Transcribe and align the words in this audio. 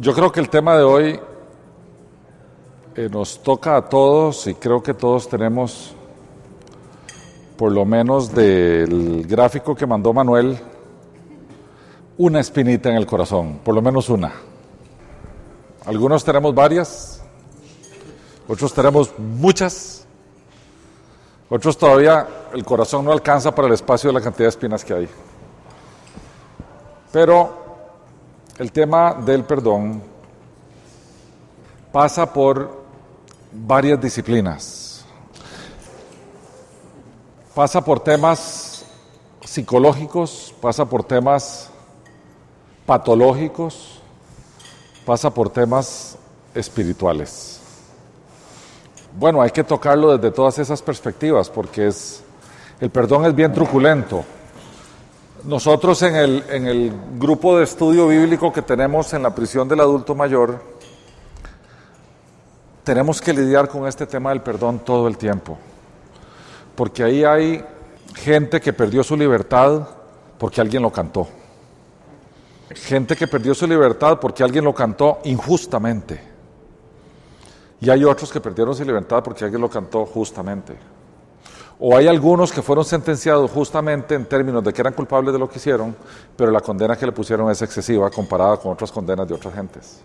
Yo 0.00 0.14
creo 0.14 0.30
que 0.30 0.38
el 0.38 0.48
tema 0.48 0.76
de 0.76 0.84
hoy 0.84 1.20
eh, 2.94 3.08
nos 3.10 3.42
toca 3.42 3.76
a 3.76 3.88
todos 3.88 4.46
y 4.46 4.54
creo 4.54 4.80
que 4.80 4.94
todos 4.94 5.28
tenemos, 5.28 5.92
por 7.56 7.72
lo 7.72 7.84
menos 7.84 8.32
del 8.32 9.26
gráfico 9.26 9.74
que 9.74 9.88
mandó 9.88 10.12
Manuel, 10.12 10.56
una 12.16 12.38
espinita 12.38 12.90
en 12.90 12.94
el 12.94 13.06
corazón, 13.06 13.58
por 13.64 13.74
lo 13.74 13.82
menos 13.82 14.08
una. 14.08 14.32
Algunos 15.84 16.22
tenemos 16.22 16.54
varias, 16.54 17.20
otros 18.46 18.72
tenemos 18.72 19.12
muchas, 19.18 20.06
otros 21.50 21.76
todavía 21.76 22.24
el 22.54 22.64
corazón 22.64 23.04
no 23.04 23.10
alcanza 23.10 23.52
para 23.52 23.66
el 23.66 23.74
espacio 23.74 24.10
de 24.10 24.14
la 24.14 24.20
cantidad 24.20 24.44
de 24.44 24.50
espinas 24.50 24.84
que 24.84 24.94
hay. 24.94 25.08
Pero 27.10 27.67
el 28.58 28.72
tema 28.72 29.14
del 29.14 29.44
perdón 29.44 30.02
pasa 31.92 32.32
por 32.32 32.82
varias 33.52 34.00
disciplinas. 34.00 35.04
Pasa 37.54 37.80
por 37.84 38.00
temas 38.00 38.84
psicológicos, 39.44 40.54
pasa 40.60 40.84
por 40.84 41.04
temas 41.04 41.70
patológicos, 42.84 44.00
pasa 45.06 45.30
por 45.30 45.50
temas 45.50 46.16
espirituales. 46.54 47.60
Bueno, 49.16 49.40
hay 49.40 49.50
que 49.50 49.64
tocarlo 49.64 50.16
desde 50.16 50.34
todas 50.34 50.58
esas 50.58 50.82
perspectivas 50.82 51.48
porque 51.48 51.88
es 51.88 52.22
el 52.80 52.90
perdón 52.90 53.24
es 53.24 53.34
bien 53.34 53.52
truculento. 53.52 54.24
Nosotros 55.44 56.02
en 56.02 56.16
el, 56.16 56.44
en 56.50 56.66
el 56.66 56.92
grupo 57.16 57.56
de 57.56 57.64
estudio 57.64 58.08
bíblico 58.08 58.52
que 58.52 58.62
tenemos 58.62 59.12
en 59.12 59.22
la 59.22 59.34
prisión 59.34 59.68
del 59.68 59.80
adulto 59.80 60.14
mayor, 60.14 60.60
tenemos 62.82 63.20
que 63.20 63.32
lidiar 63.32 63.68
con 63.68 63.86
este 63.86 64.06
tema 64.06 64.30
del 64.30 64.40
perdón 64.42 64.80
todo 64.80 65.06
el 65.06 65.16
tiempo, 65.16 65.56
porque 66.74 67.04
ahí 67.04 67.22
hay 67.22 67.64
gente 68.16 68.60
que 68.60 68.72
perdió 68.72 69.04
su 69.04 69.16
libertad 69.16 69.86
porque 70.38 70.60
alguien 70.60 70.82
lo 70.82 70.90
cantó, 70.90 71.28
gente 72.70 73.14
que 73.14 73.28
perdió 73.28 73.54
su 73.54 73.66
libertad 73.66 74.18
porque 74.18 74.42
alguien 74.42 74.64
lo 74.64 74.74
cantó 74.74 75.20
injustamente, 75.24 76.20
y 77.80 77.90
hay 77.90 78.04
otros 78.04 78.32
que 78.32 78.40
perdieron 78.40 78.74
su 78.74 78.84
libertad 78.84 79.22
porque 79.22 79.44
alguien 79.44 79.60
lo 79.60 79.70
cantó 79.70 80.04
justamente. 80.04 80.97
O 81.80 81.96
hay 81.96 82.08
algunos 82.08 82.50
que 82.52 82.60
fueron 82.60 82.84
sentenciados 82.84 83.50
justamente 83.52 84.16
en 84.16 84.26
términos 84.26 84.64
de 84.64 84.72
que 84.72 84.80
eran 84.80 84.94
culpables 84.94 85.32
de 85.32 85.38
lo 85.38 85.48
que 85.48 85.58
hicieron, 85.58 85.94
pero 86.36 86.50
la 86.50 86.60
condena 86.60 86.96
que 86.96 87.06
le 87.06 87.12
pusieron 87.12 87.48
es 87.50 87.62
excesiva 87.62 88.10
comparada 88.10 88.56
con 88.56 88.72
otras 88.72 88.90
condenas 88.90 89.28
de 89.28 89.34
otras 89.34 89.54
gentes. 89.54 90.00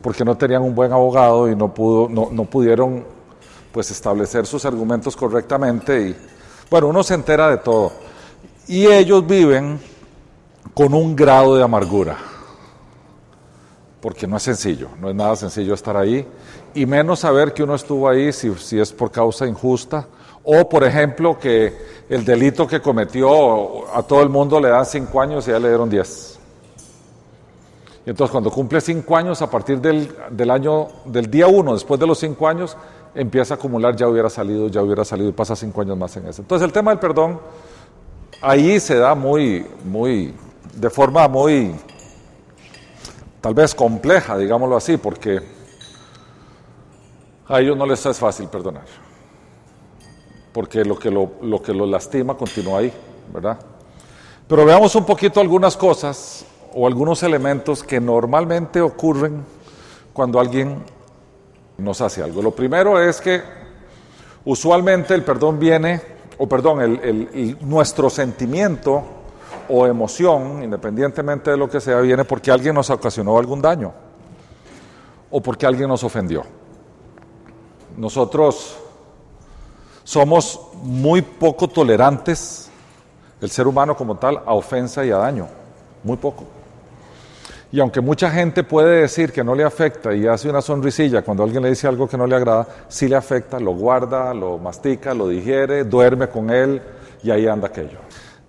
Porque 0.00 0.24
no 0.24 0.34
tenían 0.34 0.62
un 0.62 0.74
buen 0.74 0.90
abogado 0.90 1.50
y 1.50 1.54
no, 1.54 1.72
pudieron 1.74 3.04
pues, 3.70 3.90
establecer 3.90 4.46
sus 4.46 4.64
argumentos 4.64 5.14
correctamente. 5.14 6.08
Y, 6.08 6.16
bueno, 6.70 6.88
uno 6.88 7.02
se 7.02 7.14
entera 7.14 7.50
de 7.50 7.58
todo. 7.58 7.92
Y 8.66 8.86
ellos 8.86 9.26
viven 9.26 9.78
con 10.72 10.94
un 10.94 11.14
grado 11.14 11.54
de 11.54 11.62
amargura. 11.62 12.16
Porque 14.00 14.26
no 14.26 14.38
es 14.38 14.42
sencillo, 14.42 14.88
no 14.98 15.10
es 15.10 15.14
nada 15.14 15.36
sencillo 15.36 15.74
estar 15.74 15.98
ahí. 15.98 16.26
Y 16.74 16.86
menos 16.86 17.20
saber 17.20 17.52
que 17.52 17.62
uno 17.62 17.74
estuvo 17.74 18.08
ahí 18.08 18.32
si 18.32 18.80
es 18.80 18.92
por 18.92 19.10
causa 19.12 19.46
injusta 19.46 20.08
o, 20.44 20.68
por 20.68 20.84
ejemplo, 20.84 21.38
que 21.38 21.72
el 22.08 22.24
delito 22.24 22.66
que 22.66 22.80
cometió 22.80 23.94
a 23.94 24.02
todo 24.02 24.22
el 24.22 24.28
mundo 24.28 24.60
le 24.60 24.68
dan 24.68 24.84
cinco 24.84 25.20
años 25.20 25.46
y 25.46 25.50
ya 25.50 25.58
le 25.58 25.68
dieron 25.68 25.88
diez. 25.88 26.38
Y 28.04 28.10
entonces, 28.10 28.32
cuando 28.32 28.50
cumple 28.50 28.80
cinco 28.80 29.16
años, 29.16 29.40
a 29.42 29.48
partir 29.48 29.80
del, 29.80 30.12
del 30.30 30.50
año, 30.50 30.88
del 31.04 31.30
día 31.30 31.46
uno, 31.46 31.74
después 31.74 32.00
de 32.00 32.06
los 32.06 32.18
cinco 32.18 32.48
años, 32.48 32.76
empieza 33.14 33.54
a 33.54 33.56
acumular, 33.56 33.94
ya 33.94 34.08
hubiera 34.08 34.28
salido, 34.28 34.66
ya 34.68 34.82
hubiera 34.82 35.04
salido 35.04 35.28
y 35.28 35.32
pasa 35.32 35.54
cinco 35.54 35.82
años 35.82 35.96
más 35.96 36.16
en 36.16 36.26
eso. 36.26 36.42
Entonces, 36.42 36.66
el 36.66 36.72
tema 36.72 36.90
del 36.90 36.98
perdón, 36.98 37.40
ahí 38.40 38.80
se 38.80 38.96
da 38.96 39.14
muy, 39.14 39.64
muy, 39.84 40.34
de 40.74 40.90
forma 40.90 41.28
muy, 41.28 41.76
tal 43.40 43.54
vez 43.54 43.72
compleja, 43.72 44.36
digámoslo 44.36 44.76
así, 44.76 44.96
porque 44.96 45.40
a 47.46 47.60
ellos 47.60 47.76
no 47.76 47.86
les 47.86 48.04
es 48.04 48.18
fácil 48.18 48.48
perdonar 48.48 49.11
porque 50.52 50.84
lo 50.84 50.98
que 50.98 51.10
lo, 51.10 51.32
lo 51.42 51.62
que 51.62 51.72
lo 51.72 51.86
lastima 51.86 52.36
continúa 52.36 52.80
ahí, 52.80 52.92
¿verdad? 53.32 53.58
Pero 54.46 54.64
veamos 54.64 54.94
un 54.94 55.04
poquito 55.04 55.40
algunas 55.40 55.76
cosas 55.76 56.44
o 56.74 56.86
algunos 56.86 57.22
elementos 57.22 57.82
que 57.82 58.00
normalmente 58.00 58.80
ocurren 58.80 59.44
cuando 60.12 60.38
alguien 60.38 60.82
nos 61.78 62.00
hace 62.00 62.22
algo. 62.22 62.42
Lo 62.42 62.50
primero 62.50 63.00
es 63.00 63.20
que 63.20 63.42
usualmente 64.44 65.14
el 65.14 65.22
perdón 65.22 65.58
viene, 65.58 66.00
o 66.38 66.46
perdón, 66.46 66.80
el, 66.82 67.00
el, 67.32 67.58
nuestro 67.62 68.10
sentimiento 68.10 69.02
o 69.68 69.86
emoción, 69.86 70.62
independientemente 70.62 71.50
de 71.50 71.56
lo 71.56 71.68
que 71.68 71.80
sea, 71.80 72.00
viene 72.00 72.24
porque 72.24 72.50
alguien 72.50 72.74
nos 72.74 72.90
ocasionó 72.90 73.38
algún 73.38 73.62
daño 73.62 73.92
o 75.30 75.40
porque 75.40 75.66
alguien 75.66 75.88
nos 75.88 76.04
ofendió. 76.04 76.42
Nosotros 77.96 78.81
somos 80.12 80.60
muy 80.82 81.22
poco 81.22 81.66
tolerantes, 81.68 82.70
el 83.40 83.50
ser 83.50 83.66
humano 83.66 83.96
como 83.96 84.16
tal, 84.16 84.42
a 84.44 84.52
ofensa 84.52 85.02
y 85.06 85.10
a 85.10 85.16
daño. 85.16 85.48
Muy 86.04 86.18
poco. 86.18 86.44
Y 87.72 87.80
aunque 87.80 88.02
mucha 88.02 88.30
gente 88.30 88.62
puede 88.62 89.00
decir 89.00 89.32
que 89.32 89.42
no 89.42 89.54
le 89.54 89.64
afecta 89.64 90.14
y 90.14 90.26
hace 90.26 90.50
una 90.50 90.60
sonrisilla 90.60 91.22
cuando 91.22 91.42
alguien 91.42 91.62
le 91.62 91.70
dice 91.70 91.88
algo 91.88 92.06
que 92.06 92.18
no 92.18 92.26
le 92.26 92.36
agrada, 92.36 92.68
sí 92.88 93.08
le 93.08 93.16
afecta, 93.16 93.58
lo 93.58 93.72
guarda, 93.72 94.34
lo 94.34 94.58
mastica, 94.58 95.14
lo 95.14 95.28
digiere, 95.28 95.84
duerme 95.84 96.28
con 96.28 96.50
él 96.50 96.82
y 97.22 97.30
ahí 97.30 97.46
anda 97.46 97.68
aquello. 97.68 97.96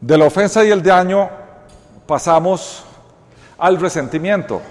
De 0.01 0.17
la 0.17 0.25
ofensa 0.25 0.65
y 0.65 0.69
el 0.69 0.83
daño 0.83 1.29
pasamos 2.05 2.83
al 3.57 3.79
resentimiento. 3.79 4.61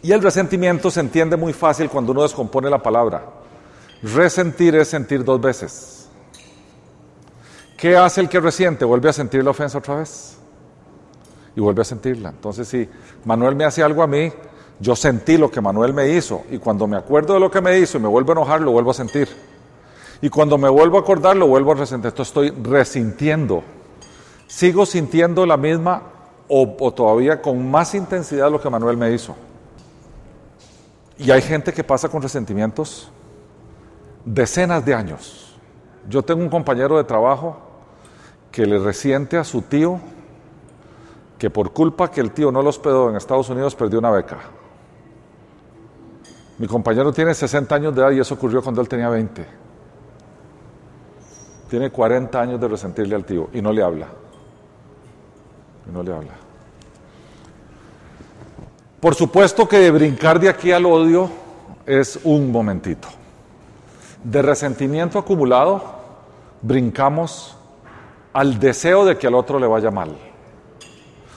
Y 0.00 0.12
el 0.12 0.22
resentimiento 0.22 0.90
se 0.90 1.00
entiende 1.00 1.36
muy 1.36 1.52
fácil 1.52 1.90
cuando 1.90 2.12
uno 2.12 2.22
descompone 2.22 2.70
la 2.70 2.82
palabra. 2.82 3.43
Resentir 4.04 4.74
es 4.74 4.88
sentir 4.88 5.24
dos 5.24 5.40
veces. 5.40 6.08
¿Qué 7.74 7.96
hace 7.96 8.20
el 8.20 8.28
que 8.28 8.38
resiente? 8.38 8.84
Vuelve 8.84 9.08
a 9.08 9.14
sentir 9.14 9.42
la 9.42 9.50
ofensa 9.50 9.78
otra 9.78 9.96
vez. 9.96 10.36
Y 11.56 11.60
vuelve 11.60 11.80
a 11.80 11.84
sentirla. 11.86 12.28
Entonces, 12.28 12.68
si 12.68 12.86
Manuel 13.24 13.56
me 13.56 13.64
hace 13.64 13.82
algo 13.82 14.02
a 14.02 14.06
mí, 14.06 14.30
yo 14.78 14.94
sentí 14.94 15.38
lo 15.38 15.50
que 15.50 15.62
Manuel 15.62 15.94
me 15.94 16.10
hizo. 16.10 16.42
Y 16.50 16.58
cuando 16.58 16.86
me 16.86 16.98
acuerdo 16.98 17.32
de 17.32 17.40
lo 17.40 17.50
que 17.50 17.62
me 17.62 17.78
hizo 17.78 17.96
y 17.96 18.02
me 18.02 18.08
vuelvo 18.08 18.32
a 18.32 18.34
enojar, 18.34 18.60
lo 18.60 18.72
vuelvo 18.72 18.90
a 18.90 18.94
sentir. 18.94 19.26
Y 20.20 20.28
cuando 20.28 20.58
me 20.58 20.68
vuelvo 20.68 20.98
a 20.98 21.00
acordar, 21.00 21.34
lo 21.36 21.46
vuelvo 21.46 21.72
a 21.72 21.76
resentir. 21.76 22.08
Esto 22.08 22.22
estoy 22.24 22.50
resintiendo. 22.50 23.62
Sigo 24.46 24.84
sintiendo 24.84 25.46
la 25.46 25.56
misma 25.56 26.02
o, 26.48 26.76
o 26.78 26.92
todavía 26.92 27.40
con 27.40 27.70
más 27.70 27.94
intensidad 27.94 28.50
lo 28.50 28.60
que 28.60 28.68
Manuel 28.68 28.98
me 28.98 29.10
hizo. 29.14 29.34
Y 31.16 31.30
hay 31.30 31.40
gente 31.40 31.72
que 31.72 31.82
pasa 31.82 32.10
con 32.10 32.20
resentimientos 32.20 33.10
decenas 34.24 34.84
de 34.84 34.94
años. 34.94 35.56
Yo 36.08 36.22
tengo 36.22 36.42
un 36.42 36.50
compañero 36.50 36.96
de 36.96 37.04
trabajo 37.04 37.58
que 38.50 38.66
le 38.66 38.78
resiente 38.78 39.36
a 39.36 39.44
su 39.44 39.62
tío 39.62 40.00
que 41.38 41.50
por 41.50 41.72
culpa 41.72 42.10
que 42.10 42.20
el 42.20 42.30
tío 42.30 42.52
no 42.52 42.62
lo 42.62 42.70
hospedó 42.70 43.10
en 43.10 43.16
Estados 43.16 43.48
Unidos 43.50 43.74
perdió 43.74 43.98
una 43.98 44.10
beca. 44.10 44.38
Mi 46.58 46.66
compañero 46.66 47.12
tiene 47.12 47.34
60 47.34 47.74
años 47.74 47.94
de 47.94 48.00
edad 48.00 48.10
y 48.12 48.20
eso 48.20 48.34
ocurrió 48.34 48.62
cuando 48.62 48.80
él 48.80 48.88
tenía 48.88 49.08
20. 49.08 49.44
Tiene 51.68 51.90
40 51.90 52.40
años 52.40 52.60
de 52.60 52.68
resentirle 52.68 53.16
al 53.16 53.24
tío 53.24 53.48
y 53.52 53.60
no 53.60 53.72
le 53.72 53.82
habla. 53.82 54.06
Y 55.88 55.92
no 55.92 56.02
le 56.02 56.14
habla. 56.14 56.32
Por 59.00 59.14
supuesto 59.14 59.68
que 59.68 59.78
de 59.78 59.90
brincar 59.90 60.38
de 60.38 60.48
aquí 60.48 60.70
al 60.70 60.86
odio 60.86 61.28
es 61.84 62.20
un 62.22 62.50
momentito 62.52 63.08
de 64.24 64.42
resentimiento 64.42 65.18
acumulado, 65.18 65.82
brincamos 66.62 67.56
al 68.32 68.58
deseo 68.58 69.04
de 69.04 69.16
que 69.16 69.28
al 69.28 69.34
otro 69.34 69.58
le 69.58 69.66
vaya 69.66 69.90
mal. 69.90 70.16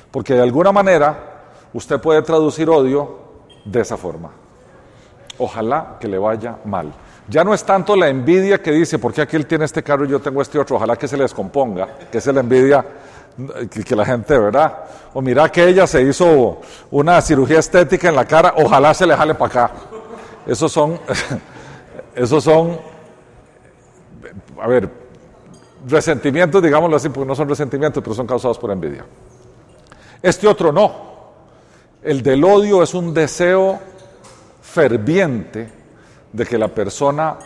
Porque 0.09 0.33
de 0.33 0.41
alguna 0.41 0.71
manera 0.71 1.43
usted 1.73 1.99
puede 1.99 2.21
traducir 2.21 2.69
odio 2.69 3.19
de 3.65 3.81
esa 3.81 3.97
forma. 3.97 4.31
Ojalá 5.37 5.97
que 5.99 6.07
le 6.07 6.17
vaya 6.17 6.57
mal. 6.65 6.91
Ya 7.29 7.43
no 7.43 7.53
es 7.53 7.63
tanto 7.63 7.95
la 7.95 8.07
envidia 8.07 8.61
que 8.61 8.71
dice, 8.71 8.97
¿por 8.97 9.13
qué 9.13 9.21
aquel 9.21 9.45
tiene 9.45 9.65
este 9.65 9.83
carro 9.83 10.05
y 10.05 10.07
yo 10.07 10.19
tengo 10.19 10.41
este 10.41 10.57
otro? 10.57 10.77
Ojalá 10.77 10.95
que 10.95 11.07
se 11.07 11.17
le 11.17 11.23
descomponga, 11.23 11.87
que 12.09 12.17
es 12.17 12.25
la 12.27 12.39
envidia 12.39 12.83
que 13.69 13.95
la 13.95 14.05
gente, 14.05 14.35
¿verdad? 14.37 14.77
O 15.13 15.21
mira 15.21 15.49
que 15.49 15.67
ella 15.67 15.85
se 15.85 16.01
hizo 16.01 16.61
una 16.89 17.21
cirugía 17.21 17.59
estética 17.59 18.09
en 18.09 18.15
la 18.15 18.25
cara, 18.25 18.55
ojalá 18.57 18.93
se 18.93 19.05
le 19.05 19.15
jale 19.15 19.35
para 19.35 19.65
acá. 19.65 19.71
Esos 20.47 20.71
son 20.71 20.99
esos 22.17 22.43
son, 22.43 22.79
a 24.59 24.67
ver, 24.67 24.89
resentimientos, 25.87 26.63
digámoslo 26.63 26.97
así, 26.97 27.09
porque 27.09 27.27
no 27.27 27.35
son 27.35 27.47
resentimientos, 27.47 28.01
pero 28.03 28.15
son 28.15 28.25
causados 28.25 28.57
por 28.57 28.71
envidia. 28.71 29.05
Este 30.21 30.47
otro 30.47 30.71
no. 30.71 31.05
El 32.01 32.23
del 32.23 32.43
odio 32.43 32.81
es 32.81 32.95
un 32.95 33.13
deseo 33.13 33.79
ferviente 34.61 35.69
de 36.33 36.45
que 36.45 36.57
la 36.57 36.69
persona 36.69 37.37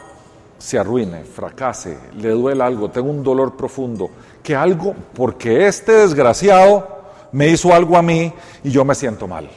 se 0.58 0.80
arruine, 0.80 1.26
fracase, 1.26 1.98
le 2.16 2.30
duele 2.30 2.64
algo, 2.64 2.90
tenga 2.90 3.10
un 3.10 3.24
dolor 3.24 3.58
profundo, 3.58 4.10
que 4.42 4.56
algo, 4.56 4.96
porque 5.14 5.68
este 5.68 5.92
desgraciado 5.92 7.02
me 7.34 7.50
hizo 7.50 7.74
algo 7.74 7.98
a 7.98 8.02
mí 8.02 8.32
y 8.64 8.72
yo 8.72 8.86
me 8.86 8.96
siento 8.96 9.28
mal. 9.28 9.50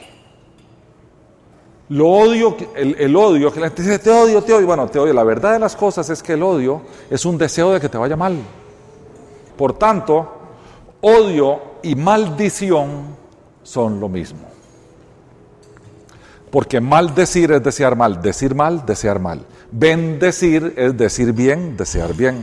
Lo 1.89 2.07
odio, 2.09 2.57
el, 2.75 2.95
el, 2.99 3.15
odio, 3.15 3.53
que 3.53 3.59
la 3.59 3.67
gente 3.67 3.83
dice, 3.83 3.99
te 3.99 4.09
odio, 4.09 4.41
te 4.41 4.53
odio. 4.53 4.65
Bueno, 4.65 4.87
te 4.87 4.97
odio. 4.97 5.13
La 5.13 5.23
verdad 5.23 5.53
de 5.53 5.59
las 5.59 5.75
cosas 5.75 6.09
es 6.09 6.23
que 6.23 6.33
el 6.33 6.41
odio 6.41 6.81
es 7.09 7.25
un 7.25 7.37
deseo 7.37 7.71
de 7.71 7.79
que 7.79 7.89
te 7.89 7.97
vaya 7.97 8.15
mal. 8.15 8.37
Por 9.55 9.77
tanto, 9.77 10.31
odio 11.01 11.61
y 11.83 11.95
maldición 11.95 13.15
son 13.61 13.99
lo 13.99 14.09
mismo. 14.09 14.47
Porque 16.49 16.81
maldecir 16.81 17.51
es 17.51 17.63
desear 17.63 17.95
mal, 17.95 18.21
decir 18.21 18.55
mal, 18.55 18.85
desear 18.85 19.19
mal. 19.19 19.45
Bendecir 19.71 20.73
es 20.77 20.97
decir 20.97 21.33
bien, 21.33 21.77
desear 21.77 22.13
bien. 22.13 22.41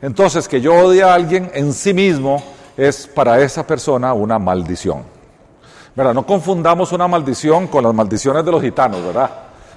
Entonces, 0.00 0.46
que 0.46 0.60
yo 0.60 0.74
odie 0.74 1.02
a 1.02 1.14
alguien 1.14 1.50
en 1.54 1.72
sí 1.72 1.92
mismo 1.92 2.42
es 2.76 3.06
para 3.08 3.40
esa 3.40 3.66
persona 3.66 4.12
una 4.12 4.38
maldición. 4.38 5.17
No 5.98 6.24
confundamos 6.24 6.92
una 6.92 7.08
maldición 7.08 7.66
con 7.66 7.82
las 7.82 7.92
maldiciones 7.92 8.44
de 8.44 8.52
los 8.52 8.62
gitanos, 8.62 9.04
¿verdad? 9.04 9.30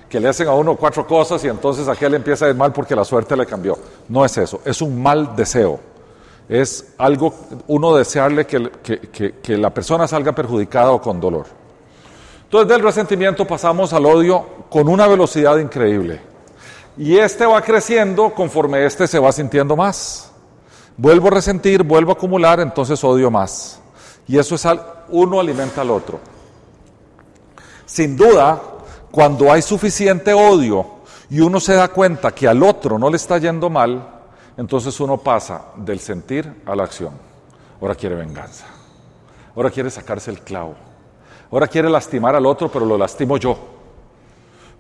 Que 0.07 0.19
le 0.19 0.29
hacen 0.29 0.47
a 0.47 0.53
uno 0.53 0.75
cuatro 0.75 1.07
cosas 1.07 1.43
y 1.43 1.47
entonces 1.47 1.87
aquel 1.87 2.13
empieza 2.13 2.45
a 2.45 2.49
ir 2.49 2.55
mal 2.55 2.71
porque 2.71 2.95
la 2.95 3.03
suerte 3.03 3.35
le 3.35 3.47
cambió. 3.47 3.75
No 4.07 4.23
es 4.23 4.37
eso, 4.37 4.61
es 4.63 4.81
un 4.83 5.01
mal 5.01 5.35
deseo. 5.35 5.79
Es 6.47 6.93
algo, 6.99 7.33
uno 7.67 7.95
desearle 7.95 8.45
que, 8.45 8.69
que, 8.83 9.39
que 9.41 9.57
la 9.57 9.71
persona 9.71 10.07
salga 10.07 10.31
perjudicada 10.33 10.91
o 10.91 11.01
con 11.01 11.19
dolor. 11.19 11.47
Entonces 12.43 12.69
del 12.69 12.83
resentimiento 12.83 13.47
pasamos 13.47 13.91
al 13.91 14.05
odio 14.05 14.45
con 14.69 14.89
una 14.89 15.07
velocidad 15.07 15.57
increíble. 15.57 16.21
Y 16.97 17.17
este 17.17 17.47
va 17.47 17.61
creciendo 17.61 18.31
conforme 18.35 18.85
este 18.85 19.07
se 19.07 19.17
va 19.17 19.31
sintiendo 19.31 19.75
más. 19.75 20.31
Vuelvo 20.97 21.29
a 21.29 21.31
resentir, 21.31 21.81
vuelvo 21.81 22.11
a 22.11 22.13
acumular, 22.13 22.59
entonces 22.59 23.03
odio 23.03 23.31
más. 23.31 23.80
Y 24.31 24.39
eso 24.39 24.55
es 24.55 24.65
uno 25.09 25.41
alimenta 25.41 25.81
al 25.81 25.91
otro. 25.91 26.17
Sin 27.85 28.15
duda, 28.15 28.61
cuando 29.11 29.51
hay 29.51 29.61
suficiente 29.61 30.33
odio 30.33 30.85
y 31.29 31.41
uno 31.41 31.59
se 31.59 31.73
da 31.73 31.89
cuenta 31.89 32.31
que 32.31 32.47
al 32.47 32.63
otro 32.63 32.97
no 32.97 33.09
le 33.09 33.17
está 33.17 33.39
yendo 33.39 33.69
mal, 33.69 34.07
entonces 34.55 34.97
uno 35.01 35.17
pasa 35.17 35.65
del 35.75 35.99
sentir 35.99 36.61
a 36.65 36.73
la 36.77 36.83
acción. 36.83 37.11
Ahora 37.81 37.93
quiere 37.93 38.15
venganza. 38.15 38.67
Ahora 39.53 39.69
quiere 39.69 39.89
sacarse 39.89 40.31
el 40.31 40.39
clavo. 40.39 40.75
Ahora 41.51 41.67
quiere 41.67 41.89
lastimar 41.89 42.33
al 42.33 42.45
otro, 42.45 42.71
pero 42.71 42.85
lo 42.85 42.97
lastimo 42.97 43.35
yo. 43.35 43.57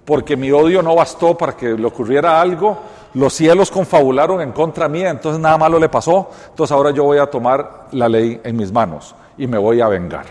Porque 0.05 0.37
mi 0.37 0.49
odio 0.53 0.81
no 0.81 0.95
bastó 0.95 1.37
para 1.37 1.57
que 1.57 1.73
le 1.73 1.85
ocurriera 1.85 2.39
algo. 2.39 2.77
Los 3.15 3.33
cielos 3.33 3.69
confabularon 3.69 4.39
en 4.39 4.53
contra 4.53 4.87
mía, 4.87 5.09
entonces 5.09 5.41
nada 5.41 5.57
malo 5.57 5.77
le 5.77 5.89
pasó. 5.89 6.29
Entonces 6.47 6.71
ahora 6.73 6.91
yo 6.91 7.03
voy 7.03 7.17
a 7.17 7.29
tomar 7.29 7.89
la 7.91 8.07
ley 8.07 8.39
en 8.45 8.55
mis 8.55 8.71
manos 8.71 9.13
y 9.41 9.47
me 9.47 9.57
voy 9.57 9.81
a 9.81 9.87
vengar. 9.87 10.27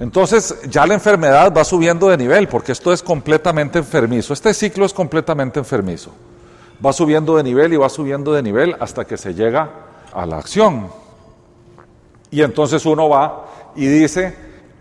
Entonces 0.00 0.62
ya 0.66 0.86
la 0.86 0.94
enfermedad 0.94 1.52
va 1.54 1.62
subiendo 1.62 2.08
de 2.08 2.16
nivel, 2.16 2.48
porque 2.48 2.72
esto 2.72 2.90
es 2.90 3.02
completamente 3.02 3.80
enfermizo. 3.80 4.32
Este 4.32 4.54
ciclo 4.54 4.86
es 4.86 4.94
completamente 4.94 5.58
enfermizo. 5.58 6.10
Va 6.84 6.94
subiendo 6.94 7.36
de 7.36 7.42
nivel 7.42 7.74
y 7.74 7.76
va 7.76 7.90
subiendo 7.90 8.32
de 8.32 8.42
nivel 8.42 8.74
hasta 8.80 9.04
que 9.04 9.18
se 9.18 9.34
llega 9.34 9.70
a 10.10 10.24
la 10.24 10.38
acción. 10.38 10.88
Y 12.30 12.40
entonces 12.40 12.86
uno 12.86 13.10
va 13.10 13.44
y 13.76 13.86
dice, 13.86 14.34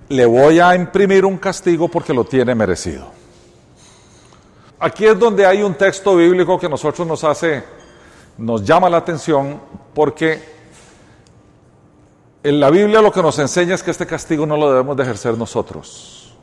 le 0.07 0.25
voy 0.25 0.61
a 0.61 0.73
imprimir 0.73 1.25
un 1.25 1.37
castigo 1.37 1.89
porque 1.89 2.13
lo 2.13 2.23
tiene 2.23 2.55
merecido. 2.55 3.07
Aquí 4.79 5.05
es 5.05 5.19
donde 5.19 5.45
hay 5.45 5.63
un 5.63 5.73
texto 5.73 6.15
bíblico 6.15 6.57
que 6.57 6.69
nosotros 6.69 7.05
nos 7.05 7.25
hace, 7.25 7.61
nos 8.37 8.63
llama 8.63 8.89
la 8.89 8.97
atención 8.97 9.59
porque 9.93 10.60
en 12.43 12.59
la 12.59 12.69
Biblia 12.69 13.01
lo 13.01 13.11
que 13.11 13.21
nos 13.21 13.37
enseña 13.39 13.75
es 13.75 13.83
que 13.83 13.91
este 13.91 14.05
castigo 14.05 14.45
no 14.45 14.57
lo 14.57 14.71
debemos 14.71 14.97
de 14.97 15.03
ejercer 15.03 15.37
nosotros. 15.37 16.33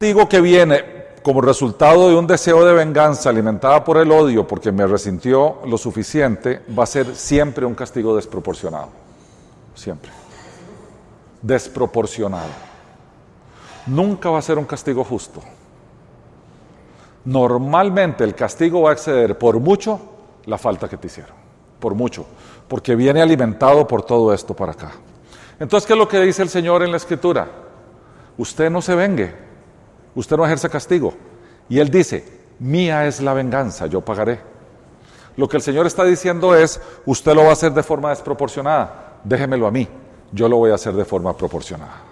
El 0.00 0.08
castigo 0.08 0.28
que 0.28 0.40
viene 0.40 1.04
como 1.22 1.40
resultado 1.40 2.10
de 2.10 2.16
un 2.16 2.26
deseo 2.26 2.62
de 2.66 2.74
venganza 2.74 3.30
alimentada 3.30 3.82
por 3.82 3.96
el 3.96 4.12
odio 4.12 4.46
porque 4.46 4.70
me 4.70 4.86
resintió 4.86 5.60
lo 5.64 5.78
suficiente, 5.78 6.60
va 6.78 6.82
a 6.82 6.86
ser 6.86 7.16
siempre 7.16 7.64
un 7.64 7.74
castigo 7.74 8.14
desproporcionado. 8.14 8.90
Siempre. 9.74 10.10
Desproporcionado. 11.40 12.50
Nunca 13.86 14.28
va 14.28 14.38
a 14.38 14.42
ser 14.42 14.58
un 14.58 14.66
castigo 14.66 15.02
justo. 15.02 15.40
Normalmente 17.24 18.22
el 18.22 18.34
castigo 18.34 18.82
va 18.82 18.90
a 18.90 18.92
exceder 18.92 19.38
por 19.38 19.58
mucho 19.58 19.98
la 20.44 20.58
falta 20.58 20.90
que 20.90 20.98
te 20.98 21.06
hicieron. 21.06 21.34
Por 21.80 21.94
mucho 21.94 22.26
porque 22.74 22.96
viene 22.96 23.22
alimentado 23.22 23.86
por 23.86 24.02
todo 24.02 24.34
esto 24.34 24.52
para 24.52 24.72
acá. 24.72 24.90
Entonces, 25.60 25.86
¿qué 25.86 25.92
es 25.92 25.98
lo 26.00 26.08
que 26.08 26.18
dice 26.18 26.42
el 26.42 26.48
Señor 26.48 26.82
en 26.82 26.90
la 26.90 26.96
Escritura? 26.96 27.46
Usted 28.36 28.68
no 28.68 28.82
se 28.82 28.96
vengue, 28.96 29.32
usted 30.16 30.36
no 30.36 30.44
ejerce 30.44 30.68
castigo. 30.68 31.14
Y 31.68 31.78
Él 31.78 31.88
dice, 31.88 32.26
mía 32.58 33.06
es 33.06 33.20
la 33.20 33.32
venganza, 33.32 33.86
yo 33.86 34.00
pagaré. 34.00 34.40
Lo 35.36 35.48
que 35.48 35.58
el 35.58 35.62
Señor 35.62 35.86
está 35.86 36.02
diciendo 36.02 36.56
es, 36.56 36.80
usted 37.06 37.32
lo 37.32 37.44
va 37.44 37.50
a 37.50 37.52
hacer 37.52 37.72
de 37.72 37.84
forma 37.84 38.10
desproporcionada, 38.10 39.20
déjemelo 39.22 39.68
a 39.68 39.70
mí, 39.70 39.86
yo 40.32 40.48
lo 40.48 40.56
voy 40.56 40.72
a 40.72 40.74
hacer 40.74 40.94
de 40.94 41.04
forma 41.04 41.36
proporcionada. 41.36 42.02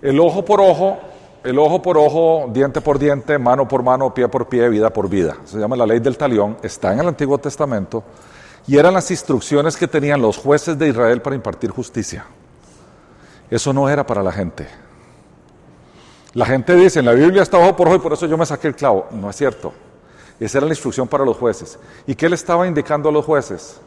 El 0.00 0.18
ojo 0.18 0.46
por 0.46 0.62
ojo, 0.62 0.96
el 1.44 1.58
ojo 1.58 1.82
por 1.82 1.98
ojo, 1.98 2.48
diente 2.54 2.80
por 2.80 2.98
diente, 2.98 3.38
mano 3.38 3.68
por 3.68 3.82
mano, 3.82 4.14
pie 4.14 4.28
por 4.28 4.48
pie, 4.48 4.66
vida 4.70 4.88
por 4.88 5.10
vida. 5.10 5.36
Se 5.44 5.58
llama 5.58 5.76
la 5.76 5.84
ley 5.84 6.00
del 6.00 6.16
talión, 6.16 6.56
está 6.62 6.94
en 6.94 7.00
el 7.00 7.08
Antiguo 7.08 7.36
Testamento 7.36 8.02
y 8.66 8.78
eran 8.78 8.94
las 8.94 9.10
instrucciones 9.10 9.76
que 9.76 9.86
tenían 9.86 10.22
los 10.22 10.38
jueces 10.38 10.78
de 10.78 10.88
Israel 10.88 11.20
para 11.20 11.36
impartir 11.36 11.70
justicia. 11.70 12.24
Eso 13.50 13.72
no 13.72 13.88
era 13.88 14.06
para 14.06 14.22
la 14.22 14.32
gente. 14.32 14.66
La 16.32 16.46
gente 16.46 16.74
dice, 16.74 16.98
en 16.98 17.04
la 17.04 17.12
Biblia 17.12 17.42
está 17.42 17.58
ojo 17.58 17.76
por 17.76 17.88
ojo 17.88 17.96
y 17.96 18.00
por 18.00 18.12
eso 18.12 18.26
yo 18.26 18.36
me 18.36 18.46
saqué 18.46 18.68
el 18.68 18.74
clavo. 18.74 19.06
No 19.12 19.30
es 19.30 19.36
cierto. 19.36 19.72
Esa 20.40 20.58
era 20.58 20.66
la 20.66 20.72
instrucción 20.72 21.06
para 21.06 21.24
los 21.24 21.36
jueces. 21.36 21.78
¿Y 22.06 22.14
qué 22.14 22.28
le 22.28 22.34
estaba 22.34 22.66
indicando 22.66 23.08
a 23.08 23.12
los 23.12 23.24
jueces? 23.24 23.80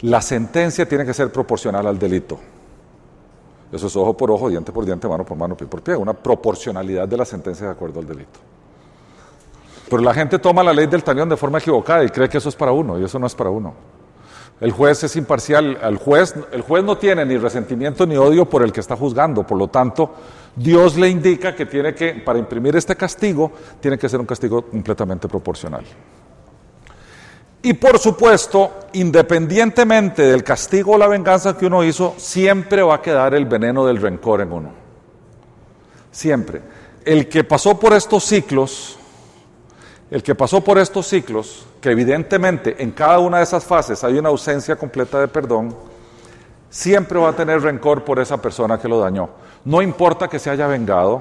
La 0.00 0.20
sentencia 0.20 0.88
tiene 0.88 1.04
que 1.04 1.14
ser 1.14 1.30
proporcional 1.30 1.86
al 1.86 1.98
delito. 1.98 2.40
Eso 3.70 3.86
es 3.86 3.96
ojo 3.96 4.16
por 4.16 4.30
ojo, 4.30 4.48
diente 4.48 4.72
por 4.72 4.84
diente, 4.84 5.06
mano 5.06 5.24
por 5.24 5.36
mano, 5.36 5.56
pie 5.56 5.66
por 5.66 5.82
pie. 5.82 5.94
Una 5.96 6.14
proporcionalidad 6.14 7.06
de 7.06 7.16
la 7.16 7.24
sentencia 7.24 7.66
de 7.66 7.72
acuerdo 7.72 8.00
al 8.00 8.06
delito. 8.06 8.40
Pero 9.88 10.02
la 10.02 10.14
gente 10.14 10.38
toma 10.38 10.62
la 10.62 10.72
ley 10.72 10.86
del 10.86 11.04
talión 11.04 11.28
de 11.28 11.36
forma 11.36 11.58
equivocada 11.58 12.02
y 12.02 12.08
cree 12.08 12.28
que 12.28 12.38
eso 12.38 12.48
es 12.48 12.56
para 12.56 12.72
uno, 12.72 12.98
y 12.98 13.04
eso 13.04 13.18
no 13.18 13.26
es 13.26 13.34
para 13.34 13.50
uno. 13.50 13.74
El 14.64 14.72
juez 14.72 15.04
es 15.04 15.14
imparcial, 15.16 15.76
el 15.82 15.98
juez, 15.98 16.34
el 16.50 16.62
juez 16.62 16.82
no 16.82 16.96
tiene 16.96 17.26
ni 17.26 17.36
resentimiento 17.36 18.06
ni 18.06 18.16
odio 18.16 18.48
por 18.48 18.62
el 18.62 18.72
que 18.72 18.80
está 18.80 18.96
juzgando, 18.96 19.46
por 19.46 19.58
lo 19.58 19.68
tanto, 19.68 20.14
Dios 20.56 20.96
le 20.96 21.10
indica 21.10 21.54
que 21.54 21.66
tiene 21.66 21.94
que, 21.94 22.14
para 22.14 22.38
imprimir 22.38 22.74
este 22.74 22.96
castigo, 22.96 23.52
tiene 23.78 23.98
que 23.98 24.08
ser 24.08 24.20
un 24.20 24.24
castigo 24.24 24.62
completamente 24.62 25.28
proporcional. 25.28 25.84
Y 27.60 27.74
por 27.74 27.98
supuesto, 27.98 28.86
independientemente 28.94 30.22
del 30.22 30.42
castigo 30.42 30.92
o 30.92 30.98
la 30.98 31.08
venganza 31.08 31.58
que 31.58 31.66
uno 31.66 31.84
hizo, 31.84 32.14
siempre 32.16 32.80
va 32.80 32.94
a 32.94 33.02
quedar 33.02 33.34
el 33.34 33.44
veneno 33.44 33.84
del 33.84 34.00
rencor 34.00 34.40
en 34.40 34.50
uno. 34.50 34.70
Siempre. 36.10 36.62
El 37.04 37.28
que 37.28 37.44
pasó 37.44 37.78
por 37.78 37.92
estos 37.92 38.24
ciclos, 38.24 38.98
el 40.14 40.22
que 40.22 40.36
pasó 40.36 40.60
por 40.60 40.78
estos 40.78 41.08
ciclos, 41.08 41.66
que 41.80 41.90
evidentemente 41.90 42.80
en 42.80 42.92
cada 42.92 43.18
una 43.18 43.38
de 43.38 43.42
esas 43.42 43.64
fases 43.64 44.04
hay 44.04 44.16
una 44.16 44.28
ausencia 44.28 44.76
completa 44.76 45.18
de 45.18 45.26
perdón, 45.26 45.74
siempre 46.70 47.18
va 47.18 47.30
a 47.30 47.32
tener 47.32 47.60
rencor 47.60 48.04
por 48.04 48.20
esa 48.20 48.40
persona 48.40 48.78
que 48.78 48.86
lo 48.86 49.00
dañó. 49.00 49.28
No 49.64 49.82
importa 49.82 50.28
que 50.28 50.38
se 50.38 50.50
haya 50.50 50.68
vengado, 50.68 51.20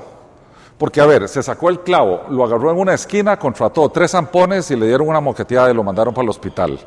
porque 0.77 1.01
a 1.01 1.07
ver, 1.07 1.27
se 1.27 1.41
sacó 1.41 1.69
el 1.69 1.79
clavo, 1.79 2.25
lo 2.29 2.43
agarró 2.43 2.69
en 2.69 2.77
una 2.77 2.93
esquina, 2.93 3.39
contrató 3.39 3.89
tres 3.89 4.11
zampones 4.11 4.69
y 4.69 4.75
le 4.75 4.85
dieron 4.85 5.07
una 5.07 5.19
moqueteada 5.19 5.71
y 5.71 5.73
lo 5.73 5.83
mandaron 5.83 6.13
para 6.13 6.25
el 6.25 6.29
hospital. 6.29 6.79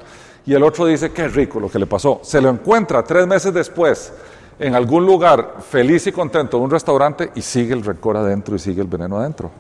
Y 0.46 0.54
el 0.54 0.62
otro 0.62 0.86
dice, 0.86 1.10
qué 1.10 1.26
rico 1.26 1.58
lo 1.58 1.68
que 1.68 1.80
le 1.80 1.86
pasó. 1.86 2.20
Se 2.22 2.40
lo 2.40 2.50
encuentra 2.50 3.02
tres 3.02 3.26
meses 3.26 3.52
después 3.52 4.12
en 4.60 4.76
algún 4.76 5.04
lugar 5.04 5.56
feliz 5.68 6.06
y 6.06 6.12
contento 6.12 6.56
en 6.58 6.62
un 6.62 6.70
restaurante 6.70 7.32
y 7.34 7.42
sigue 7.42 7.75
el 7.75 7.82
rencor 7.82 8.16
adentro 8.16 8.54
y 8.54 8.60
sigue 8.60 8.80
el 8.80 8.86
veneno 8.86 9.18
adentro. 9.18 9.50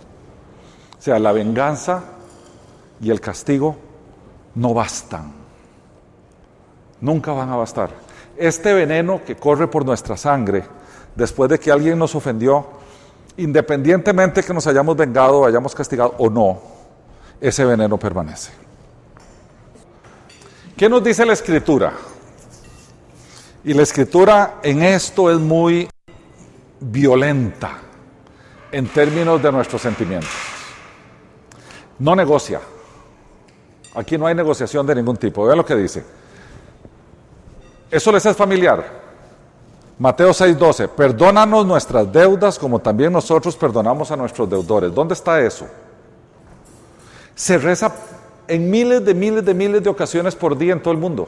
O 0.96 1.02
sea, 1.02 1.18
la 1.18 1.32
venganza 1.32 2.12
y 3.00 3.10
el 3.10 3.20
castigo 3.20 3.76
no 4.54 4.74
bastan. 4.74 5.32
Nunca 7.00 7.32
van 7.32 7.50
a 7.50 7.56
bastar. 7.56 7.90
Este 8.36 8.72
veneno 8.72 9.22
que 9.24 9.36
corre 9.36 9.68
por 9.68 9.84
nuestra 9.84 10.16
sangre, 10.16 10.64
después 11.14 11.50
de 11.50 11.58
que 11.58 11.70
alguien 11.70 11.98
nos 11.98 12.14
ofendió, 12.14 12.66
independientemente 13.36 14.42
que 14.42 14.54
nos 14.54 14.66
hayamos 14.66 14.96
vengado, 14.96 15.44
hayamos 15.44 15.74
castigado 15.74 16.14
o 16.18 16.30
no, 16.30 16.60
ese 17.40 17.64
veneno 17.64 17.98
permanece. 17.98 18.52
¿Qué 20.76 20.88
nos 20.88 21.02
dice 21.02 21.24
la 21.24 21.32
escritura? 21.32 21.92
Y 23.64 23.74
la 23.74 23.82
escritura 23.82 24.60
en 24.62 24.82
esto 24.82 25.30
es 25.30 25.38
muy 25.38 25.88
violenta 26.80 27.78
en 28.70 28.86
términos 28.88 29.42
de 29.42 29.52
nuestros 29.52 29.80
sentimientos. 29.80 30.30
No 31.98 32.14
negocia. 32.14 32.60
Aquí 33.96 34.18
no 34.18 34.26
hay 34.26 34.34
negociación 34.34 34.86
de 34.86 34.94
ningún 34.94 35.16
tipo. 35.16 35.46
Vea 35.46 35.56
lo 35.56 35.64
que 35.64 35.74
dice. 35.74 36.04
Eso 37.90 38.12
les 38.12 38.26
es 38.26 38.36
familiar. 38.36 38.84
Mateo 39.98 40.34
6:12, 40.34 40.88
perdónanos 40.88 41.64
nuestras 41.64 42.12
deudas 42.12 42.58
como 42.58 42.78
también 42.78 43.10
nosotros 43.10 43.56
perdonamos 43.56 44.10
a 44.10 44.16
nuestros 44.16 44.50
deudores. 44.50 44.94
¿Dónde 44.94 45.14
está 45.14 45.40
eso? 45.40 45.66
Se 47.34 47.56
reza 47.56 47.90
en 48.46 48.70
miles 48.70 49.02
de 49.02 49.14
miles 49.14 49.42
de 49.42 49.54
miles 49.54 49.82
de 49.82 49.88
ocasiones 49.88 50.36
por 50.36 50.58
día 50.58 50.74
en 50.74 50.82
todo 50.82 50.92
el 50.92 51.00
mundo. 51.00 51.26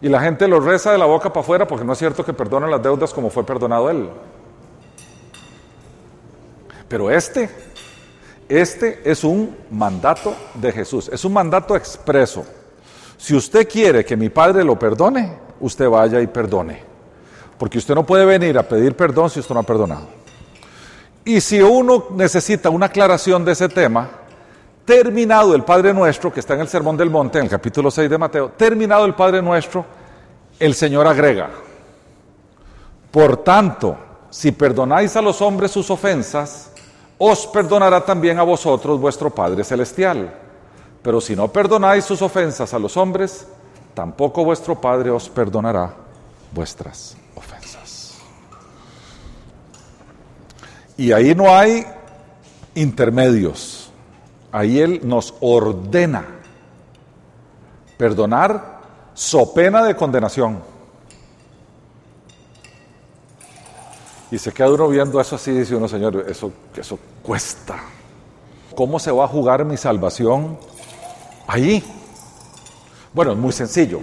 Y 0.00 0.08
la 0.08 0.20
gente 0.20 0.48
lo 0.48 0.60
reza 0.60 0.92
de 0.92 0.98
la 0.98 1.04
boca 1.04 1.30
para 1.30 1.42
afuera 1.42 1.66
porque 1.66 1.84
no 1.84 1.92
es 1.92 1.98
cierto 1.98 2.24
que 2.24 2.32
perdonan 2.32 2.70
las 2.70 2.82
deudas 2.82 3.12
como 3.12 3.28
fue 3.28 3.44
perdonado 3.44 3.90
él. 3.90 4.08
Pero 6.88 7.10
este, 7.10 7.50
este 8.48 9.00
es 9.04 9.24
un 9.24 9.56
mandato 9.70 10.34
de 10.54 10.72
Jesús, 10.72 11.08
es 11.12 11.24
un 11.24 11.32
mandato 11.32 11.76
expreso. 11.76 12.44
Si 13.16 13.34
usted 13.34 13.68
quiere 13.68 14.04
que 14.04 14.16
mi 14.16 14.28
Padre 14.28 14.64
lo 14.64 14.78
perdone, 14.78 15.38
usted 15.60 15.88
vaya 15.88 16.20
y 16.20 16.26
perdone. 16.26 16.82
Porque 17.58 17.78
usted 17.78 17.94
no 17.94 18.04
puede 18.04 18.24
venir 18.24 18.58
a 18.58 18.62
pedir 18.62 18.96
perdón 18.96 19.30
si 19.30 19.40
usted 19.40 19.54
no 19.54 19.60
ha 19.60 19.64
perdonado. 19.64 20.08
Y 21.24 21.40
si 21.40 21.60
uno 21.60 22.08
necesita 22.10 22.68
una 22.68 22.86
aclaración 22.86 23.44
de 23.44 23.52
ese 23.52 23.68
tema, 23.68 24.10
terminado 24.84 25.54
el 25.54 25.64
Padre 25.64 25.94
Nuestro, 25.94 26.32
que 26.32 26.40
está 26.40 26.54
en 26.54 26.60
el 26.60 26.68
Sermón 26.68 26.96
del 26.96 27.08
Monte, 27.08 27.38
en 27.38 27.44
el 27.44 27.50
capítulo 27.50 27.90
6 27.90 28.10
de 28.10 28.18
Mateo, 28.18 28.50
terminado 28.50 29.06
el 29.06 29.14
Padre 29.14 29.40
Nuestro, 29.40 29.86
el 30.58 30.74
Señor 30.74 31.06
agrega, 31.06 31.50
por 33.10 33.38
tanto, 33.38 33.96
si 34.28 34.52
perdonáis 34.52 35.14
a 35.16 35.22
los 35.22 35.40
hombres 35.40 35.70
sus 35.70 35.88
ofensas, 35.90 36.72
os 37.18 37.46
perdonará 37.46 38.04
también 38.04 38.38
a 38.38 38.42
vosotros 38.42 39.00
vuestro 39.00 39.30
Padre 39.30 39.64
Celestial. 39.64 40.32
Pero 41.02 41.20
si 41.20 41.36
no 41.36 41.48
perdonáis 41.48 42.04
sus 42.04 42.22
ofensas 42.22 42.72
a 42.72 42.78
los 42.78 42.96
hombres, 42.96 43.46
tampoco 43.92 44.44
vuestro 44.44 44.80
Padre 44.80 45.10
os 45.10 45.28
perdonará 45.28 45.94
vuestras 46.52 47.16
ofensas. 47.34 48.14
Y 50.96 51.12
ahí 51.12 51.34
no 51.34 51.54
hay 51.54 51.86
intermedios. 52.74 53.90
Ahí 54.50 54.80
Él 54.80 55.00
nos 55.02 55.34
ordena 55.40 56.24
perdonar 57.96 58.80
so 59.14 59.52
pena 59.52 59.84
de 59.84 59.94
condenación. 59.94 60.73
Y 64.34 64.38
se 64.40 64.50
queda 64.50 64.68
uno 64.68 64.88
viendo 64.88 65.20
eso 65.20 65.36
así, 65.36 65.52
dice 65.52 65.76
uno, 65.76 65.86
Señor, 65.86 66.26
eso, 66.28 66.50
eso 66.76 66.98
cuesta. 67.22 67.76
¿Cómo 68.74 68.98
se 68.98 69.12
va 69.12 69.26
a 69.26 69.28
jugar 69.28 69.64
mi 69.64 69.76
salvación 69.76 70.58
ahí? 71.46 71.84
Bueno, 73.12 73.30
es 73.30 73.38
muy 73.38 73.52
sencillo. 73.52 74.00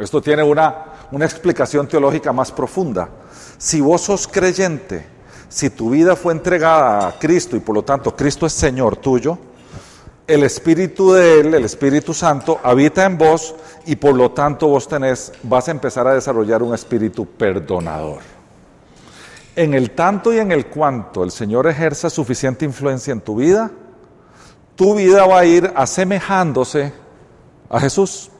Esto 0.00 0.22
tiene 0.22 0.42
una, 0.42 0.86
una 1.12 1.26
explicación 1.26 1.86
teológica 1.86 2.32
más 2.32 2.50
profunda. 2.50 3.10
Si 3.58 3.82
vos 3.82 4.00
sos 4.00 4.26
creyente, 4.26 5.04
si 5.50 5.68
tu 5.68 5.90
vida 5.90 6.16
fue 6.16 6.32
entregada 6.32 7.06
a 7.06 7.18
Cristo 7.18 7.54
y 7.54 7.60
por 7.60 7.74
lo 7.74 7.84
tanto 7.84 8.16
Cristo 8.16 8.46
es 8.46 8.54
Señor 8.54 8.96
tuyo, 8.96 9.36
el 10.26 10.44
Espíritu 10.44 11.12
de 11.12 11.40
Él, 11.40 11.54
el 11.54 11.64
Espíritu 11.66 12.14
Santo, 12.14 12.58
habita 12.62 13.04
en 13.04 13.18
vos 13.18 13.54
y 13.84 13.96
por 13.96 14.14
lo 14.14 14.30
tanto 14.30 14.66
vos 14.66 14.88
tenés, 14.88 15.30
vas 15.42 15.68
a 15.68 15.72
empezar 15.72 16.06
a 16.06 16.14
desarrollar 16.14 16.62
un 16.62 16.72
espíritu 16.72 17.26
perdonador. 17.26 18.33
En 19.56 19.74
el 19.74 19.92
tanto 19.92 20.32
y 20.32 20.38
en 20.38 20.50
el 20.50 20.66
cuanto 20.66 21.22
el 21.22 21.30
Señor 21.30 21.66
ejerza 21.68 22.10
suficiente 22.10 22.64
influencia 22.64 23.12
en 23.12 23.20
tu 23.20 23.36
vida, 23.36 23.70
tu 24.74 24.94
vida 24.94 25.26
va 25.26 25.38
a 25.40 25.44
ir 25.44 25.72
asemejándose 25.76 26.92
a 27.68 27.78
Jesús. 27.80 28.30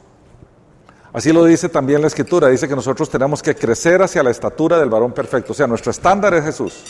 Así 1.13 1.31
lo 1.31 1.45
dice 1.45 1.69
también 1.69 2.01
la 2.01 2.07
Escritura, 2.07 2.49
dice 2.49 2.67
que 2.67 2.75
nosotros 2.75 3.09
tenemos 3.09 3.41
que 3.41 3.55
crecer 3.55 4.01
hacia 4.01 4.21
la 4.21 4.31
estatura 4.31 4.77
del 4.77 4.89
varón 4.89 5.13
perfecto, 5.13 5.53
o 5.53 5.55
sea, 5.55 5.65
nuestro 5.65 5.91
estándar 5.91 6.33
es 6.33 6.43
Jesús, 6.43 6.83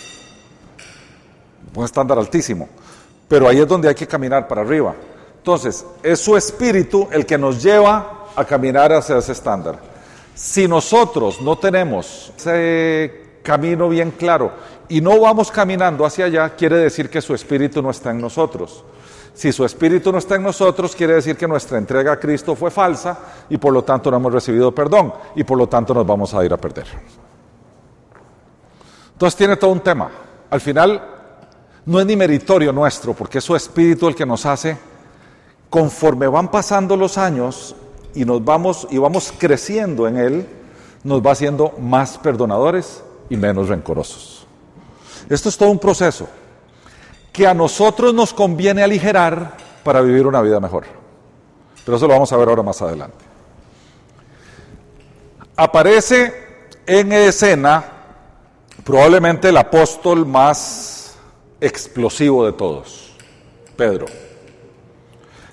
un 1.75 1.85
estándar 1.85 2.17
altísimo, 2.17 2.67
pero 3.27 3.47
ahí 3.47 3.59
es 3.59 3.67
donde 3.67 3.87
hay 3.87 3.93
que 3.93 4.07
caminar 4.07 4.47
para 4.47 4.61
arriba. 4.61 4.95
Entonces, 5.37 5.85
es 6.01 6.19
su 6.19 6.35
espíritu 6.35 7.07
el 7.11 7.23
que 7.23 7.37
nos 7.37 7.61
lleva 7.61 8.29
a 8.35 8.43
caminar 8.45 8.91
hacia 8.93 9.19
ese 9.19 9.33
estándar. 9.33 9.79
Si 10.33 10.67
nosotros 10.67 11.39
no 11.39 11.59
tenemos 11.59 12.33
ese 12.35 13.24
camino 13.45 13.87
bien 13.87 14.11
claro 14.11 14.51
y 14.89 14.99
no 14.99 15.19
vamos 15.19 15.51
caminando 15.51 16.05
hacia 16.05 16.25
allá, 16.25 16.49
quiere 16.55 16.77
decir 16.77 17.09
que 17.09 17.21
su 17.21 17.33
espíritu 17.33 17.81
no 17.81 17.91
está 17.91 18.11
en 18.11 18.19
nosotros. 18.19 18.83
Si 19.33 19.51
su 19.51 19.65
espíritu 19.65 20.11
no 20.11 20.17
está 20.17 20.35
en 20.35 20.43
nosotros, 20.43 20.95
quiere 20.95 21.13
decir 21.15 21.35
que 21.35 21.47
nuestra 21.47 21.77
entrega 21.77 22.13
a 22.13 22.19
Cristo 22.19 22.55
fue 22.55 22.71
falsa 22.71 23.17
y 23.49 23.57
por 23.57 23.73
lo 23.73 23.83
tanto 23.83 24.09
no 24.09 24.17
hemos 24.17 24.33
recibido 24.33 24.73
perdón 24.73 25.13
y 25.35 25.43
por 25.43 25.57
lo 25.57 25.67
tanto 25.67 25.93
nos 25.93 26.07
vamos 26.07 26.33
a 26.33 26.43
ir 26.43 26.53
a 26.53 26.57
perder. 26.57 26.87
Entonces 29.11 29.37
tiene 29.37 29.57
todo 29.57 29.71
un 29.71 29.81
tema. 29.81 30.09
Al 30.49 30.61
final 30.61 31.01
no 31.85 31.99
es 31.99 32.05
ni 32.05 32.15
meritorio 32.15 32.71
nuestro, 32.71 33.13
porque 33.13 33.37
es 33.37 33.43
su 33.43 33.55
espíritu 33.55 34.07
el 34.07 34.15
que 34.15 34.25
nos 34.25 34.45
hace, 34.45 34.77
conforme 35.69 36.27
van 36.27 36.49
pasando 36.49 36.95
los 36.95 37.17
años 37.17 37.75
y 38.13 38.25
nos 38.25 38.43
vamos 38.43 38.87
y 38.89 38.97
vamos 38.97 39.33
creciendo 39.37 40.07
en 40.07 40.17
él, 40.17 40.47
nos 41.03 41.21
va 41.21 41.31
haciendo 41.31 41.73
más 41.79 42.17
perdonadores 42.17 43.04
y 43.29 43.37
menos 43.37 43.69
rencorosos. 43.69 44.45
Esto 45.29 45.49
es 45.49 45.57
todo 45.57 45.69
un 45.69 45.79
proceso 45.79 46.27
que 47.31 47.47
a 47.47 47.53
nosotros 47.53 48.13
nos 48.13 48.33
conviene 48.33 48.83
aligerar 48.83 49.57
para 49.83 50.01
vivir 50.01 50.25
una 50.25 50.41
vida 50.41 50.59
mejor. 50.59 50.85
Pero 51.83 51.97
eso 51.97 52.07
lo 52.07 52.13
vamos 52.13 52.31
a 52.31 52.37
ver 52.37 52.47
ahora 52.47 52.63
más 52.63 52.81
adelante. 52.81 53.17
Aparece 55.55 56.33
en 56.85 57.11
escena 57.11 57.83
probablemente 58.83 59.49
el 59.49 59.57
apóstol 59.57 60.25
más 60.25 61.17
explosivo 61.59 62.45
de 62.45 62.53
todos, 62.53 63.15
Pedro. 63.75 64.05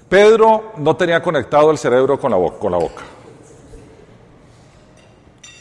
Pedro 0.09 0.73
no 0.77 0.97
tenía 0.97 1.23
conectado 1.23 1.71
el 1.71 1.79
cerebro 1.79 2.21
con 2.21 2.31
la, 2.31 2.37
boca, 2.37 2.59
con 2.59 2.73
la 2.73 2.79
boca. 2.79 3.03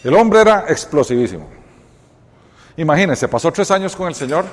El 0.03 0.13
hombre 0.15 0.41
era 0.41 0.65
explosivísimo. 0.67 1.60
Imagínense, 2.77 3.27
pasó 3.27 3.51
tres 3.51 3.69
años 3.71 3.95
con 3.95 4.07
el 4.07 4.15
Señor, 4.15 4.45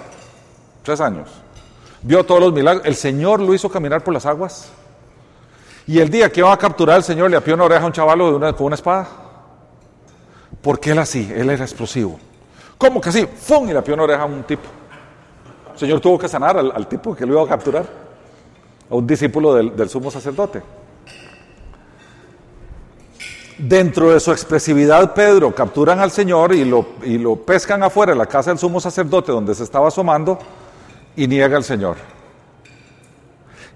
tres 0.82 1.00
años 1.00 1.28
vio 2.02 2.24
todos 2.24 2.40
los 2.40 2.52
milagros. 2.52 2.86
El 2.86 2.94
Señor 2.94 3.40
lo 3.40 3.54
hizo 3.54 3.68
caminar 3.68 4.02
por 4.02 4.14
las 4.14 4.26
aguas. 4.26 4.70
Y 5.86 5.98
el 6.00 6.10
día 6.10 6.30
que 6.30 6.40
iba 6.40 6.52
a 6.52 6.56
capturar 6.56 6.98
el 6.98 7.02
Señor 7.02 7.30
le 7.30 7.36
apió 7.36 7.54
una 7.54 7.64
oreja 7.64 7.82
a 7.82 7.86
un 7.86 7.92
chavalo 7.92 8.38
con 8.54 8.66
una 8.66 8.74
espada. 8.74 9.08
Porque 10.60 10.90
él 10.90 10.98
así, 10.98 11.30
él 11.34 11.48
era 11.50 11.64
explosivo. 11.64 12.18
¿Cómo 12.76 13.00
que 13.00 13.08
así? 13.08 13.26
¡Fum! 13.26 13.68
Y 13.68 13.72
le 13.72 13.78
apió 13.78 13.94
una 13.94 14.02
oreja 14.04 14.22
a 14.22 14.26
un 14.26 14.42
tipo. 14.42 14.68
El 15.72 15.78
Señor 15.78 16.00
tuvo 16.00 16.18
que 16.18 16.28
sanar 16.28 16.58
al, 16.58 16.88
tipo 16.88 17.14
que 17.14 17.24
lo 17.24 17.34
iba 17.34 17.42
a 17.42 17.48
capturar. 17.48 17.86
A 18.90 18.94
un 18.94 19.06
discípulo 19.06 19.54
del 19.54 19.88
sumo 19.88 20.10
sacerdote. 20.10 20.62
Dentro 23.58 24.12
de 24.12 24.20
su 24.20 24.30
expresividad, 24.30 25.14
Pedro 25.14 25.52
capturan 25.52 25.98
al 25.98 26.12
Señor 26.12 26.54
y 26.54 26.64
lo, 26.64 26.86
y 27.02 27.18
lo 27.18 27.34
pescan 27.34 27.82
afuera 27.82 28.12
de 28.12 28.18
la 28.18 28.26
casa 28.26 28.50
del 28.50 28.58
sumo 28.58 28.80
sacerdote 28.80 29.32
donde 29.32 29.52
se 29.52 29.64
estaba 29.64 29.88
asomando 29.88 30.38
y 31.16 31.26
niega 31.26 31.56
al 31.56 31.64
Señor. 31.64 31.96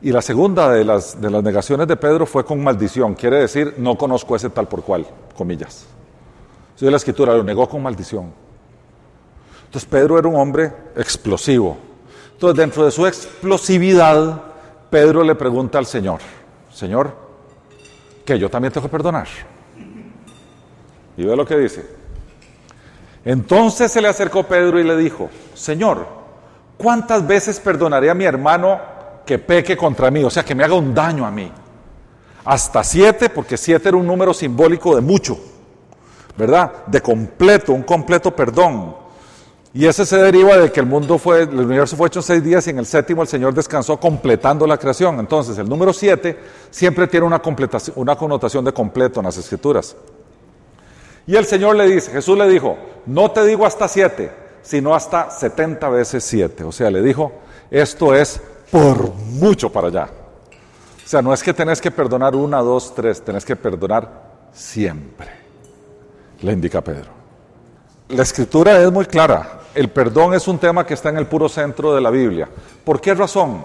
Y 0.01 0.13
la 0.13 0.23
segunda 0.23 0.71
de 0.71 0.85
las, 0.85 1.21
de 1.21 1.29
las 1.29 1.43
negaciones 1.43 1.89
de 1.89 1.97
Pedro 1.97 2.27
fue 2.27 2.45
con 2.45 2.63
maldición, 2.63 3.15
quiere 3.15 3.41
decir, 3.41 3.75
no 3.79 3.99
conozco 3.99 4.37
ese 4.37 4.51
tal 4.51 4.69
por 4.69 4.85
cual, 4.85 5.05
comillas. 5.37 5.87
Si 6.77 6.89
la 6.89 6.97
escritura 6.97 7.35
lo 7.35 7.43
negó 7.43 7.69
con 7.69 7.83
maldición. 7.83 8.33
Entonces 9.65 9.89
Pedro 9.91 10.17
era 10.17 10.29
un 10.29 10.37
hombre 10.37 10.73
explosivo. 10.95 11.77
Entonces 12.35 12.57
dentro 12.57 12.85
de 12.85 12.93
su 12.93 13.05
explosividad, 13.05 14.43
Pedro 14.91 15.25
le 15.25 15.35
pregunta 15.35 15.79
al 15.79 15.87
Señor, 15.87 16.21
Señor, 16.73 17.17
que 18.25 18.39
yo 18.39 18.49
también 18.49 18.73
tengo 18.73 18.87
que 18.87 18.91
perdonar. 18.93 19.27
Y 21.17 21.25
ve 21.25 21.37
lo 21.37 21.45
que 21.45 21.57
dice. 21.57 21.85
Entonces 23.25 23.93
se 23.93 24.01
le 24.01 24.09
acercó 24.09 24.43
Pedro 24.45 24.81
y 24.81 24.85
le 24.85 24.97
dijo, 24.97 25.31
Señor, 25.55 26.23
¿Cuántas 26.83 27.25
veces 27.25 27.61
perdonaré 27.61 28.11
a 28.11 28.15
mi 28.15 28.25
hermano 28.25 28.81
que 29.25 29.39
peque 29.39 29.77
contra 29.77 30.11
mí? 30.11 30.25
O 30.25 30.31
sea, 30.31 30.45
que 30.45 30.53
me 30.53 30.65
haga 30.65 30.75
un 30.75 30.93
daño 30.93 31.25
a 31.25 31.31
mí. 31.31 31.49
Hasta 32.45 32.83
siete, 32.83 33.29
porque 33.29 33.57
siete 33.57 33.89
era 33.89 33.97
un 33.97 34.05
número 34.05 34.35
simbólico 34.35 34.97
de 34.97 35.01
mucho, 35.01 35.39
¿verdad? 36.37 36.87
De 36.89 37.01
completo, 37.01 37.73
un 37.73 37.85
completo 37.85 38.35
perdón. 38.35 38.97
Y 39.73 39.87
ese 39.87 40.05
se 40.05 40.17
deriva 40.17 40.57
de 40.57 40.73
que 40.73 40.81
el 40.81 40.87
mundo 40.87 41.19
fue, 41.19 41.43
el 41.43 41.61
universo 41.61 41.97
fue 41.97 42.09
hecho 42.09 42.19
en 42.19 42.25
seis 42.25 42.43
días 42.43 42.67
y 42.67 42.71
en 42.71 42.81
el 42.81 42.87
séptimo 42.87 43.23
el 43.23 43.29
Señor 43.29 43.55
descansó 43.55 43.97
completando 44.01 44.67
la 44.67 44.77
creación. 44.77 45.21
Entonces, 45.21 45.57
el 45.59 45.69
número 45.69 45.93
siete 45.93 46.37
siempre 46.69 47.07
tiene 47.07 47.25
una, 47.27 47.41
una 47.95 48.17
connotación 48.17 48.65
de 48.65 48.73
completo 48.73 49.21
en 49.21 49.27
las 49.27 49.37
escrituras. 49.39 49.95
Y 51.27 51.37
el 51.37 51.45
Señor 51.45 51.77
le 51.77 51.87
dice, 51.87 52.11
Jesús 52.11 52.37
le 52.37 52.49
dijo, 52.49 52.77
no 53.07 53.31
te 53.31 53.45
digo 53.45 53.65
hasta 53.65 53.87
siete, 53.89 54.33
sino 54.63 54.95
hasta 54.95 55.31
setenta 55.31 55.89
veces 55.89 56.25
siete. 56.25 56.65
O 56.65 56.73
sea, 56.73 56.91
le 56.91 57.03
dijo, 57.03 57.33
esto 57.71 58.15
es 58.15 58.41
por 58.71 59.15
mucho 59.15 59.71
para 59.71 59.89
allá. 59.89 60.09
O 61.05 61.09
sea, 61.09 61.23
no 61.23 61.33
es 61.33 61.43
que 61.43 61.53
tenés 61.53 61.81
que 61.81 61.91
perdonar 61.91 62.35
una, 62.35 62.59
dos, 62.59 62.95
tres, 62.95 63.23
tenés 63.23 63.45
que 63.45 63.57
perdonar 63.57 64.49
siempre, 64.53 65.29
le 66.41 66.53
indica 66.53 66.81
Pedro. 66.81 67.11
La 68.09 68.23
escritura 68.23 68.81
es 68.81 68.91
muy 68.91 69.07
clara. 69.07 69.61
El 69.75 69.89
perdón 69.91 70.35
es 70.35 70.47
un 70.49 70.59
tema 70.59 70.85
que 70.85 70.95
está 70.95 71.09
en 71.09 71.17
el 71.17 71.27
puro 71.27 71.49
centro 71.49 71.95
de 71.95 72.01
la 72.01 72.11
Biblia. 72.11 72.49
¿Por 72.85 73.01
qué 73.01 73.15
razón? 73.15 73.65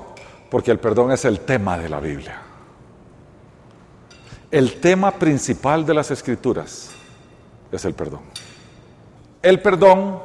Porque 0.50 0.72
el 0.72 0.80
perdón 0.80 1.12
es 1.12 1.26
el 1.26 1.42
tema 1.42 1.78
de 1.78 1.90
la 1.90 2.00
Biblia. 2.00 2.42
El 4.50 4.80
tema 4.80 5.12
principal 5.12 5.86
de 5.86 5.94
las 5.94 6.10
escrituras 6.12 6.92
es 7.72 7.86
el 7.86 7.94
perdón. 7.94 8.22
El 9.42 9.62
perdón 9.62 10.20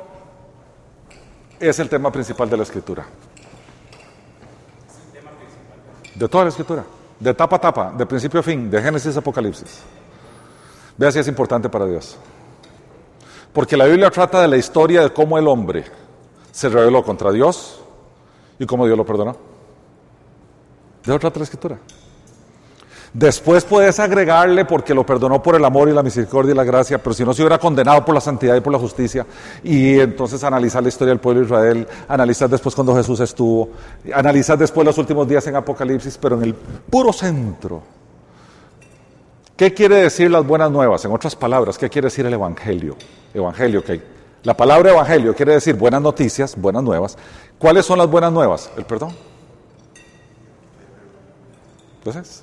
es 1.60 1.78
el 1.78 1.88
tema 1.88 2.10
principal 2.10 2.48
de 2.50 2.56
la 2.56 2.62
escritura. 2.62 3.06
De 6.14 6.28
toda 6.28 6.44
la 6.44 6.50
escritura. 6.50 6.84
De 7.18 7.34
tapa 7.34 7.56
a 7.56 7.60
tapa, 7.60 7.92
de 7.96 8.04
principio 8.04 8.40
a 8.40 8.42
fin, 8.42 8.70
de 8.70 8.82
Génesis 8.82 9.14
a 9.16 9.20
Apocalipsis. 9.20 9.80
Vea 10.96 11.12
si 11.12 11.20
es 11.20 11.28
importante 11.28 11.68
para 11.68 11.86
Dios. 11.86 12.16
Porque 13.52 13.76
la 13.76 13.84
Biblia 13.86 14.10
trata 14.10 14.40
de 14.40 14.48
la 14.48 14.56
historia 14.56 15.02
de 15.02 15.12
cómo 15.12 15.38
el 15.38 15.46
hombre 15.46 15.84
se 16.50 16.68
rebeló 16.68 17.02
contra 17.02 17.30
Dios 17.30 17.80
y 18.58 18.66
cómo 18.66 18.86
Dios 18.86 18.98
lo 18.98 19.06
perdonó. 19.06 19.36
De 21.04 21.12
otra 21.12 21.32
la 21.34 21.42
escritura. 21.42 21.78
Después 23.14 23.64
puedes 23.64 24.00
agregarle 24.00 24.64
porque 24.64 24.94
lo 24.94 25.04
perdonó 25.04 25.42
por 25.42 25.54
el 25.54 25.64
amor 25.64 25.88
y 25.88 25.92
la 25.92 26.02
misericordia 26.02 26.52
y 26.52 26.56
la 26.56 26.64
gracia, 26.64 26.96
pero 27.02 27.12
si 27.12 27.24
no 27.24 27.34
se 27.34 27.42
hubiera 27.42 27.58
condenado 27.58 28.02
por 28.06 28.14
la 28.14 28.22
santidad 28.22 28.56
y 28.56 28.60
por 28.60 28.72
la 28.72 28.78
justicia, 28.78 29.26
y 29.62 30.00
entonces 30.00 30.42
analizar 30.44 30.82
la 30.82 30.88
historia 30.88 31.10
del 31.10 31.20
pueblo 31.20 31.40
de 31.40 31.46
Israel, 31.46 31.88
analizar 32.08 32.48
después 32.48 32.74
cuando 32.74 32.96
Jesús 32.96 33.20
estuvo, 33.20 33.68
analizar 34.14 34.56
después 34.56 34.86
los 34.86 34.96
últimos 34.96 35.28
días 35.28 35.46
en 35.46 35.56
Apocalipsis, 35.56 36.16
pero 36.16 36.36
en 36.36 36.44
el 36.44 36.54
puro 36.54 37.12
centro. 37.12 37.82
¿Qué 39.56 39.74
quiere 39.74 39.96
decir 39.96 40.30
las 40.30 40.46
buenas 40.46 40.70
nuevas? 40.70 41.04
En 41.04 41.12
otras 41.12 41.36
palabras, 41.36 41.76
¿qué 41.76 41.90
quiere 41.90 42.06
decir 42.06 42.24
el 42.24 42.32
Evangelio? 42.32 42.96
Evangelio, 43.34 43.84
que 43.84 44.00
la 44.42 44.56
palabra 44.56 44.90
Evangelio 44.90 45.34
quiere 45.34 45.52
decir 45.52 45.74
buenas 45.74 46.00
noticias, 46.00 46.56
buenas 46.56 46.82
nuevas. 46.82 47.18
¿Cuáles 47.58 47.84
son 47.84 47.98
las 47.98 48.08
buenas 48.08 48.32
nuevas? 48.32 48.70
El 48.78 48.86
perdón. 48.86 49.14
Entonces, 51.98 52.42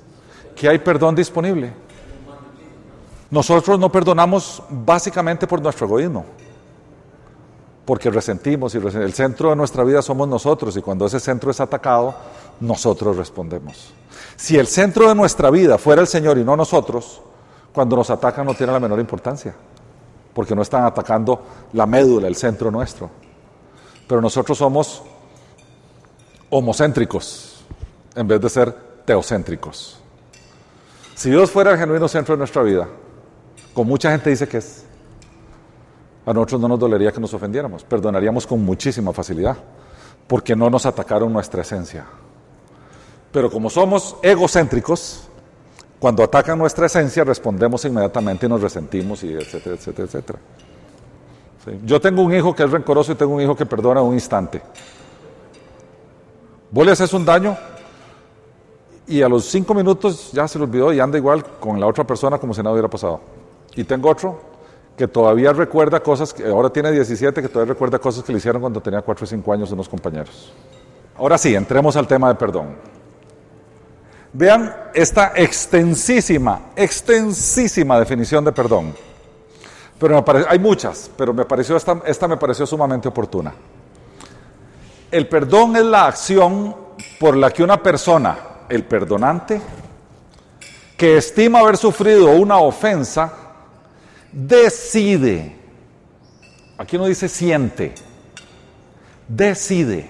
que 0.60 0.68
hay 0.68 0.78
perdón 0.78 1.14
disponible. 1.14 1.72
Nosotros 3.30 3.78
no 3.78 3.90
perdonamos 3.90 4.62
básicamente 4.68 5.46
por 5.46 5.62
nuestro 5.62 5.86
egoísmo, 5.86 6.26
porque 7.86 8.10
resentimos 8.10 8.74
y 8.74 8.76
el 8.76 9.14
centro 9.14 9.48
de 9.48 9.56
nuestra 9.56 9.84
vida 9.84 10.02
somos 10.02 10.28
nosotros 10.28 10.76
y 10.76 10.82
cuando 10.82 11.06
ese 11.06 11.18
centro 11.18 11.50
es 11.50 11.60
atacado, 11.60 12.14
nosotros 12.60 13.16
respondemos. 13.16 13.94
Si 14.36 14.58
el 14.58 14.66
centro 14.66 15.08
de 15.08 15.14
nuestra 15.14 15.48
vida 15.48 15.78
fuera 15.78 16.02
el 16.02 16.06
Señor 16.06 16.36
y 16.36 16.44
no 16.44 16.54
nosotros, 16.58 17.22
cuando 17.72 17.96
nos 17.96 18.10
atacan 18.10 18.44
no 18.44 18.52
tiene 18.52 18.74
la 18.74 18.80
menor 18.80 19.00
importancia, 19.00 19.54
porque 20.34 20.54
no 20.54 20.60
están 20.60 20.84
atacando 20.84 21.42
la 21.72 21.86
médula, 21.86 22.28
el 22.28 22.36
centro 22.36 22.70
nuestro. 22.70 23.08
Pero 24.06 24.20
nosotros 24.20 24.58
somos 24.58 25.02
homocéntricos 26.50 27.64
en 28.14 28.28
vez 28.28 28.42
de 28.42 28.50
ser 28.50 28.72
teocéntricos. 29.06 29.99
Si 31.20 31.28
Dios 31.28 31.50
fuera 31.50 31.72
el 31.72 31.76
genuino 31.76 32.08
centro 32.08 32.34
de 32.34 32.38
nuestra 32.38 32.62
vida, 32.62 32.88
como 33.74 33.90
mucha 33.90 34.10
gente 34.10 34.30
dice 34.30 34.48
que 34.48 34.56
es, 34.56 34.86
a 36.24 36.32
nosotros 36.32 36.62
no 36.62 36.68
nos 36.68 36.78
dolería 36.78 37.12
que 37.12 37.20
nos 37.20 37.34
ofendiéramos, 37.34 37.84
perdonaríamos 37.84 38.46
con 38.46 38.64
muchísima 38.64 39.12
facilidad, 39.12 39.54
porque 40.26 40.56
no 40.56 40.70
nos 40.70 40.86
atacaron 40.86 41.30
nuestra 41.30 41.60
esencia. 41.60 42.06
Pero 43.30 43.50
como 43.50 43.68
somos 43.68 44.16
egocéntricos, 44.22 45.28
cuando 45.98 46.24
atacan 46.24 46.58
nuestra 46.58 46.86
esencia 46.86 47.22
respondemos 47.22 47.84
inmediatamente 47.84 48.46
y 48.46 48.48
nos 48.48 48.62
resentimos 48.62 49.22
y 49.22 49.34
etcétera, 49.34 49.76
etcétera, 49.76 50.06
etcétera. 50.06 50.38
Yo 51.84 52.00
tengo 52.00 52.22
un 52.22 52.34
hijo 52.34 52.54
que 52.56 52.62
es 52.62 52.70
rencoroso 52.70 53.12
y 53.12 53.16
tengo 53.16 53.34
un 53.34 53.42
hijo 53.42 53.54
que 53.54 53.66
perdona 53.66 54.00
un 54.00 54.14
instante. 54.14 54.62
Vos 56.70 56.86
le 56.86 56.92
haces 56.92 57.12
un 57.12 57.26
daño, 57.26 57.58
y 59.10 59.22
a 59.22 59.28
los 59.28 59.44
cinco 59.46 59.74
minutos 59.74 60.30
ya 60.32 60.46
se 60.46 60.56
lo 60.56 60.64
olvidó 60.64 60.92
y 60.92 61.00
anda 61.00 61.18
igual 61.18 61.44
con 61.58 61.80
la 61.80 61.86
otra 61.88 62.04
persona 62.04 62.38
como 62.38 62.54
si 62.54 62.60
nada 62.60 62.72
hubiera 62.72 62.88
pasado. 62.88 63.20
Y 63.74 63.82
tengo 63.82 64.08
otro 64.08 64.40
que 64.96 65.08
todavía 65.08 65.52
recuerda 65.52 66.00
cosas, 66.00 66.32
que 66.32 66.46
ahora 66.46 66.70
tiene 66.70 66.92
17, 66.92 67.42
que 67.42 67.48
todavía 67.48 67.74
recuerda 67.74 67.98
cosas 67.98 68.22
que 68.22 68.30
le 68.30 68.38
hicieron 68.38 68.60
cuando 68.60 68.80
tenía 68.80 69.02
4 69.02 69.24
o 69.24 69.26
5 69.26 69.52
años 69.52 69.72
unos 69.72 69.88
compañeros. 69.88 70.52
Ahora 71.16 71.36
sí, 71.38 71.52
entremos 71.54 71.96
al 71.96 72.06
tema 72.06 72.28
de 72.28 72.36
perdón. 72.36 72.76
Vean 74.32 74.72
esta 74.94 75.32
extensísima, 75.34 76.66
extensísima 76.76 77.98
definición 77.98 78.44
de 78.44 78.52
perdón. 78.52 78.94
Pero 79.98 80.24
hay 80.48 80.58
muchas, 80.60 81.10
pero 81.16 81.34
me 81.34 81.44
pareció 81.46 81.76
esta, 81.76 82.00
esta 82.06 82.28
me 82.28 82.36
pareció 82.36 82.64
sumamente 82.64 83.08
oportuna. 83.08 83.52
El 85.10 85.26
perdón 85.26 85.74
es 85.74 85.84
la 85.84 86.06
acción 86.06 86.76
por 87.18 87.36
la 87.36 87.50
que 87.50 87.64
una 87.64 87.82
persona 87.82 88.49
el 88.70 88.84
perdonante, 88.84 89.60
que 90.96 91.16
estima 91.16 91.58
haber 91.58 91.76
sufrido 91.76 92.30
una 92.30 92.58
ofensa, 92.58 93.32
decide, 94.32 95.56
aquí 96.78 96.96
no 96.96 97.06
dice 97.06 97.28
siente, 97.28 97.94
decide, 99.26 100.08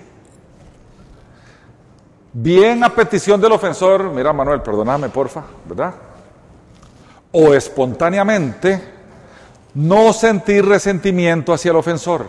bien 2.32 2.84
a 2.84 2.94
petición 2.94 3.40
del 3.40 3.52
ofensor, 3.52 4.10
mira 4.10 4.32
Manuel, 4.32 4.60
perdóname 4.60 5.08
porfa, 5.08 5.42
¿verdad? 5.64 5.94
O 7.32 7.54
espontáneamente, 7.54 8.82
no 9.74 10.12
sentir 10.12 10.66
resentimiento 10.66 11.52
hacia 11.52 11.70
el 11.70 11.76
ofensor, 11.76 12.26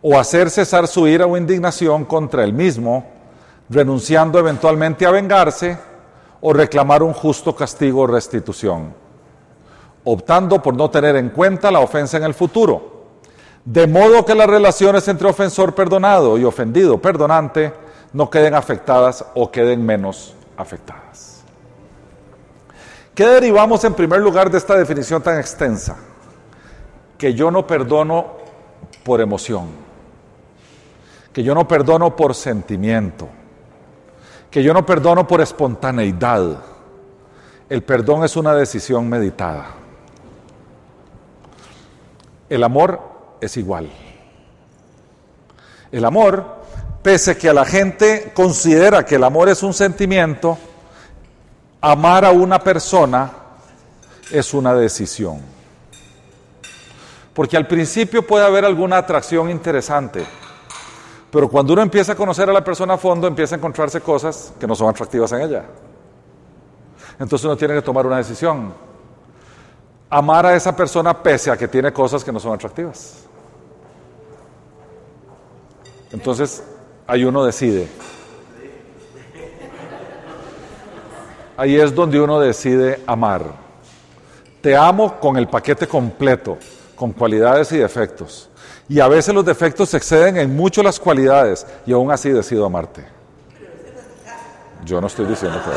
o 0.00 0.16
hacer 0.16 0.50
cesar 0.50 0.86
su 0.86 1.08
ira 1.08 1.26
o 1.26 1.36
indignación 1.36 2.04
contra 2.04 2.44
el 2.44 2.52
mismo, 2.52 3.17
renunciando 3.70 4.38
eventualmente 4.38 5.06
a 5.06 5.10
vengarse 5.10 5.78
o 6.40 6.52
reclamar 6.52 7.02
un 7.02 7.12
justo 7.12 7.54
castigo 7.54 8.02
o 8.02 8.06
restitución, 8.06 8.94
optando 10.04 10.62
por 10.62 10.74
no 10.74 10.90
tener 10.90 11.16
en 11.16 11.30
cuenta 11.30 11.70
la 11.70 11.80
ofensa 11.80 12.16
en 12.16 12.24
el 12.24 12.34
futuro, 12.34 12.98
de 13.64 13.86
modo 13.86 14.24
que 14.24 14.34
las 14.34 14.46
relaciones 14.46 15.06
entre 15.08 15.28
ofensor 15.28 15.74
perdonado 15.74 16.38
y 16.38 16.44
ofendido 16.44 16.98
perdonante 16.98 17.72
no 18.12 18.30
queden 18.30 18.54
afectadas 18.54 19.24
o 19.34 19.50
queden 19.50 19.84
menos 19.84 20.34
afectadas. 20.56 21.42
¿Qué 23.14 23.26
derivamos 23.26 23.82
en 23.84 23.94
primer 23.94 24.20
lugar 24.20 24.50
de 24.50 24.58
esta 24.58 24.76
definición 24.76 25.20
tan 25.20 25.38
extensa? 25.38 25.96
Que 27.18 27.34
yo 27.34 27.50
no 27.50 27.66
perdono 27.66 28.38
por 29.02 29.20
emoción, 29.20 29.66
que 31.32 31.42
yo 31.42 31.52
no 31.54 31.66
perdono 31.66 32.14
por 32.14 32.34
sentimiento, 32.34 33.28
que 34.50 34.62
yo 34.62 34.72
no 34.72 34.84
perdono 34.84 35.26
por 35.26 35.40
espontaneidad. 35.40 36.58
El 37.68 37.82
perdón 37.82 38.24
es 38.24 38.36
una 38.36 38.54
decisión 38.54 39.08
meditada. 39.08 39.66
El 42.48 42.64
amor 42.64 43.00
es 43.40 43.56
igual. 43.56 43.90
El 45.92 46.04
amor, 46.04 46.62
pese 47.02 47.36
que 47.36 47.48
a 47.48 47.54
la 47.54 47.64
gente 47.64 48.32
considera 48.34 49.04
que 49.04 49.16
el 49.16 49.24
amor 49.24 49.48
es 49.48 49.62
un 49.62 49.74
sentimiento, 49.74 50.58
amar 51.80 52.24
a 52.24 52.30
una 52.30 52.58
persona 52.58 53.30
es 54.30 54.54
una 54.54 54.74
decisión. 54.74 55.40
Porque 57.34 57.56
al 57.56 57.66
principio 57.66 58.26
puede 58.26 58.44
haber 58.44 58.64
alguna 58.64 58.98
atracción 58.98 59.50
interesante, 59.50 60.24
pero 61.30 61.48
cuando 61.48 61.74
uno 61.74 61.82
empieza 61.82 62.12
a 62.12 62.16
conocer 62.16 62.48
a 62.48 62.52
la 62.52 62.64
persona 62.64 62.94
a 62.94 62.98
fondo, 62.98 63.26
empieza 63.26 63.54
a 63.54 63.58
encontrarse 63.58 64.00
cosas 64.00 64.52
que 64.58 64.66
no 64.66 64.74
son 64.74 64.88
atractivas 64.88 65.30
en 65.32 65.42
ella. 65.42 65.64
Entonces 67.18 67.44
uno 67.44 67.56
tiene 67.56 67.74
que 67.74 67.82
tomar 67.82 68.06
una 68.06 68.16
decisión. 68.16 68.72
Amar 70.08 70.46
a 70.46 70.54
esa 70.54 70.74
persona 70.74 71.22
pese 71.22 71.50
a 71.50 71.56
que 71.56 71.68
tiene 71.68 71.92
cosas 71.92 72.24
que 72.24 72.32
no 72.32 72.40
son 72.40 72.54
atractivas. 72.54 73.24
Entonces 76.10 76.62
ahí 77.06 77.24
uno 77.24 77.44
decide. 77.44 77.88
Ahí 81.58 81.76
es 81.76 81.94
donde 81.94 82.20
uno 82.20 82.40
decide 82.40 83.02
amar. 83.06 83.42
Te 84.62 84.76
amo 84.76 85.18
con 85.20 85.36
el 85.36 85.48
paquete 85.48 85.86
completo, 85.86 86.56
con 86.94 87.12
cualidades 87.12 87.70
y 87.72 87.78
defectos. 87.78 88.48
Y 88.88 89.00
a 89.00 89.08
veces 89.08 89.34
los 89.34 89.44
defectos 89.44 89.92
exceden 89.92 90.38
en 90.38 90.56
mucho 90.56 90.82
las 90.82 90.98
cualidades 90.98 91.66
y 91.84 91.92
aún 91.92 92.10
así 92.10 92.30
decido 92.30 92.64
amarte. 92.64 93.04
Yo 94.84 95.00
no 95.00 95.08
estoy 95.08 95.26
diciendo 95.26 95.60
que 95.62 95.70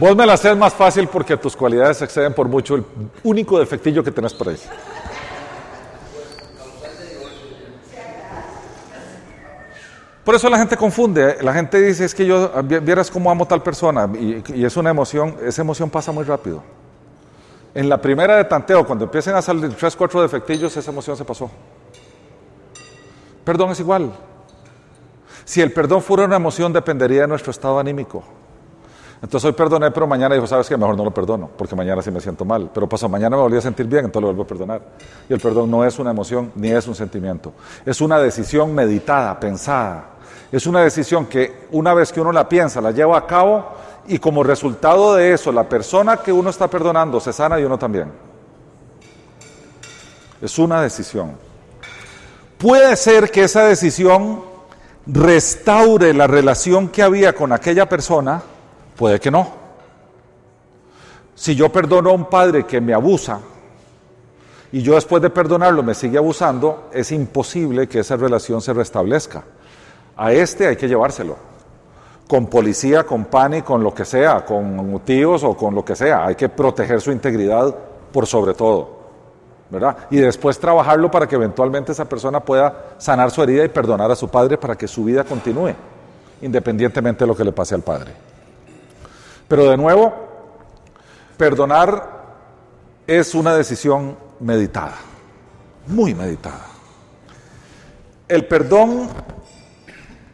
Vos 0.00 0.16
me 0.16 0.24
la 0.24 0.32
haces 0.32 0.56
más 0.56 0.72
fácil 0.72 1.08
porque 1.08 1.36
tus 1.36 1.54
cualidades 1.54 2.00
exceden 2.00 2.32
por 2.32 2.48
mucho 2.48 2.74
el 2.74 2.84
único 3.22 3.58
defectillo 3.58 4.02
que 4.02 4.10
tenés 4.10 4.32
por 4.32 4.48
ahí. 4.48 4.56
Por 10.24 10.34
eso 10.34 10.48
la 10.48 10.56
gente 10.56 10.76
confunde, 10.76 11.30
¿eh? 11.32 11.36
la 11.42 11.52
gente 11.52 11.82
dice 11.82 12.06
es 12.06 12.14
que 12.14 12.24
yo 12.24 12.50
vieras 12.62 13.10
cómo 13.10 13.30
amo 13.30 13.46
tal 13.46 13.62
persona 13.62 14.08
y, 14.18 14.64
es 14.64 14.76
una 14.78 14.88
emoción, 14.88 15.36
esa 15.44 15.60
emoción 15.60 15.90
pasa 15.90 16.12
muy 16.12 16.24
rápido. 16.24 16.62
En 17.80 17.88
la 17.88 17.96
primera 17.96 18.36
de 18.36 18.44
tanteo, 18.44 18.86
cuando 18.86 19.06
empiecen 19.06 19.34
a 19.34 19.40
salir 19.40 19.74
tres, 19.74 19.96
cuatro 19.96 20.20
defectillos, 20.20 20.76
esa 20.76 20.90
emoción 20.90 21.16
se 21.16 21.24
pasó. 21.24 21.50
Perdón 23.42 23.70
es 23.70 23.80
igual. 23.80 24.12
Si 25.46 25.62
el 25.62 25.72
perdón 25.72 26.02
fuera 26.02 26.26
una 26.26 26.36
emoción, 26.36 26.74
dependería 26.74 27.22
de 27.22 27.28
nuestro 27.28 27.52
estado 27.52 27.78
anímico. 27.78 28.22
Entonces 29.22 29.46
hoy 29.46 29.52
perdoné, 29.54 29.90
pero 29.92 30.06
mañana 30.06 30.34
dijo, 30.34 30.46
sabes 30.46 30.68
que 30.68 30.76
mejor 30.76 30.94
no 30.94 31.04
lo 31.04 31.10
perdono, 31.10 31.48
porque 31.56 31.74
mañana 31.74 32.02
sí 32.02 32.10
me 32.10 32.20
siento 32.20 32.44
mal. 32.44 32.70
Pero 32.70 32.86
pasó, 32.86 33.08
mañana 33.08 33.36
me 33.36 33.42
volví 33.44 33.56
a 33.56 33.62
sentir 33.62 33.86
bien, 33.86 34.04
entonces 34.04 34.20
lo 34.20 34.26
vuelvo 34.26 34.42
a 34.42 34.46
perdonar. 34.46 34.82
Y 35.26 35.32
el 35.32 35.40
perdón 35.40 35.70
no 35.70 35.82
es 35.82 35.98
una 35.98 36.10
emoción 36.10 36.52
ni 36.56 36.68
es 36.68 36.86
un 36.86 36.94
sentimiento. 36.94 37.54
Es 37.86 38.02
una 38.02 38.18
decisión 38.18 38.74
meditada, 38.74 39.40
pensada. 39.40 40.04
Es 40.52 40.66
una 40.66 40.82
decisión 40.82 41.24
que 41.24 41.66
una 41.70 41.94
vez 41.94 42.12
que 42.12 42.20
uno 42.20 42.30
la 42.30 42.46
piensa, 42.46 42.82
la 42.82 42.90
lleva 42.90 43.16
a 43.16 43.26
cabo 43.26 43.64
y 44.10 44.18
como 44.18 44.42
resultado 44.42 45.14
de 45.14 45.32
eso, 45.32 45.52
la 45.52 45.68
persona 45.68 46.18
que 46.18 46.32
uno 46.32 46.50
está 46.50 46.68
perdonando 46.68 47.20
se 47.20 47.32
sana 47.32 47.58
y 47.58 47.64
uno 47.64 47.78
también. 47.78 48.12
Es 50.40 50.58
una 50.58 50.82
decisión. 50.82 51.36
Puede 52.58 52.96
ser 52.96 53.30
que 53.30 53.44
esa 53.44 53.64
decisión 53.64 54.42
restaure 55.06 56.12
la 56.12 56.26
relación 56.26 56.88
que 56.88 57.02
había 57.02 57.34
con 57.34 57.52
aquella 57.52 57.88
persona 57.88 58.42
Puede 59.00 59.18
que 59.18 59.30
no. 59.30 59.50
Si 61.34 61.54
yo 61.54 61.72
perdono 61.72 62.10
a 62.10 62.12
un 62.12 62.26
padre 62.26 62.66
que 62.66 62.82
me 62.82 62.92
abusa 62.92 63.40
y 64.70 64.82
yo 64.82 64.94
después 64.94 65.22
de 65.22 65.30
perdonarlo 65.30 65.82
me 65.82 65.94
sigue 65.94 66.18
abusando, 66.18 66.90
es 66.92 67.10
imposible 67.10 67.88
que 67.88 68.00
esa 68.00 68.16
relación 68.16 68.60
se 68.60 68.74
restablezca. 68.74 69.44
A 70.18 70.34
este 70.34 70.66
hay 70.66 70.76
que 70.76 70.86
llevárselo. 70.86 71.49
Con 72.30 72.46
policía, 72.46 73.04
con 73.04 73.24
PANI, 73.24 73.62
con 73.62 73.82
lo 73.82 73.92
que 73.92 74.04
sea, 74.04 74.44
con 74.44 75.00
tíos 75.04 75.42
o 75.42 75.56
con 75.56 75.74
lo 75.74 75.84
que 75.84 75.96
sea. 75.96 76.26
Hay 76.26 76.36
que 76.36 76.48
proteger 76.48 77.00
su 77.00 77.10
integridad 77.10 77.74
por 78.12 78.24
sobre 78.24 78.54
todo. 78.54 79.00
¿verdad? 79.68 79.96
Y 80.10 80.18
después 80.18 80.58
trabajarlo 80.58 81.10
para 81.10 81.26
que 81.26 81.34
eventualmente 81.34 81.90
esa 81.90 82.04
persona 82.04 82.38
pueda 82.40 82.94
sanar 82.98 83.32
su 83.32 83.42
herida 83.42 83.64
y 83.64 83.68
perdonar 83.68 84.10
a 84.12 84.16
su 84.16 84.28
padre 84.28 84.58
para 84.58 84.76
que 84.76 84.86
su 84.86 85.04
vida 85.04 85.24
continúe, 85.24 85.74
independientemente 86.42 87.24
de 87.24 87.26
lo 87.26 87.36
que 87.36 87.44
le 87.44 87.52
pase 87.52 87.74
al 87.74 87.82
padre. 87.82 88.12
Pero 89.48 89.68
de 89.68 89.76
nuevo, 89.76 90.12
perdonar 91.36 92.20
es 93.06 93.34
una 93.34 93.54
decisión 93.54 94.16
meditada, 94.38 94.94
muy 95.88 96.14
meditada. 96.14 96.66
El 98.28 98.46
perdón 98.46 99.08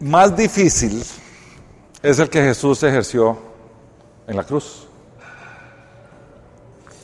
más 0.00 0.36
difícil 0.36 1.02
es 2.06 2.20
el 2.20 2.30
que 2.30 2.40
Jesús 2.40 2.80
ejerció 2.84 3.36
en 4.28 4.36
la 4.36 4.44
cruz. 4.44 4.86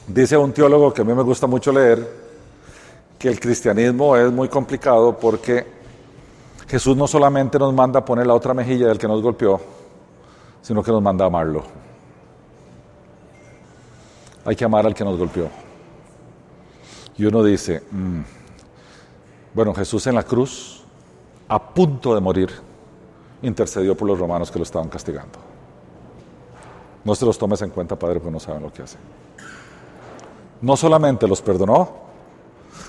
Dice 0.07 0.37
un 0.37 0.53
teólogo 0.53 0.95
que 0.95 1.03
a 1.03 1.05
mí 1.05 1.13
me 1.13 1.25
gusta 1.25 1.49
mucho 1.49 1.73
leer 1.73 2.09
que 3.19 3.27
el 3.27 3.41
cristianismo 3.41 4.17
es 4.17 4.31
muy 4.31 4.49
complicado 4.49 5.19
porque 5.19 5.67
Jesús 6.69 6.97
no 6.97 7.09
solamente 7.09 7.59
nos 7.59 7.75
manda 7.75 7.99
a 7.99 8.05
poner 8.05 8.29
la 8.29 8.35
otra 8.35 8.55
mejilla 8.55 8.87
del 8.87 8.99
que 8.99 9.09
nos 9.09 9.21
golpeó, 9.21 9.61
sino 10.63 10.85
que 10.85 10.93
nos 10.93 11.03
manda 11.03 11.25
a 11.25 11.27
amarlo. 11.27 11.65
Hay 14.45 14.55
que 14.55 14.65
amar 14.65 14.87
al 14.87 14.95
que 14.95 15.03
nos 15.03 15.19
golpeó. 15.19 15.49
Y 17.19 17.25
uno 17.25 17.43
dice, 17.43 17.83
mm, 17.91 18.21
bueno, 19.53 19.75
Jesús 19.75 20.07
en 20.07 20.15
la 20.15 20.23
cruz, 20.23 20.85
a 21.49 21.61
punto 21.61 22.15
de 22.15 22.21
morir, 22.21 22.72
intercedió 23.43 23.97
por 23.97 24.09
los 24.09 24.19
romanos 24.19 24.51
que 24.51 24.59
lo 24.59 24.63
estaban 24.63 24.89
castigando. 24.89 25.39
No 27.05 27.15
se 27.15 27.27
los 27.27 27.37
tomes 27.37 27.61
en 27.63 27.71
cuenta, 27.71 27.99
Padre, 27.99 28.21
porque 28.21 28.33
no 28.33 28.41
saben 28.41 28.63
lo 28.63 28.73
que 28.73 28.83
hacen. 28.83 29.01
No 30.61 30.77
solamente 30.77 31.27
los 31.27 31.43
perdonó, 31.43 31.91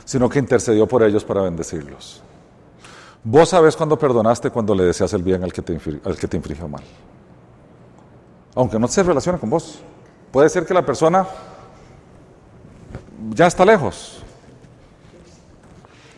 sino 0.06 0.30
que 0.30 0.40
intercedió 0.40 0.88
por 0.88 1.04
ellos 1.04 1.24
para 1.24 1.42
bendecirlos. 1.42 2.22
Vos 3.24 3.50
sabés 3.50 3.76
cuando 3.76 3.98
perdonaste 3.98 4.52
cuando 4.52 4.76
le 4.76 4.84
deseas 4.84 5.14
el 5.14 5.24
bien 5.24 5.44
al 5.44 5.52
que 5.52 5.62
te, 5.62 5.80
al 6.04 6.18
que 6.18 6.28
te 6.28 6.38
infringió 6.38 6.68
mal. 6.68 6.84
Aunque 8.56 8.78
no 8.78 8.88
se 8.88 9.02
relacione 9.02 9.40
con 9.40 9.50
vos. 9.50 9.80
Puede 10.32 10.50
ser 10.50 10.66
que 10.66 10.74
la 10.74 10.86
persona 10.86 11.26
ya 13.32 13.48
está 13.48 13.66
lejos. 13.66 14.22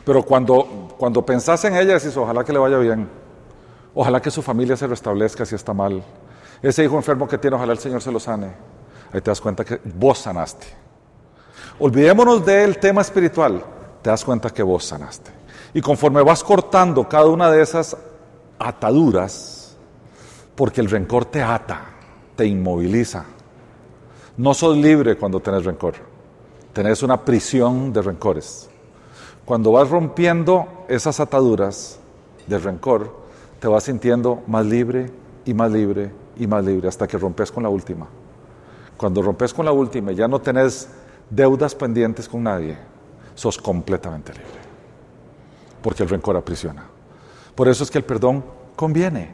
Pero 0.04 0.24
cuando, 0.24 0.94
cuando 0.98 1.26
pensás 1.26 1.64
en 1.66 1.76
ella, 1.76 1.94
decís, 1.94 2.16
ojalá 2.18 2.44
que 2.44 2.52
le 2.52 2.60
vaya 2.60 2.78
bien. 2.78 3.08
Ojalá 3.96 4.22
que 4.22 4.30
su 4.30 4.42
familia 4.42 4.76
se 4.76 4.86
restablezca 4.86 5.46
si 5.46 5.56
está 5.56 5.74
mal. 5.74 6.04
Ese 6.62 6.84
hijo 6.84 6.98
enfermo 6.98 7.28
que 7.28 7.38
tiene, 7.38 7.56
ojalá 7.56 7.72
el 7.72 7.80
Señor 7.80 8.02
se 8.02 8.12
lo 8.12 8.20
sane. 8.20 8.52
Ahí 9.12 9.22
te 9.22 9.32
das 9.32 9.40
cuenta 9.40 9.64
que 9.64 9.80
vos 9.96 10.20
sanaste. 10.20 10.68
Olvidémonos 11.80 12.46
del 12.46 12.78
tema 12.78 13.02
espiritual. 13.02 13.64
Te 14.02 14.10
das 14.10 14.26
cuenta 14.26 14.50
que 14.50 14.62
vos 14.62 14.84
sanaste. 14.84 15.32
Y 15.74 15.82
conforme 15.82 16.22
vas 16.22 16.44
cortando 16.44 17.08
cada 17.08 17.26
una 17.26 17.50
de 17.50 17.62
esas 17.62 17.96
ataduras, 18.60 19.78
porque 20.56 20.82
el 20.82 20.90
rencor 20.90 21.26
te 21.26 21.42
ata, 21.42 21.82
te 22.36 22.46
inmoviliza, 22.46 23.26
no 24.38 24.54
sos 24.54 24.78
libre 24.78 25.18
cuando 25.18 25.40
tenés 25.40 25.64
rencor. 25.64 25.96
Tenés 26.74 27.04
una 27.04 27.24
prisión 27.24 27.94
de 27.94 28.02
rencores. 28.02 28.70
Cuando 29.46 29.72
vas 29.72 29.90
rompiendo 29.90 30.86
esas 30.90 31.22
ataduras 31.22 32.00
de 32.48 32.58
rencor, 32.58 33.25
te 33.66 33.70
vas 33.70 33.86
sintiendo 33.86 34.44
más 34.46 34.64
libre 34.64 35.10
y 35.44 35.52
más 35.56 35.72
libre 35.72 36.12
y 36.38 36.46
más 36.46 36.64
libre 36.64 36.88
hasta 36.88 37.08
que 37.08 37.18
rompes 37.18 37.52
con 37.52 37.64
la 37.64 37.70
última. 37.70 38.06
Cuando 38.96 39.24
rompes 39.24 39.56
con 39.56 39.66
la 39.66 39.72
última 39.72 40.12
y 40.12 40.16
ya 40.16 40.28
no 40.28 40.40
tenés 40.40 40.88
deudas 41.32 41.74
pendientes 41.74 42.30
con 42.30 42.44
nadie, 42.44 42.78
sos 43.34 43.58
completamente 43.58 44.34
libre. 44.34 44.60
Porque 45.82 46.04
el 46.04 46.10
rencor 46.10 46.38
aprisiona. 46.38 46.86
Por 47.56 47.68
eso 47.68 47.84
es 47.84 47.90
que 47.90 47.98
el 47.98 48.04
perdón 48.04 48.46
conviene. 48.76 49.34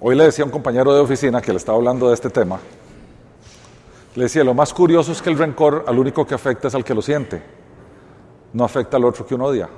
Hoy 0.00 0.16
le 0.16 0.24
decía 0.24 0.44
a 0.44 0.46
un 0.46 0.52
compañero 0.52 0.94
de 0.94 1.00
oficina 1.00 1.42
que 1.42 1.52
le 1.52 1.58
estaba 1.58 1.76
hablando 1.76 2.08
de 2.08 2.14
este 2.14 2.30
tema, 2.30 2.58
le 4.14 4.22
decía, 4.22 4.42
lo 4.44 4.54
más 4.54 4.72
curioso 4.72 5.12
es 5.12 5.20
que 5.20 5.28
el 5.28 5.36
rencor 5.36 5.84
al 5.86 5.98
único 5.98 6.26
que 6.26 6.34
afecta 6.34 6.68
es 6.68 6.74
al 6.74 6.84
que 6.84 6.94
lo 6.94 7.02
siente, 7.02 7.42
no 8.54 8.64
afecta 8.64 8.96
al 8.96 9.04
otro 9.04 9.26
que 9.26 9.34
uno 9.34 9.44
odia. 9.44 9.68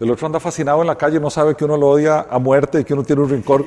El 0.00 0.10
otro 0.10 0.26
anda 0.26 0.40
fascinado 0.40 0.80
en 0.80 0.88
la 0.88 0.96
calle, 0.96 1.20
no 1.20 1.30
sabe 1.30 1.54
que 1.54 1.64
uno 1.64 1.76
lo 1.76 1.90
odia 1.90 2.26
a 2.28 2.38
muerte 2.38 2.80
y 2.80 2.84
que 2.84 2.94
uno 2.94 3.04
tiene 3.04 3.22
un 3.22 3.30
rencor 3.30 3.64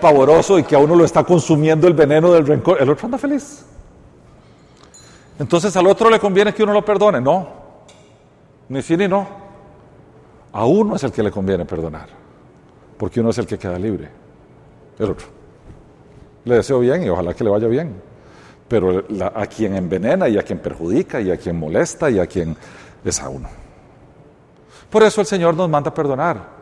pavoroso 0.00 0.58
y 0.58 0.62
que 0.62 0.74
a 0.76 0.78
uno 0.78 0.94
lo 0.94 1.04
está 1.04 1.24
consumiendo 1.24 1.86
el 1.86 1.94
veneno 1.94 2.32
del 2.32 2.46
rencor. 2.46 2.80
El 2.80 2.90
otro 2.90 3.06
anda 3.06 3.18
feliz. 3.18 3.64
Entonces 5.38 5.74
al 5.76 5.86
otro 5.86 6.10
le 6.10 6.20
conviene 6.20 6.52
que 6.52 6.62
uno 6.62 6.72
lo 6.74 6.84
perdone. 6.84 7.20
No, 7.20 7.48
ni 8.68 8.82
sí 8.82 8.96
ni 8.96 9.08
no. 9.08 9.26
A 10.52 10.66
uno 10.66 10.96
es 10.96 11.04
el 11.04 11.12
que 11.12 11.22
le 11.22 11.30
conviene 11.30 11.64
perdonar, 11.64 12.08
porque 12.98 13.20
uno 13.20 13.30
es 13.30 13.38
el 13.38 13.46
que 13.46 13.56
queda 13.56 13.78
libre 13.78 14.10
el 14.98 15.10
otro. 15.10 15.26
Le 16.44 16.56
deseo 16.56 16.80
bien 16.80 17.02
y 17.02 17.08
ojalá 17.08 17.34
que 17.34 17.44
le 17.44 17.50
vaya 17.50 17.68
bien. 17.68 17.94
Pero 18.68 19.04
a 19.34 19.46
quien 19.46 19.74
envenena 19.74 20.28
y 20.28 20.38
a 20.38 20.42
quien 20.42 20.60
perjudica 20.60 21.20
y 21.20 21.30
a 21.30 21.36
quien 21.36 21.58
molesta 21.58 22.08
y 22.08 22.18
a 22.18 22.26
quien 22.26 22.56
es 23.04 23.20
a 23.20 23.28
uno. 23.28 23.48
Por 24.90 25.04
eso 25.04 25.20
el 25.20 25.26
Señor 25.26 25.54
nos 25.54 25.68
manda 25.70 25.90
a 25.90 25.94
perdonar. 25.94 26.60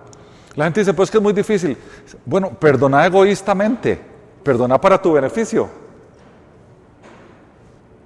La 0.54 0.64
gente 0.64 0.80
dice, 0.80 0.92
pues 0.92 1.10
que 1.10 1.16
es 1.16 1.22
muy 1.22 1.32
difícil. 1.32 1.76
Bueno, 2.24 2.50
perdona 2.50 3.06
egoístamente, 3.06 4.00
perdona 4.42 4.80
para 4.80 5.00
tu 5.00 5.12
beneficio. 5.12 5.68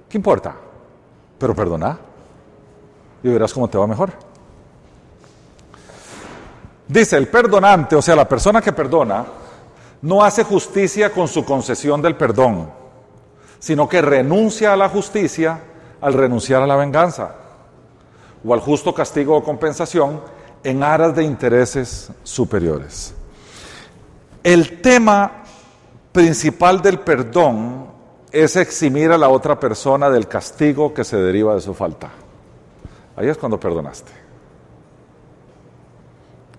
¿Qué 0.07 0.17
importa? 0.17 0.55
Pero 1.37 1.53
perdona 1.53 1.97
y 3.21 3.29
verás 3.29 3.53
cómo 3.53 3.67
te 3.67 3.77
va 3.77 3.87
mejor. 3.87 4.11
Dice, 6.87 7.17
el 7.17 7.27
perdonante, 7.27 7.95
o 7.95 8.01
sea, 8.01 8.15
la 8.15 8.27
persona 8.27 8.61
que 8.61 8.71
perdona, 8.71 9.25
no 10.03 10.23
hace 10.23 10.43
justicia 10.43 11.11
con 11.11 11.27
su 11.27 11.43
concesión 11.43 12.01
del 12.01 12.15
perdón, 12.15 12.69
sino 13.57 13.89
que 13.89 14.01
renuncia 14.01 14.73
a 14.73 14.77
la 14.77 14.89
justicia 14.89 15.59
al 16.01 16.13
renunciar 16.13 16.61
a 16.61 16.67
la 16.67 16.75
venganza 16.75 17.42
o 18.45 18.53
al 18.53 18.59
justo 18.59 18.93
castigo 18.93 19.37
o 19.37 19.43
compensación 19.43 20.21
en 20.63 20.83
aras 20.83 21.15
de 21.15 21.23
intereses 21.23 22.11
superiores. 22.23 23.13
El 24.43 24.81
tema 24.81 25.43
principal 26.11 26.81
del 26.81 26.99
perdón 26.99 27.87
es 28.31 28.55
eximir 28.55 29.11
a 29.11 29.17
la 29.17 29.29
otra 29.29 29.59
persona 29.59 30.09
del 30.09 30.27
castigo 30.27 30.93
que 30.93 31.03
se 31.03 31.17
deriva 31.17 31.55
de 31.55 31.61
su 31.61 31.73
falta. 31.73 32.09
Ahí 33.15 33.27
es 33.27 33.37
cuando 33.37 33.59
perdonaste. 33.59 34.23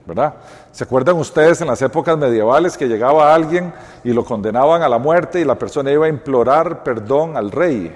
¿verdad? 0.07 0.35
¿Se 0.70 0.85
acuerdan 0.85 1.16
ustedes 1.16 1.61
en 1.61 1.68
las 1.68 1.81
épocas 1.81 2.16
medievales 2.18 2.77
que 2.77 2.87
llegaba 2.87 3.35
alguien 3.35 3.73
y 4.03 4.12
lo 4.12 4.25
condenaban 4.25 4.83
a 4.83 4.88
la 4.88 4.99
muerte 4.99 5.40
y 5.40 5.44
la 5.44 5.59
persona 5.59 5.90
iba 5.90 6.07
a 6.07 6.11
implorar 6.11 6.83
perdón 6.83 7.37
al 7.37 7.51
rey? 7.51 7.94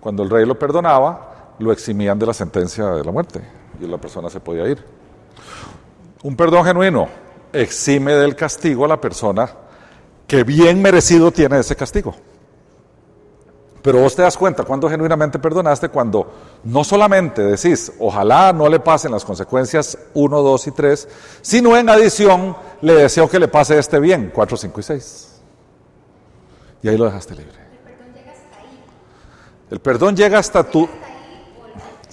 Cuando 0.00 0.22
el 0.22 0.30
rey 0.30 0.44
lo 0.44 0.58
perdonaba, 0.58 1.33
lo 1.58 1.72
eximían 1.72 2.18
de 2.18 2.26
la 2.26 2.34
sentencia 2.34 2.86
de 2.86 3.04
la 3.04 3.12
muerte 3.12 3.40
y 3.80 3.86
la 3.86 3.98
persona 3.98 4.30
se 4.30 4.40
podía 4.40 4.66
ir. 4.68 4.84
Un 6.22 6.36
perdón 6.36 6.64
genuino 6.64 7.08
exime 7.52 8.14
del 8.14 8.34
castigo 8.34 8.84
a 8.84 8.88
la 8.88 9.00
persona 9.00 9.48
que 10.26 10.42
bien 10.44 10.80
merecido 10.80 11.30
tiene 11.30 11.58
ese 11.58 11.76
castigo. 11.76 12.14
Pero 13.82 14.00
vos 14.00 14.16
te 14.16 14.22
das 14.22 14.38
cuenta 14.38 14.64
cuando 14.64 14.88
genuinamente 14.88 15.38
perdonaste, 15.38 15.90
cuando 15.90 16.32
no 16.64 16.82
solamente 16.82 17.42
decís, 17.42 17.92
ojalá 17.98 18.50
no 18.50 18.66
le 18.66 18.80
pasen 18.80 19.12
las 19.12 19.26
consecuencias 19.26 19.98
1, 20.14 20.42
2 20.42 20.66
y 20.66 20.70
3, 20.70 21.08
sino 21.42 21.76
en 21.76 21.90
adición 21.90 22.56
le 22.80 22.94
deseo 22.94 23.28
que 23.28 23.38
le 23.38 23.46
pase 23.46 23.78
este 23.78 24.00
bien, 24.00 24.32
4, 24.34 24.56
5 24.56 24.80
y 24.80 24.82
6. 24.82 25.42
Y 26.82 26.88
ahí 26.88 26.96
lo 26.96 27.04
dejaste 27.04 27.34
libre. 27.34 27.58
El 29.70 29.80
perdón 29.80 30.16
llega 30.16 30.38
hasta 30.38 30.64
tu... 30.64 30.88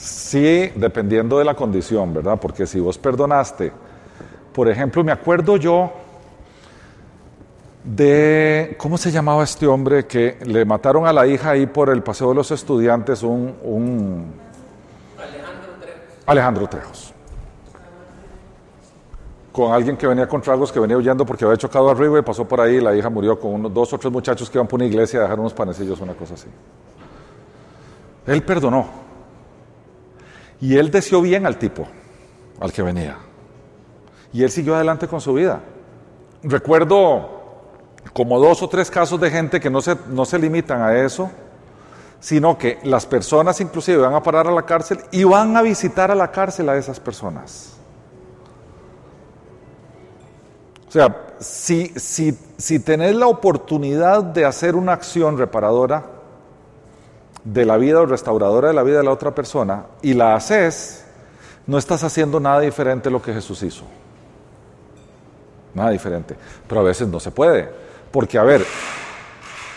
Sí, 0.01 0.71
dependiendo 0.75 1.37
de 1.37 1.45
la 1.45 1.53
condición, 1.53 2.11
¿verdad? 2.11 2.39
Porque 2.41 2.65
si 2.65 2.79
vos 2.79 2.97
perdonaste, 2.97 3.71
por 4.51 4.67
ejemplo, 4.67 5.03
me 5.03 5.11
acuerdo 5.11 5.57
yo 5.57 5.91
de, 7.83 8.75
¿cómo 8.79 8.97
se 8.97 9.11
llamaba 9.11 9.43
este 9.43 9.67
hombre 9.67 10.07
que 10.07 10.39
le 10.43 10.65
mataron 10.65 11.05
a 11.05 11.13
la 11.13 11.27
hija 11.27 11.51
ahí 11.51 11.67
por 11.67 11.91
el 11.91 12.01
Paseo 12.01 12.29
de 12.29 12.35
los 12.35 12.49
Estudiantes? 12.49 13.21
Un, 13.21 13.53
un 13.61 14.33
Alejandro 15.19 15.69
Trejos. 15.79 16.23
Alejandro 16.25 16.67
Trejos. 16.67 17.13
Con 19.51 19.71
alguien 19.71 19.97
que 19.97 20.07
venía 20.07 20.27
con 20.27 20.41
tragos, 20.41 20.71
que 20.71 20.79
venía 20.79 20.97
huyendo 20.97 21.27
porque 21.27 21.45
había 21.45 21.57
chocado 21.57 21.91
arriba 21.91 22.17
y 22.17 22.23
pasó 22.23 22.47
por 22.47 22.59
ahí, 22.59 22.81
la 22.81 22.95
hija 22.95 23.11
murió 23.11 23.39
con 23.39 23.53
unos 23.53 23.71
dos 23.71 23.93
o 23.93 23.99
tres 23.99 24.11
muchachos 24.11 24.49
que 24.49 24.57
iban 24.57 24.65
por 24.65 24.79
una 24.79 24.87
iglesia 24.87 25.19
a 25.19 25.23
dejar 25.23 25.39
unos 25.39 25.53
panecillos, 25.53 26.01
una 26.01 26.15
cosa 26.15 26.33
así. 26.33 26.47
Él 28.25 28.41
perdonó. 28.41 29.10
Y 30.61 30.77
él 30.77 30.91
deseó 30.91 31.21
bien 31.21 31.45
al 31.45 31.57
tipo, 31.57 31.87
al 32.59 32.71
que 32.71 32.83
venía. 32.83 33.17
Y 34.31 34.43
él 34.43 34.51
siguió 34.51 34.75
adelante 34.75 35.07
con 35.07 35.19
su 35.19 35.33
vida. 35.33 35.61
Recuerdo 36.43 37.41
como 38.13 38.39
dos 38.39 38.61
o 38.61 38.69
tres 38.69 38.89
casos 38.89 39.19
de 39.19 39.29
gente 39.29 39.59
que 39.59 39.69
no 39.69 39.81
se, 39.81 39.97
no 40.07 40.23
se 40.23 40.39
limitan 40.39 40.81
a 40.81 40.95
eso, 40.95 41.29
sino 42.19 42.57
que 42.57 42.79
las 42.83 43.05
personas 43.05 43.59
inclusive 43.59 43.97
van 43.97 44.13
a 44.13 44.23
parar 44.23 44.47
a 44.47 44.51
la 44.51 44.63
cárcel 44.63 44.99
y 45.11 45.23
van 45.23 45.57
a 45.57 45.61
visitar 45.63 46.11
a 46.11 46.15
la 46.15 46.31
cárcel 46.31 46.69
a 46.69 46.77
esas 46.77 46.99
personas. 46.99 47.77
O 50.87 50.91
sea, 50.91 51.33
si, 51.39 51.87
si, 51.95 52.37
si 52.57 52.79
tenés 52.79 53.15
la 53.15 53.27
oportunidad 53.27 54.23
de 54.23 54.45
hacer 54.45 54.75
una 54.75 54.93
acción 54.93 55.37
reparadora 55.37 56.20
de 57.43 57.65
la 57.65 57.77
vida 57.77 58.01
o 58.01 58.05
restauradora 58.05 58.69
de 58.69 58.73
la 58.73 58.83
vida 58.83 58.97
de 58.97 59.03
la 59.03 59.11
otra 59.11 59.33
persona 59.33 59.85
y 60.01 60.13
la 60.13 60.35
haces, 60.35 61.05
no 61.67 61.77
estás 61.77 62.03
haciendo 62.03 62.39
nada 62.39 62.59
diferente 62.59 63.09
de 63.09 63.13
lo 63.13 63.21
que 63.21 63.33
Jesús 63.33 63.63
hizo. 63.63 63.83
Nada 65.73 65.91
diferente. 65.91 66.35
Pero 66.67 66.81
a 66.81 66.83
veces 66.83 67.07
no 67.07 67.19
se 67.19 67.31
puede. 67.31 67.69
Porque, 68.11 68.37
a 68.37 68.43
ver, 68.43 68.65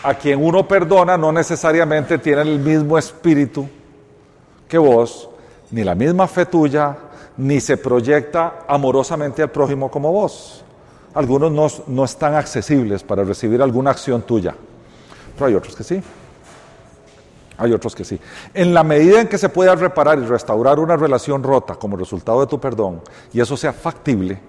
a 0.03 0.13
quien 0.13 0.43
uno 0.43 0.67
perdona 0.67 1.17
no 1.17 1.31
necesariamente 1.31 2.17
tiene 2.17 2.41
el 2.41 2.59
mismo 2.59 2.97
espíritu 2.97 3.67
que 4.67 4.77
vos, 4.77 5.29
ni 5.71 5.83
la 5.83 5.95
misma 5.95 6.27
fe 6.27 6.45
tuya, 6.45 6.97
ni 7.37 7.59
se 7.59 7.77
proyecta 7.77 8.65
amorosamente 8.67 9.41
al 9.41 9.51
prójimo 9.51 9.89
como 9.89 10.11
vos. 10.11 10.63
Algunos 11.13 11.51
no, 11.51 11.67
no 11.87 12.03
están 12.03 12.35
accesibles 12.35 13.03
para 13.03 13.23
recibir 13.23 13.61
alguna 13.61 13.91
acción 13.91 14.21
tuya, 14.23 14.53
pero 15.35 15.45
hay 15.47 15.55
otros 15.55 15.75
que 15.75 15.83
sí. 15.83 16.01
Hay 17.57 17.71
otros 17.71 17.95
que 17.95 18.03
sí. 18.03 18.19
En 18.53 18.73
la 18.73 18.83
medida 18.83 19.21
en 19.21 19.27
que 19.27 19.37
se 19.37 19.49
pueda 19.49 19.75
reparar 19.75 20.19
y 20.19 20.25
restaurar 20.25 20.79
una 20.79 20.97
relación 20.97 21.41
rota 21.41 21.75
como 21.75 21.95
resultado 21.95 22.41
de 22.41 22.47
tu 22.47 22.59
perdón, 22.59 23.01
y 23.31 23.39
eso 23.39 23.55
sea 23.55 23.71
factible, 23.71 24.39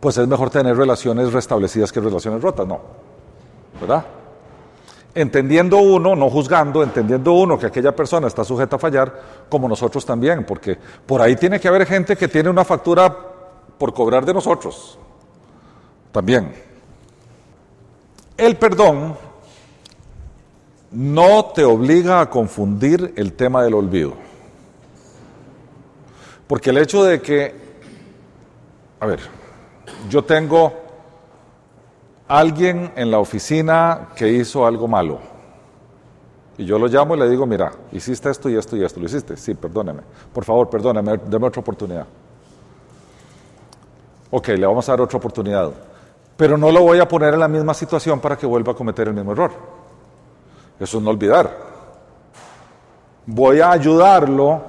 pues 0.00 0.18
es 0.18 0.26
mejor 0.26 0.50
tener 0.50 0.76
relaciones 0.76 1.32
restablecidas 1.32 1.92
que 1.92 2.00
relaciones 2.00 2.42
rotas, 2.42 2.66
no. 2.66 2.80
¿Verdad? 3.80 4.04
Entendiendo 5.14 5.78
uno, 5.78 6.14
no 6.14 6.28
juzgando, 6.28 6.82
entendiendo 6.82 7.32
uno 7.32 7.58
que 7.58 7.66
aquella 7.66 7.94
persona 7.94 8.26
está 8.26 8.44
sujeta 8.44 8.76
a 8.76 8.78
fallar, 8.78 9.46
como 9.48 9.68
nosotros 9.68 10.04
también, 10.04 10.44
porque 10.44 10.76
por 11.06 11.22
ahí 11.22 11.36
tiene 11.36 11.58
que 11.58 11.68
haber 11.68 11.86
gente 11.86 12.16
que 12.16 12.28
tiene 12.28 12.50
una 12.50 12.64
factura 12.64 13.16
por 13.78 13.94
cobrar 13.94 14.26
de 14.26 14.34
nosotros. 14.34 14.98
También. 16.12 16.52
El 18.36 18.56
perdón 18.56 19.16
no 20.96 21.44
te 21.54 21.62
obliga 21.62 22.22
a 22.22 22.30
confundir 22.30 23.12
el 23.16 23.34
tema 23.34 23.62
del 23.62 23.74
olvido. 23.74 24.14
Porque 26.46 26.70
el 26.70 26.78
hecho 26.78 27.04
de 27.04 27.20
que, 27.20 27.54
a 28.98 29.04
ver, 29.04 29.20
yo 30.08 30.24
tengo 30.24 30.72
alguien 32.26 32.94
en 32.96 33.10
la 33.10 33.18
oficina 33.18 34.08
que 34.16 34.32
hizo 34.32 34.66
algo 34.66 34.88
malo. 34.88 35.18
Y 36.56 36.64
yo 36.64 36.78
lo 36.78 36.86
llamo 36.86 37.14
y 37.14 37.18
le 37.18 37.28
digo, 37.28 37.44
mira, 37.44 37.72
hiciste 37.92 38.30
esto 38.30 38.48
y 38.48 38.56
esto 38.56 38.74
y 38.74 38.82
esto. 38.82 38.98
¿Lo 38.98 39.04
hiciste? 39.04 39.36
Sí, 39.36 39.52
perdóneme. 39.52 40.00
Por 40.32 40.44
favor, 40.44 40.70
perdóneme, 40.70 41.18
déme 41.26 41.48
otra 41.48 41.60
oportunidad. 41.60 42.06
Ok, 44.30 44.48
le 44.48 44.66
vamos 44.66 44.88
a 44.88 44.92
dar 44.92 45.02
otra 45.02 45.18
oportunidad. 45.18 45.72
Pero 46.38 46.56
no 46.56 46.70
lo 46.70 46.80
voy 46.80 47.00
a 47.00 47.06
poner 47.06 47.34
en 47.34 47.40
la 47.40 47.48
misma 47.48 47.74
situación 47.74 48.18
para 48.18 48.38
que 48.38 48.46
vuelva 48.46 48.72
a 48.72 48.74
cometer 48.74 49.08
el 49.08 49.14
mismo 49.14 49.32
error. 49.32 49.75
Eso 50.78 50.98
es 50.98 51.02
no 51.02 51.10
olvidar. 51.10 51.66
Voy 53.28 53.60
a 53.60 53.72
ayudarlo, 53.72 54.62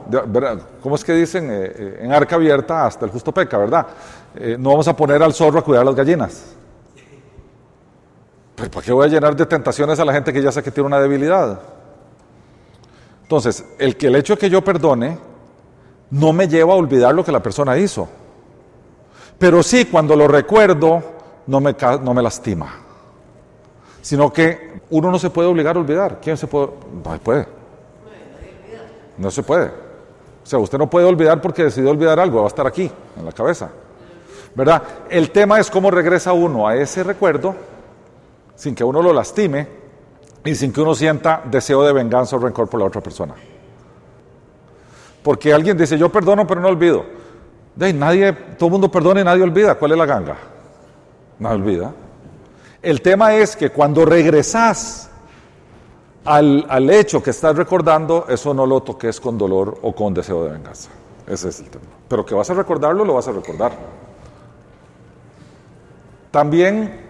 ¿cómo 0.82 0.96
es 0.96 1.04
que 1.04 1.14
dicen? 1.14 1.50
Eh, 1.52 1.74
eh, 1.76 2.00
en 2.02 2.12
arca 2.12 2.38
abierta 2.38 2.88
hasta 2.88 3.06
el 3.06 3.12
justo 3.12 3.32
peca, 3.32 3.56
¿verdad? 3.58 3.86
Eh, 4.36 4.56
no 4.58 4.72
vamos 4.72 4.88
a 4.88 4.96
poner 4.96 5.22
al 5.22 5.32
zorro 5.34 5.60
a 5.60 5.62
cuidar 5.62 5.86
las 5.86 5.94
gallinas. 5.94 6.56
¿Pero 8.56 8.72
¿Para 8.72 8.84
qué 8.84 8.92
voy 8.92 9.06
a 9.06 9.10
llenar 9.10 9.36
de 9.36 9.46
tentaciones 9.46 10.00
a 10.00 10.06
la 10.06 10.14
gente 10.14 10.34
que 10.34 10.42
ya 10.42 10.52
sé 10.52 10.64
que 10.64 10.72
tiene 10.72 10.88
una 10.88 11.00
debilidad? 11.00 11.60
Entonces, 13.22 13.64
el, 13.78 14.16
hecho 14.16 14.34
de 14.34 14.40
que 14.40 14.50
yo 14.50 14.64
perdone 14.64 15.20
no 16.10 16.34
me 16.34 16.48
lleva 16.48 16.74
a 16.74 16.78
olvidar 16.78 17.14
lo 17.14 17.24
que 17.24 17.32
la 17.32 17.44
persona 17.44 17.78
hizo. 17.78 18.08
Pero 19.38 19.62
sí, 19.62 19.86
cuando 19.86 20.16
lo 20.16 20.28
recuerdo, 20.28 21.04
no 21.46 21.60
me 21.60 22.22
lastima. 22.24 22.74
Sino 24.02 24.34
que 24.34 24.67
uno 24.90 25.12
no 25.12 25.20
se 25.20 25.30
puede 25.30 25.48
obligar 25.48 25.76
a 25.76 25.80
olvidar. 25.80 26.20
¿Quién 26.22 26.38
se 26.38 26.48
puede? 26.48 26.70
No 27.04 27.12
se 27.12 27.20
puede. 27.20 27.48
No 29.18 29.32
se 29.32 29.44
puede. 29.44 29.66
O 29.68 30.50
sea, 30.50 30.60
usted 30.60 30.78
no 30.78 30.90
puede 30.90 31.06
olvidar 31.06 31.42
porque 31.42 31.64
decidió 31.64 31.90
olvidar 31.90 32.20
algo, 32.20 32.40
va 32.40 32.46
a 32.46 32.48
estar 32.48 32.66
aquí, 32.66 32.90
en 33.18 33.26
la 33.26 33.32
cabeza. 33.32 33.70
¿verdad? 34.58 34.82
El 35.08 35.30
tema 35.30 35.60
es 35.60 35.70
cómo 35.70 35.92
regresa 35.92 36.34
uno 36.34 36.68
a 36.68 36.76
ese 36.76 37.04
recuerdo 37.04 37.54
sin 38.56 38.74
que 38.74 38.84
uno 38.84 39.04
lo 39.04 39.14
lastime 39.14 39.68
y 40.44 40.56
sin 40.56 40.74
que 40.74 40.82
uno 40.82 40.96
sienta 40.96 41.44
deseo 41.46 41.84
de 41.84 41.94
venganza 41.94 42.38
o 42.38 42.40
rencor 42.40 42.68
por 42.68 42.80
la 42.80 42.88
otra 42.88 43.00
persona. 43.00 43.36
Porque 45.22 45.54
alguien 45.54 45.78
dice, 45.78 45.96
yo 45.96 46.10
perdono 46.10 46.48
pero 46.48 46.60
no 46.60 46.70
olvido. 46.70 47.06
De 47.76 47.94
nadie, 47.94 48.34
todo 48.34 48.66
el 48.66 48.72
mundo 48.72 48.90
perdona 48.90 49.22
y 49.22 49.24
nadie 49.24 49.44
olvida. 49.44 49.76
¿Cuál 49.76 49.92
es 49.92 49.98
la 50.00 50.06
ganga? 50.08 50.38
Nadie 51.38 51.56
olvida. 51.58 51.94
El 52.82 53.02
tema 53.02 53.34
es 53.34 53.56
que 53.56 53.70
cuando 53.70 54.06
regresas 54.06 55.10
al, 56.26 56.66
al, 56.70 56.90
hecho 56.90 57.24
que 57.24 57.32
estás 57.32 57.56
recordando, 57.56 58.26
eso 58.30 58.54
no 58.54 58.66
lo 58.66 58.82
toques 58.82 59.20
con 59.20 59.38
dolor 59.38 59.80
o 59.82 59.94
con 59.94 60.14
deseo 60.14 60.44
de 60.44 60.52
venganza. 60.52 60.90
Ese 61.26 61.50
es 61.50 61.60
el 61.60 61.70
tema. 61.70 61.86
Pero 62.08 62.26
que 62.26 62.36
vas 62.36 62.50
a 62.50 62.54
recordarlo, 62.54 63.04
lo 63.04 63.14
vas 63.16 63.28
a 63.28 63.32
recordar. 63.32 63.72
También, 66.32 67.02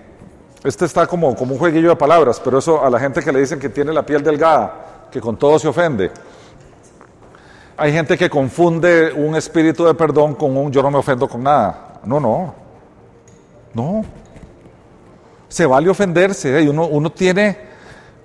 este 0.64 0.86
está 0.86 1.06
como, 1.06 1.36
como 1.36 1.54
un 1.54 1.60
jueguillo 1.60 1.90
de 1.90 1.96
palabras, 1.96 2.40
pero 2.44 2.60
eso 2.60 2.84
a 2.84 2.90
la 2.90 3.00
gente 3.00 3.22
que 3.22 3.32
le 3.32 3.40
dicen 3.40 3.60
que 3.60 3.70
tiene 3.70 3.92
la 3.92 4.06
piel 4.06 4.24
delgada, 4.24 5.08
que 5.12 5.20
con 5.20 5.38
todo 5.38 5.60
se 5.60 5.68
ofende. 5.68 6.12
Hay 7.76 7.92
gente 7.92 8.18
que 8.18 8.30
confunde 8.30 9.14
un 9.14 9.36
espíritu 9.36 9.86
de 9.86 9.94
perdón 9.94 10.34
con 10.34 10.56
un 10.58 10.72
yo 10.72 10.82
no 10.82 10.90
me 10.90 10.98
ofendo 10.98 11.28
con 11.28 11.44
nada. 11.44 12.00
No, 12.04 12.20
no. 12.20 12.56
No. 13.74 14.04
Se 15.48 15.66
vale 15.66 15.90
ofenderse. 15.90 16.60
¿eh? 16.60 16.70
Uno, 16.70 16.88
uno 16.88 17.12
tiene, 17.12 17.58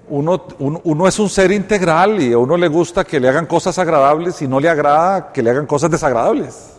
uno, 0.08 0.44
uno, 0.58 1.08
es 1.08 1.18
un 1.18 1.28
ser 1.28 1.52
integral 1.52 2.20
y 2.20 2.32
a 2.32 2.38
uno 2.38 2.56
le 2.56 2.68
gusta 2.68 3.04
que 3.04 3.20
le 3.20 3.28
hagan 3.28 3.46
cosas 3.46 3.78
agradables 3.78 4.42
y 4.42 4.48
no 4.48 4.60
le 4.60 4.68
agrada 4.68 5.32
que 5.32 5.42
le 5.42 5.50
hagan 5.50 5.66
cosas 5.66 5.90
desagradables. 5.90 6.70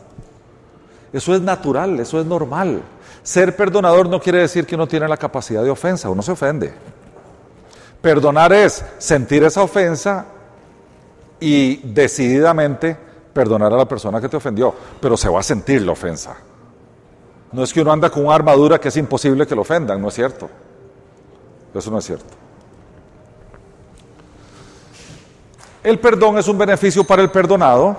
Eso 1.11 1.35
es 1.35 1.41
natural, 1.41 1.99
eso 1.99 2.19
es 2.19 2.25
normal. 2.25 2.81
Ser 3.21 3.55
perdonador 3.55 4.09
no 4.09 4.19
quiere 4.19 4.39
decir 4.39 4.65
que 4.65 4.75
uno 4.75 4.87
tiene 4.87 5.07
la 5.07 5.17
capacidad 5.17 5.63
de 5.63 5.69
ofensa, 5.69 6.09
uno 6.09 6.21
se 6.21 6.31
ofende. 6.31 6.73
Perdonar 8.01 8.51
es 8.51 8.83
sentir 8.97 9.43
esa 9.43 9.61
ofensa 9.61 10.25
y 11.39 11.77
decididamente 11.77 12.97
perdonar 13.33 13.73
a 13.73 13.77
la 13.77 13.87
persona 13.87 14.19
que 14.21 14.29
te 14.29 14.37
ofendió, 14.37 14.73
pero 14.99 15.15
se 15.17 15.29
va 15.29 15.39
a 15.39 15.43
sentir 15.43 15.81
la 15.81 15.93
ofensa. 15.93 16.35
No 17.53 17.63
es 17.63 17.71
que 17.71 17.81
uno 17.81 17.91
anda 17.91 18.09
con 18.09 18.25
una 18.25 18.35
armadura 18.35 18.79
que 18.79 18.87
es 18.87 18.97
imposible 18.97 19.45
que 19.45 19.55
lo 19.55 19.61
ofendan, 19.61 20.01
no 20.01 20.07
es 20.07 20.15
cierto. 20.15 20.49
Eso 21.73 21.91
no 21.91 21.99
es 21.99 22.05
cierto. 22.05 22.33
El 25.83 25.99
perdón 25.99 26.37
es 26.37 26.47
un 26.47 26.57
beneficio 26.57 27.03
para 27.03 27.21
el 27.21 27.29
perdonado, 27.29 27.95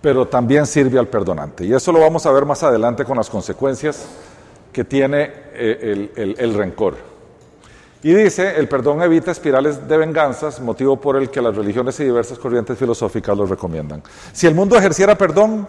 pero 0.00 0.26
también 0.26 0.66
sirve 0.66 0.98
al 0.98 1.06
perdonante. 1.06 1.64
Y 1.64 1.72
eso 1.72 1.92
lo 1.92 2.00
vamos 2.00 2.26
a 2.26 2.32
ver 2.32 2.44
más 2.44 2.62
adelante 2.62 3.04
con 3.04 3.16
las 3.16 3.30
consecuencias 3.30 4.06
que 4.72 4.84
tiene 4.84 5.30
eh, 5.52 6.10
el, 6.16 6.34
el 6.36 6.54
rencor. 6.54 6.96
Y 8.02 8.12
dice, 8.12 8.58
el 8.58 8.68
perdón 8.68 9.02
evita 9.02 9.30
espirales 9.30 9.86
de 9.88 9.96
venganzas, 9.96 10.60
motivo 10.60 11.00
por 11.00 11.16
el 11.16 11.30
que 11.30 11.40
las 11.40 11.56
religiones 11.56 11.98
y 12.00 12.04
diversas 12.04 12.38
corrientes 12.38 12.76
filosóficas 12.76 13.36
lo 13.36 13.46
recomiendan. 13.46 14.02
Si 14.32 14.46
el 14.46 14.54
mundo 14.54 14.76
ejerciera 14.76 15.16
perdón, 15.16 15.66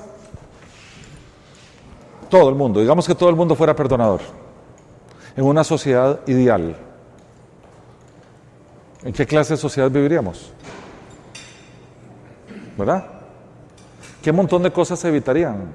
todo 2.36 2.50
el 2.50 2.56
mundo, 2.56 2.82
digamos 2.82 3.08
que 3.08 3.16
todo 3.16 3.30
el 3.30 3.36
mundo 3.38 3.56
fuera 3.56 3.74
perdonador, 3.74 4.20
en 5.38 5.46
una 5.46 5.64
sociedad 5.64 6.20
ideal, 6.28 6.76
¿En 9.06 9.14
qué 9.14 9.28
clase 9.28 9.54
de 9.54 9.58
sociedad 9.58 9.90
viviríamos? 9.92 10.52
¿Verdad? 12.76 13.06
¿Qué 14.24 14.32
montón 14.32 14.64
de 14.64 14.72
cosas 14.72 15.00
se 15.00 15.10
evitarían? 15.10 15.68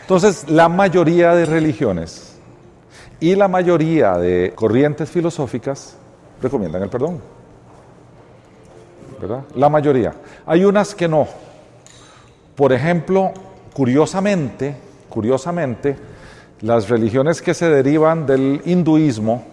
Entonces, 0.00 0.48
la 0.48 0.70
mayoría 0.70 1.34
de 1.34 1.44
religiones 1.44 2.38
y 3.20 3.34
la 3.36 3.48
mayoría 3.48 4.16
de 4.16 4.54
corrientes 4.54 5.10
filosóficas 5.10 5.96
recomiendan 6.40 6.82
el 6.82 6.88
perdón. 6.88 7.20
¿Verdad? 9.20 9.42
La 9.56 9.68
mayoría. 9.68 10.14
Hay 10.46 10.64
unas 10.64 10.94
que 10.94 11.06
no. 11.06 11.28
Por 12.56 12.72
ejemplo, 12.72 13.34
curiosamente, 13.72 14.76
curiosamente, 15.08 15.96
las 16.60 16.88
religiones 16.88 17.40
que 17.40 17.54
se 17.54 17.68
derivan 17.68 18.26
del 18.26 18.62
hinduismo, 18.64 19.44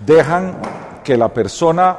dejan 0.00 0.58
que 1.04 1.16
la 1.16 1.28
persona 1.28 1.98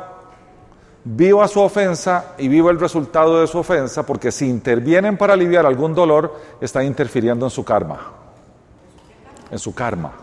viva 1.06 1.48
su 1.48 1.60
ofensa 1.60 2.34
y 2.38 2.48
viva 2.48 2.72
el 2.72 2.80
resultado 2.80 3.42
de 3.42 3.48
su 3.48 3.60
ofensa, 3.60 4.06
porque 4.06 4.32
si 4.32 4.50
intervienen 4.50 5.18
para 5.18 5.34
aliviar 5.34 5.66
algún 5.66 5.94
dolor, 5.94 6.40
están 6.62 6.86
interfiriendo 6.86 7.46
en 7.46 7.50
su 7.50 7.64
karma. 7.64 8.12
En 9.52 9.60
su 9.60 9.74
karma. 9.74 10.14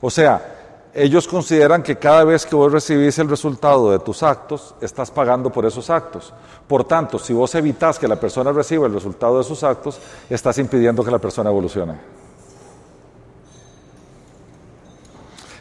O 0.00 0.10
sea, 0.10 0.59
ellos 0.92 1.28
consideran 1.28 1.82
que 1.82 1.96
cada 1.96 2.24
vez 2.24 2.44
que 2.44 2.56
vos 2.56 2.72
recibís 2.72 3.18
el 3.18 3.28
resultado 3.28 3.92
de 3.92 4.00
tus 4.00 4.22
actos, 4.22 4.74
estás 4.80 5.10
pagando 5.10 5.50
por 5.50 5.64
esos 5.64 5.88
actos. 5.88 6.32
Por 6.66 6.84
tanto, 6.84 7.18
si 7.18 7.32
vos 7.32 7.54
evitas 7.54 7.98
que 7.98 8.08
la 8.08 8.16
persona 8.16 8.52
reciba 8.52 8.86
el 8.86 8.94
resultado 8.94 9.38
de 9.38 9.44
sus 9.44 9.62
actos, 9.62 10.00
estás 10.28 10.58
impidiendo 10.58 11.04
que 11.04 11.10
la 11.10 11.18
persona 11.18 11.50
evolucione. 11.50 11.98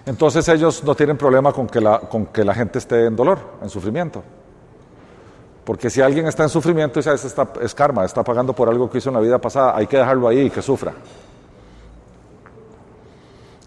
Entonces 0.05 0.47
ellos 0.49 0.83
no 0.83 0.95
tienen 0.95 1.17
problema 1.17 1.53
con 1.53 1.67
que, 1.67 1.79
la, 1.79 1.99
con 1.99 2.27
que 2.27 2.43
la 2.43 2.55
gente 2.55 2.79
esté 2.79 3.05
en 3.05 3.15
dolor, 3.15 3.37
en 3.61 3.69
sufrimiento. 3.69 4.23
Porque 5.63 5.91
si 5.91 6.01
alguien 6.01 6.25
está 6.25 6.41
en 6.41 6.49
sufrimiento, 6.49 6.99
está, 6.99 7.13
es 7.61 7.75
karma, 7.75 8.03
está 8.03 8.23
pagando 8.23 8.53
por 8.53 8.67
algo 8.67 8.89
que 8.89 8.97
hizo 8.97 9.09
en 9.09 9.15
la 9.15 9.21
vida 9.21 9.37
pasada, 9.37 9.77
hay 9.77 9.85
que 9.85 9.97
dejarlo 9.97 10.27
ahí 10.27 10.47
y 10.47 10.49
que 10.49 10.63
sufra. 10.63 10.93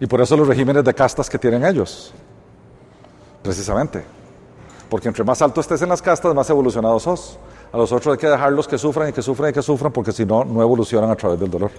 Y 0.02 0.06
por 0.08 0.20
eso 0.20 0.36
los 0.36 0.48
regímenes 0.48 0.82
de 0.82 0.92
castas 0.92 1.30
que 1.30 1.38
tienen 1.38 1.64
ellos, 1.64 2.12
precisamente. 3.40 4.04
Porque 4.90 5.06
entre 5.06 5.22
más 5.22 5.40
alto 5.40 5.60
estés 5.60 5.80
en 5.80 5.90
las 5.90 6.02
castas, 6.02 6.34
más 6.34 6.50
evolucionado 6.50 6.98
sos. 6.98 7.38
A 7.72 7.76
los 7.76 7.92
otros 7.92 8.14
hay 8.14 8.18
que 8.18 8.26
dejarlos 8.26 8.66
que 8.66 8.78
sufran 8.78 9.10
y 9.10 9.12
que 9.12 9.22
sufran 9.22 9.50
y 9.50 9.52
que 9.52 9.62
sufran, 9.62 9.92
porque 9.92 10.10
si 10.10 10.26
no, 10.26 10.44
no 10.44 10.60
evolucionan 10.60 11.08
a 11.08 11.14
través 11.14 11.38
del 11.38 11.48
dolor. 11.48 11.70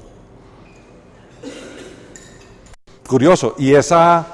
Curioso. 3.05 3.55
Y 3.57 3.73
esa 3.73 4.25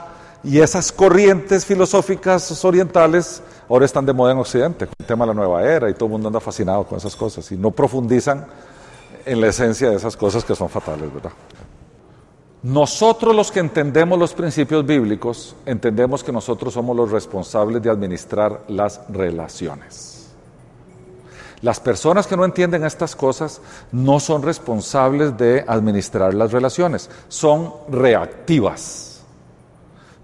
y 0.44 0.60
esas 0.60 0.92
corrientes 0.92 1.66
filosóficas 1.66 2.64
orientales 2.64 3.42
ahora 3.68 3.86
están 3.86 4.06
de 4.06 4.14
moda 4.14 4.34
en 4.34 4.38
Occidente, 4.38 4.86
con 4.86 4.94
el 5.00 5.06
tema 5.08 5.26
de 5.26 5.30
la 5.30 5.34
nueva 5.34 5.64
era 5.64 5.90
y 5.90 5.96
todo 5.96 6.06
el 6.06 6.12
mundo 6.12 6.28
anda 6.28 6.40
fascinado 6.40 6.84
con 6.84 7.00
esas 7.00 7.16
cosas 7.16 7.52
y 7.52 7.58
no 7.58 7.72
profundizan 7.72 8.46
en 9.26 9.42
la 9.42 9.48
esencia 9.48 9.90
de 9.90 9.96
esas 9.96 10.16
cosas 10.16 10.46
que 10.46 10.54
son 10.54 10.70
fatales, 10.70 11.12
¿verdad? 11.12 11.32
Nosotros 12.62 13.34
los 13.34 13.52
que 13.52 13.62
entendemos 13.62 14.20
los 14.20 14.34
principios 14.34 14.86
bíblicos, 14.86 15.56
entendemos 15.66 16.24
que 16.24 16.32
nosotros 16.34 16.74
somos 16.74 16.96
los 16.96 17.10
responsables 17.10 17.82
de 17.82 17.90
administrar 17.90 18.64
las 18.68 19.00
relaciones. 19.08 20.30
Las 21.62 21.80
personas 21.80 22.28
que 22.28 22.36
no 22.36 22.44
entienden 22.44 22.86
estas 22.86 23.16
cosas 23.16 23.62
no 23.92 24.20
son 24.20 24.44
responsables 24.44 25.38
de 25.38 25.64
administrar 25.68 26.34
las 26.34 26.52
relaciones, 26.52 27.10
son 27.30 27.74
reactivas. 27.90 29.22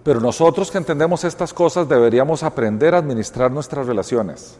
Pero 0.03 0.19
nosotros 0.19 0.71
que 0.71 0.77
entendemos 0.77 1.23
estas 1.23 1.53
cosas 1.53 1.87
deberíamos 1.87 2.43
aprender 2.43 2.95
a 2.95 2.99
administrar 2.99 3.49
nuestras 3.49 3.87
relaciones, 3.87 4.57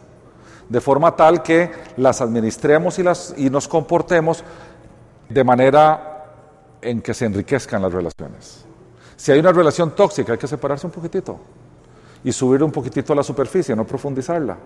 de 0.68 0.80
forma 0.80 1.14
tal 1.14 1.42
que 1.42 1.70
las 1.98 2.22
administremos 2.22 2.98
y, 2.98 3.02
las, 3.02 3.34
y 3.36 3.48
nos 3.50 3.68
comportemos 3.68 4.42
de 5.28 5.44
manera 5.44 6.15
en 6.80 7.02
que 7.02 7.14
se 7.14 7.26
enriquezcan 7.26 7.82
las 7.82 7.92
relaciones. 7.92 8.64
Si 9.16 9.32
hay 9.32 9.38
una 9.40 9.52
relación 9.52 9.92
tóxica, 9.92 10.32
hay 10.32 10.38
que 10.38 10.46
separarse 10.46 10.86
un 10.86 10.92
poquitito 10.92 11.38
y 12.22 12.32
subir 12.32 12.62
un 12.62 12.72
poquitito 12.72 13.12
a 13.12 13.16
la 13.16 13.22
superficie, 13.22 13.74
no 13.74 13.86
profundizarla. 13.86 14.56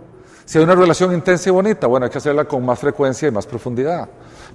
Si 0.45 0.59
hay 0.59 0.65
una 0.65 0.75
relación 0.75 1.13
intensa 1.13 1.49
y 1.49 1.53
bonita, 1.53 1.87
bueno, 1.87 2.07
hay 2.07 2.11
que 2.11 2.19
hacerla 2.19 2.45
con 2.45 2.65
más 2.65 2.79
frecuencia 2.79 3.29
y 3.29 3.31
más 3.31 3.47
profundidad. 3.47 4.09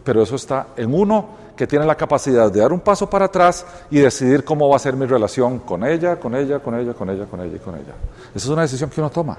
Pero 0.04 0.22
eso 0.22 0.36
está 0.36 0.68
en 0.76 0.94
uno 0.94 1.30
que 1.56 1.68
tiene 1.68 1.86
la 1.86 1.96
capacidad 1.96 2.52
de 2.52 2.60
dar 2.60 2.74
un 2.74 2.82
paso 2.82 3.10
para 3.10 3.26
atrás 3.26 3.66
y 3.90 4.00
decidir 4.00 4.44
cómo 4.44 4.68
va 4.68 4.76
a 4.76 4.80
ser 4.80 4.96
mi 4.96 5.06
relación 5.06 5.60
con 5.60 5.86
ella, 5.86 6.20
con 6.20 6.36
ella, 6.36 6.60
con 6.60 6.78
ella, 6.78 6.94
con 6.94 7.10
ella, 7.10 7.26
con 7.26 7.40
ella 7.40 7.56
y 7.56 7.60
con 7.60 7.76
ella. 7.76 7.94
Esa 8.34 8.46
es 8.46 8.48
una 8.48 8.64
decisión 8.64 8.90
que 8.90 9.00
uno 9.00 9.10
toma 9.10 9.38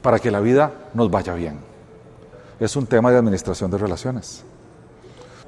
para 0.00 0.18
que 0.18 0.30
la 0.30 0.40
vida 0.40 0.72
nos 0.94 1.10
vaya 1.10 1.34
bien. 1.34 1.58
Es 2.58 2.74
un 2.76 2.86
tema 2.86 3.10
de 3.10 3.18
administración 3.18 3.70
de 3.70 3.78
relaciones. 3.78 4.44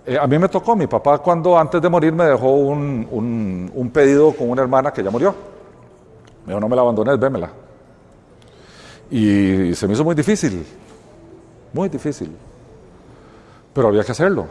Eh, 0.05 0.19
a 0.19 0.27
mí 0.27 0.38
me 0.38 0.49
tocó, 0.49 0.75
mi 0.75 0.87
papá 0.87 1.19
cuando 1.19 1.57
antes 1.57 1.81
de 1.81 1.88
morir 1.88 2.12
me 2.12 2.25
dejó 2.25 2.53
un, 2.53 3.71
un 3.73 3.91
pedido 3.91 4.33
con 4.33 4.51
una 4.51 4.62
hermana 4.62 4.93
que 4.93 5.03
ya 5.03 5.11
murió. 5.11 5.35
Me 6.45 6.53
dijo, 6.53 6.61
no 6.61 6.69
me 6.69 6.77
la 6.77 6.83
abandones, 6.83 7.19
vémela. 7.19 7.51
Y 9.11 9.75
se 9.75 9.87
me 9.87 9.93
hizo 9.93 10.05
muy 10.05 10.15
difícil, 10.15 10.67
muy 11.73 11.88
difícil. 11.88 12.35
Pero 13.73 13.88
había 13.88 14.03
que 14.03 14.12
hacerlo. 14.12 14.47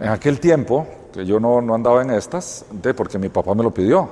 En 0.00 0.08
aquel 0.08 0.40
tiempo, 0.40 0.86
que 1.12 1.24
yo 1.24 1.38
no, 1.38 1.60
no 1.60 1.74
andaba 1.74 2.02
en 2.02 2.10
estas, 2.10 2.64
de 2.70 2.94
porque 2.94 3.18
mi 3.18 3.28
papá 3.28 3.54
me 3.54 3.62
lo 3.62 3.70
pidió. 3.72 4.08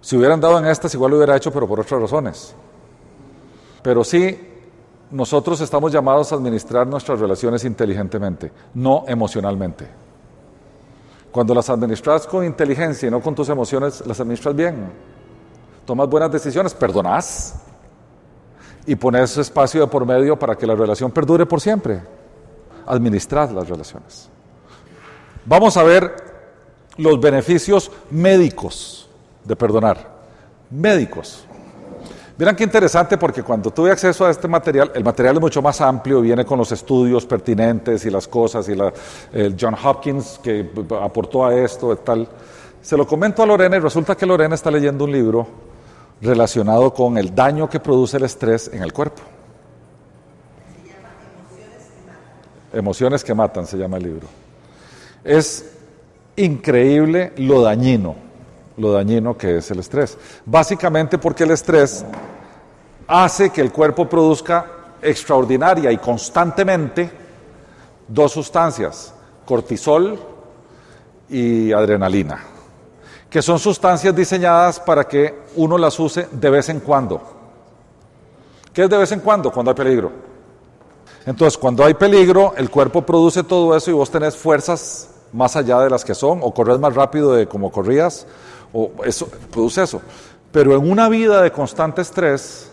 Si 0.00 0.16
hubiera 0.16 0.34
andado 0.34 0.58
en 0.58 0.66
estas, 0.66 0.92
igual 0.94 1.12
lo 1.12 1.16
hubiera 1.18 1.36
hecho, 1.36 1.52
pero 1.52 1.68
por 1.68 1.80
otras 1.80 2.00
razones. 2.00 2.54
Pero 3.82 4.02
sí, 4.02 4.53
nosotros 5.10 5.60
estamos 5.60 5.92
llamados 5.92 6.32
a 6.32 6.36
administrar 6.36 6.86
nuestras 6.86 7.20
relaciones 7.20 7.64
inteligentemente, 7.64 8.50
no 8.74 9.04
emocionalmente. 9.06 9.88
Cuando 11.30 11.54
las 11.54 11.68
administras 11.68 12.26
con 12.26 12.44
inteligencia 12.44 13.08
y 13.08 13.10
no 13.10 13.20
con 13.20 13.34
tus 13.34 13.48
emociones, 13.48 14.06
las 14.06 14.20
administras 14.20 14.54
bien. 14.54 14.92
Tomas 15.84 16.08
buenas 16.08 16.30
decisiones, 16.30 16.72
perdonás 16.74 17.56
y 18.86 18.94
pones 18.94 19.36
espacio 19.36 19.80
de 19.80 19.86
por 19.86 20.06
medio 20.06 20.38
para 20.38 20.56
que 20.56 20.66
la 20.66 20.74
relación 20.74 21.10
perdure 21.10 21.46
por 21.46 21.60
siempre. 21.60 22.00
Administrad 22.86 23.50
las 23.50 23.68
relaciones. 23.68 24.28
Vamos 25.44 25.76
a 25.76 25.82
ver 25.82 26.14
los 26.96 27.20
beneficios 27.20 27.90
médicos 28.10 29.08
de 29.44 29.56
perdonar. 29.56 30.08
Médicos. 30.70 31.46
Miren 32.36 32.56
qué 32.56 32.64
interesante 32.64 33.16
porque 33.16 33.44
cuando 33.44 33.70
tuve 33.70 33.92
acceso 33.92 34.26
a 34.26 34.30
este 34.30 34.48
material, 34.48 34.90
el 34.94 35.04
material 35.04 35.36
es 35.36 35.40
mucho 35.40 35.62
más 35.62 35.80
amplio, 35.80 36.20
viene 36.20 36.44
con 36.44 36.58
los 36.58 36.72
estudios 36.72 37.24
pertinentes 37.26 38.04
y 38.06 38.10
las 38.10 38.26
cosas, 38.26 38.68
y 38.68 38.74
la, 38.74 38.92
el 39.32 39.56
John 39.58 39.76
Hopkins 39.82 40.40
que 40.42 40.68
aportó 41.00 41.46
a 41.46 41.54
esto 41.54 41.92
y 41.92 41.96
tal. 42.04 42.28
Se 42.82 42.96
lo 42.96 43.06
comento 43.06 43.42
a 43.42 43.46
Lorena 43.46 43.76
y 43.76 43.78
resulta 43.78 44.16
que 44.16 44.26
Lorena 44.26 44.56
está 44.56 44.68
leyendo 44.68 45.04
un 45.04 45.12
libro 45.12 45.46
relacionado 46.20 46.92
con 46.92 47.18
el 47.18 47.32
daño 47.32 47.70
que 47.70 47.78
produce 47.78 48.16
el 48.16 48.24
estrés 48.24 48.68
en 48.72 48.82
el 48.82 48.92
cuerpo. 48.92 49.22
Emociones 52.72 53.22
que 53.22 53.32
matan 53.32 53.64
se 53.66 53.76
llama 53.76 53.98
el 53.98 54.02
libro. 54.02 54.26
Es 55.22 55.70
increíble 56.34 57.32
lo 57.36 57.62
dañino, 57.62 58.16
lo 58.76 58.92
dañino 58.92 59.36
que 59.36 59.58
es 59.58 59.70
el 59.70 59.80
estrés. 59.80 60.16
Básicamente 60.44 61.18
porque 61.18 61.44
el 61.44 61.52
estrés 61.52 62.04
hace 63.06 63.50
que 63.50 63.60
el 63.60 63.72
cuerpo 63.72 64.08
produzca 64.08 64.66
extraordinaria 65.02 65.92
y 65.92 65.98
constantemente 65.98 67.10
dos 68.08 68.32
sustancias, 68.32 69.14
cortisol 69.44 70.18
y 71.28 71.72
adrenalina, 71.72 72.42
que 73.28 73.42
son 73.42 73.58
sustancias 73.58 74.14
diseñadas 74.14 74.80
para 74.80 75.04
que 75.04 75.42
uno 75.56 75.78
las 75.78 75.98
use 75.98 76.28
de 76.30 76.50
vez 76.50 76.68
en 76.68 76.80
cuando. 76.80 77.20
¿Qué 78.72 78.84
es 78.84 78.90
de 78.90 78.98
vez 78.98 79.12
en 79.12 79.20
cuando? 79.20 79.52
Cuando 79.52 79.70
hay 79.70 79.76
peligro. 79.76 80.10
Entonces, 81.26 81.56
cuando 81.56 81.84
hay 81.84 81.94
peligro, 81.94 82.54
el 82.56 82.70
cuerpo 82.70 83.02
produce 83.02 83.44
todo 83.44 83.76
eso 83.76 83.90
y 83.90 83.94
vos 83.94 84.10
tenés 84.10 84.36
fuerzas 84.36 85.10
más 85.32 85.56
allá 85.56 85.80
de 85.80 85.90
las 85.90 86.04
que 86.04 86.14
son, 86.14 86.40
o 86.42 86.52
corres 86.52 86.78
más 86.78 86.94
rápido 86.94 87.32
de 87.32 87.48
como 87.48 87.70
corrías, 87.72 88.26
o 88.74 88.90
eso 89.04 89.28
produce 89.50 89.82
eso. 89.82 90.02
Pero 90.52 90.76
en 90.76 90.90
una 90.90 91.08
vida 91.08 91.40
de 91.40 91.50
constante 91.50 92.02
estrés, 92.02 92.70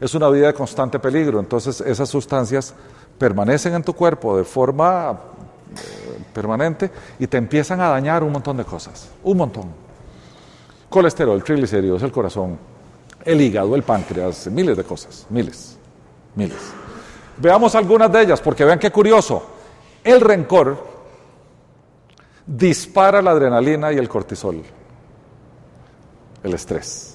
es 0.00 0.14
una 0.14 0.28
vida 0.30 0.48
de 0.48 0.54
constante 0.54 0.98
peligro. 0.98 1.38
Entonces, 1.38 1.80
esas 1.82 2.08
sustancias 2.08 2.74
permanecen 3.18 3.74
en 3.74 3.82
tu 3.82 3.92
cuerpo 3.92 4.36
de 4.36 4.44
forma 4.44 5.12
eh, 5.12 6.22
permanente 6.32 6.90
y 7.18 7.26
te 7.26 7.36
empiezan 7.36 7.80
a 7.80 7.90
dañar 7.90 8.24
un 8.24 8.32
montón 8.32 8.56
de 8.56 8.64
cosas, 8.64 9.10
un 9.22 9.36
montón. 9.36 9.64
Colesterol, 10.88 11.44
triglicéridos, 11.44 12.02
el 12.02 12.10
corazón, 12.10 12.58
el 13.24 13.40
hígado, 13.40 13.76
el 13.76 13.82
páncreas, 13.82 14.48
miles 14.48 14.76
de 14.76 14.84
cosas, 14.84 15.26
miles, 15.28 15.76
miles. 16.34 16.58
Veamos 17.36 17.74
algunas 17.74 18.10
de 18.10 18.22
ellas, 18.22 18.40
porque 18.40 18.64
vean 18.64 18.78
qué 18.78 18.90
curioso. 18.90 19.42
El 20.02 20.20
rencor 20.20 20.82
dispara 22.46 23.22
la 23.22 23.32
adrenalina 23.32 23.92
y 23.92 23.98
el 23.98 24.08
cortisol, 24.08 24.62
el 26.42 26.54
estrés. 26.54 27.14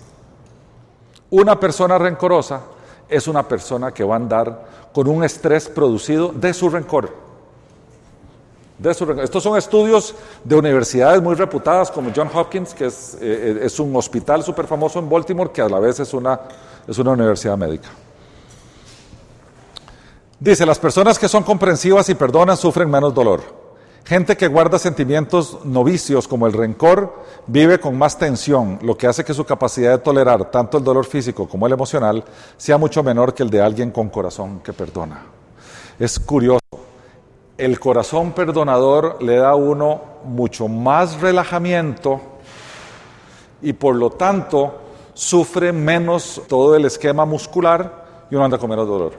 Una 1.30 1.60
persona 1.60 1.98
rencorosa 1.98 2.62
es 3.10 3.28
una 3.28 3.48
persona 3.48 3.92
que 3.92 4.04
va 4.04 4.16
a 4.16 4.18
andar 4.18 4.66
con 4.94 5.08
un 5.08 5.24
estrés 5.24 5.68
producido 5.68 6.30
de 6.30 6.54
su 6.54 6.70
rencor. 6.70 7.14
De 8.78 8.94
su 8.94 9.06
rencor. 9.06 9.24
Estos 9.24 9.44
son 9.44 9.58
estudios 9.58 10.16
de 10.44 10.56
universidades 10.56 11.22
muy 11.22 11.36
reputadas 11.36 11.92
como 11.92 12.12
John 12.16 12.30
Hopkins, 12.34 12.74
que 12.74 12.86
es, 12.86 13.18
eh, 13.22 13.60
es 13.62 13.80
un 13.80 13.96
hospital 13.96 14.44
súper 14.44 14.68
famoso 14.68 15.00
en 15.00 15.10
Baltimore, 15.10 15.52
que 15.52 15.62
a 15.62 15.70
la 15.70 15.80
vez 15.80 16.00
es 16.00 16.14
una, 16.14 16.40
es 16.88 16.98
una 16.98 17.12
universidad 17.12 17.58
médica. 17.58 17.90
Dice, 20.40 20.66
las 20.66 20.80
personas 20.80 21.18
que 21.18 21.30
son 21.30 21.44
comprensivas 21.44 22.08
y 22.10 22.16
perdonan 22.16 22.58
sufren 22.58 22.90
menos 22.90 23.14
dolor. 23.14 23.42
Gente 24.06 24.38
que 24.38 24.48
guarda 24.48 24.78
sentimientos 24.78 25.66
novicios 25.66 26.28
como 26.28 26.46
el 26.46 26.54
rencor 26.54 27.24
vive 27.48 27.80
con 27.80 27.98
más 27.98 28.20
tensión, 28.20 28.78
lo 28.84 28.96
que 28.96 29.08
hace 29.08 29.26
que 29.26 29.34
su 29.34 29.46
capacidad 29.46 29.94
de 29.94 29.98
tolerar 29.98 30.52
tanto 30.52 30.78
el 30.78 30.84
dolor 30.84 31.06
físico 31.08 31.50
como 31.50 31.66
el 31.66 31.74
emocional 31.74 32.24
sea 32.56 32.78
mucho 32.78 33.02
menor 33.02 33.34
que 33.34 33.42
el 33.42 33.50
de 33.50 33.64
alguien 33.64 33.90
con 33.90 34.10
corazón 34.10 34.60
que 34.60 34.74
perdona. 34.74 35.26
Es 35.98 36.20
curioso, 36.20 36.60
el 37.58 37.80
corazón 37.80 38.34
perdonador 38.34 39.24
le 39.24 39.38
da 39.38 39.50
a 39.50 39.56
uno 39.56 40.02
mucho 40.24 40.68
más 40.68 41.20
relajamiento 41.20 42.22
y 43.64 43.74
por 43.74 43.96
lo 43.96 44.12
tanto 44.12 44.82
sufre 45.16 45.74
menos 45.74 46.44
todo 46.48 46.76
el 46.76 46.86
esquema 46.86 47.26
muscular 47.26 48.28
y 48.30 48.36
uno 48.36 48.46
anda 48.46 48.60
con 48.60 48.70
menos 48.70 48.88
dolor. 48.88 49.14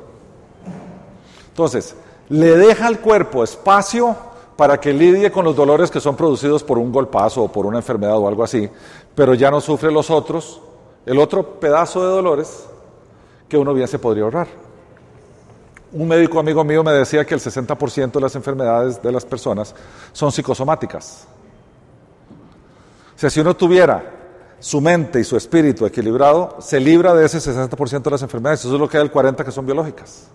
Entonces, 1.49 1.97
le 2.29 2.57
deja 2.57 2.87
al 2.87 3.01
cuerpo 3.01 3.43
espacio 3.43 4.15
para 4.57 4.81
que 4.81 4.93
lidie 4.93 5.31
con 5.31 5.45
los 5.45 5.55
dolores 5.55 5.91
que 5.91 6.01
son 6.01 6.17
producidos 6.17 6.65
por 6.65 6.79
un 6.79 6.91
golpazo 6.91 7.43
o 7.43 7.53
por 7.53 7.67
una 7.67 7.79
enfermedad 7.79 8.17
o 8.17 8.27
algo 8.27 8.43
así, 8.43 8.69
pero 9.15 9.35
ya 9.35 9.51
no 9.51 9.61
sufre 9.61 9.93
los 9.93 10.11
otros, 10.11 10.61
el 11.05 11.19
otro 11.19 11.61
pedazo 11.61 12.01
de 12.03 12.09
dolores 12.09 12.67
que 13.49 13.59
uno 13.59 13.75
bien 13.75 13.87
se 13.87 13.99
podría 13.99 14.25
ahorrar. 14.25 14.49
Un 15.93 16.09
médico 16.09 16.39
amigo 16.39 16.65
mío 16.65 16.83
me 16.83 16.93
decía 16.93 17.25
que 17.25 17.35
el 17.35 17.41
60% 17.41 18.13
de 18.13 18.21
las 18.21 18.35
enfermedades 18.35 19.01
de 19.01 19.13
las 19.13 19.25
personas 19.25 19.75
son 20.13 20.33
psicosomáticas. 20.33 21.27
O 23.15 23.19
sea, 23.19 23.31
si 23.31 23.41
uno 23.41 23.55
tuviera 23.55 24.13
su 24.59 24.81
mente 24.81 25.21
y 25.21 25.25
su 25.25 25.37
espíritu 25.37 25.87
equilibrado, 25.87 26.57
se 26.61 26.81
libra 26.81 27.15
de 27.15 27.27
ese 27.27 27.39
60% 27.39 28.03
de 28.03 28.11
las 28.11 28.23
enfermedades. 28.23 28.61
Eso 28.61 28.75
es 28.75 28.81
lo 28.81 28.89
que 28.89 28.97
hay 28.97 29.05
el 29.05 29.13
40% 29.13 29.45
que 29.45 29.53
son 29.53 29.65
biológicas. 29.65 30.29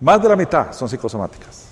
Más 0.00 0.22
de 0.22 0.28
la 0.28 0.36
mitad 0.36 0.72
son 0.72 0.88
psicosomáticas. 0.88 1.71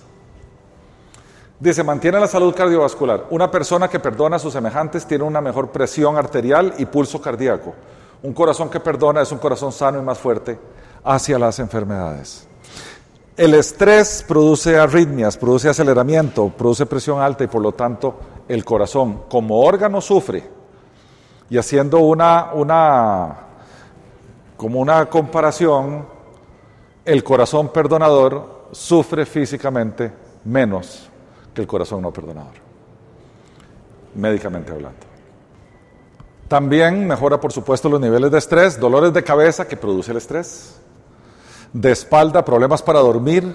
Dice, 1.61 1.85
mantiene 1.85 2.19
la 2.19 2.27
salud 2.27 2.55
cardiovascular. 2.55 3.27
Una 3.29 3.51
persona 3.51 3.87
que 3.87 4.01
perdona 4.01 4.37
a 4.37 4.39
sus 4.39 4.55
semejantes 4.55 5.05
tiene 5.05 5.25
una 5.25 5.43
mejor 5.43 5.69
presión 5.69 6.17
arterial 6.17 6.73
y 6.79 6.87
pulso 6.87 7.21
cardíaco. 7.21 7.75
Un 8.23 8.33
corazón 8.33 8.71
que 8.71 8.81
perdona 8.81 9.21
es 9.21 9.31
un 9.31 9.37
corazón 9.37 9.71
sano 9.71 9.99
y 9.99 10.03
más 10.03 10.17
fuerte 10.17 10.59
hacia 11.05 11.39
las 11.39 11.59
enfermedades. 11.59 12.49
El 13.37 13.53
estrés 13.53 14.25
produce 14.27 14.79
arritmias, 14.79 15.37
produce 15.37 15.69
aceleramiento, 15.69 16.49
produce 16.49 16.87
presión 16.87 17.21
alta 17.21 17.45
y 17.45 17.49
por 17.49 17.61
lo 17.61 17.73
tanto 17.73 18.19
el 18.49 18.65
corazón 18.65 19.25
como 19.29 19.61
órgano 19.61 20.01
sufre. 20.01 20.43
Y 21.51 21.59
haciendo 21.59 21.99
una, 21.99 22.53
una 22.55 23.37
como 24.57 24.81
una 24.81 25.05
comparación, 25.11 26.07
el 27.05 27.23
corazón 27.23 27.69
perdonador 27.69 28.69
sufre 28.73 29.27
físicamente 29.27 30.11
menos 30.45 31.10
que 31.55 31.61
el 31.61 31.67
corazón 31.67 32.03
no 32.03 32.13
perdonador, 32.13 32.55
médicamente 34.15 34.73
hablando. 34.73 35.11
También 36.49 37.07
mejora, 37.07 37.41
por 37.41 37.53
supuesto, 37.53 37.89
los 37.89 38.01
niveles 38.01 38.31
de 38.31 38.39
estrés, 38.39 38.81
dolores 38.81 39.13
de 39.13 39.23
cabeza 39.23 39.69
que 39.69 39.77
produce 39.77 40.11
el 40.11 40.17
estrés, 40.17 40.81
de 41.73 41.93
espalda, 41.93 42.45
problemas 42.45 42.83
para 42.83 42.99
dormir. 42.99 43.55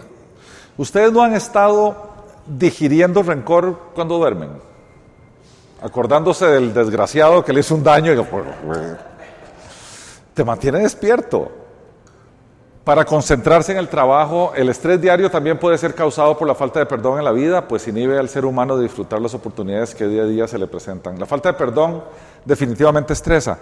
Ustedes 0.78 1.12
no 1.12 1.22
han 1.22 1.34
estado 1.34 2.14
digiriendo 2.48 3.22
rencor 3.24 3.92
cuando 3.94 4.18
duermen, 4.18 4.50
acordándose 5.82 6.46
del 6.46 6.74
desgraciado 6.74 7.44
que 7.44 7.52
le 7.52 7.60
hizo 7.60 7.76
un 7.76 7.84
daño 7.84 8.14
y 8.14 8.26
te 10.34 10.44
mantiene 10.44 10.80
despierto. 10.80 11.65
Para 12.86 13.04
concentrarse 13.04 13.72
en 13.72 13.80
el 13.80 13.90
trabajo, 13.90 14.54
el 14.56 14.70
estrés 14.70 15.02
diario 15.02 15.32
también 15.32 15.58
puede 15.58 15.76
ser 15.76 15.96
causado 15.96 16.38
por 16.38 16.48
la 16.48 16.54
falta 16.54 16.78
de 16.78 16.86
perdón 16.86 17.18
en 17.18 17.26
la 17.26 17.32
vida, 17.32 17.68
pues 17.68 17.88
inhibe 17.88 18.20
al 18.20 18.30
ser 18.30 18.46
humano 18.46 18.78
de 18.78 18.84
disfrutar 18.84 19.20
las 19.20 19.34
oportunidades 19.34 19.96
que 19.96 20.08
día 20.08 20.22
a 20.22 20.26
día 20.28 20.48
se 20.48 20.60
le 20.60 20.68
presentan. 20.68 21.18
La 21.20 21.26
falta 21.26 21.52
de 21.52 21.58
perdón 21.58 22.04
definitivamente 22.46 23.14
estresa. 23.14 23.58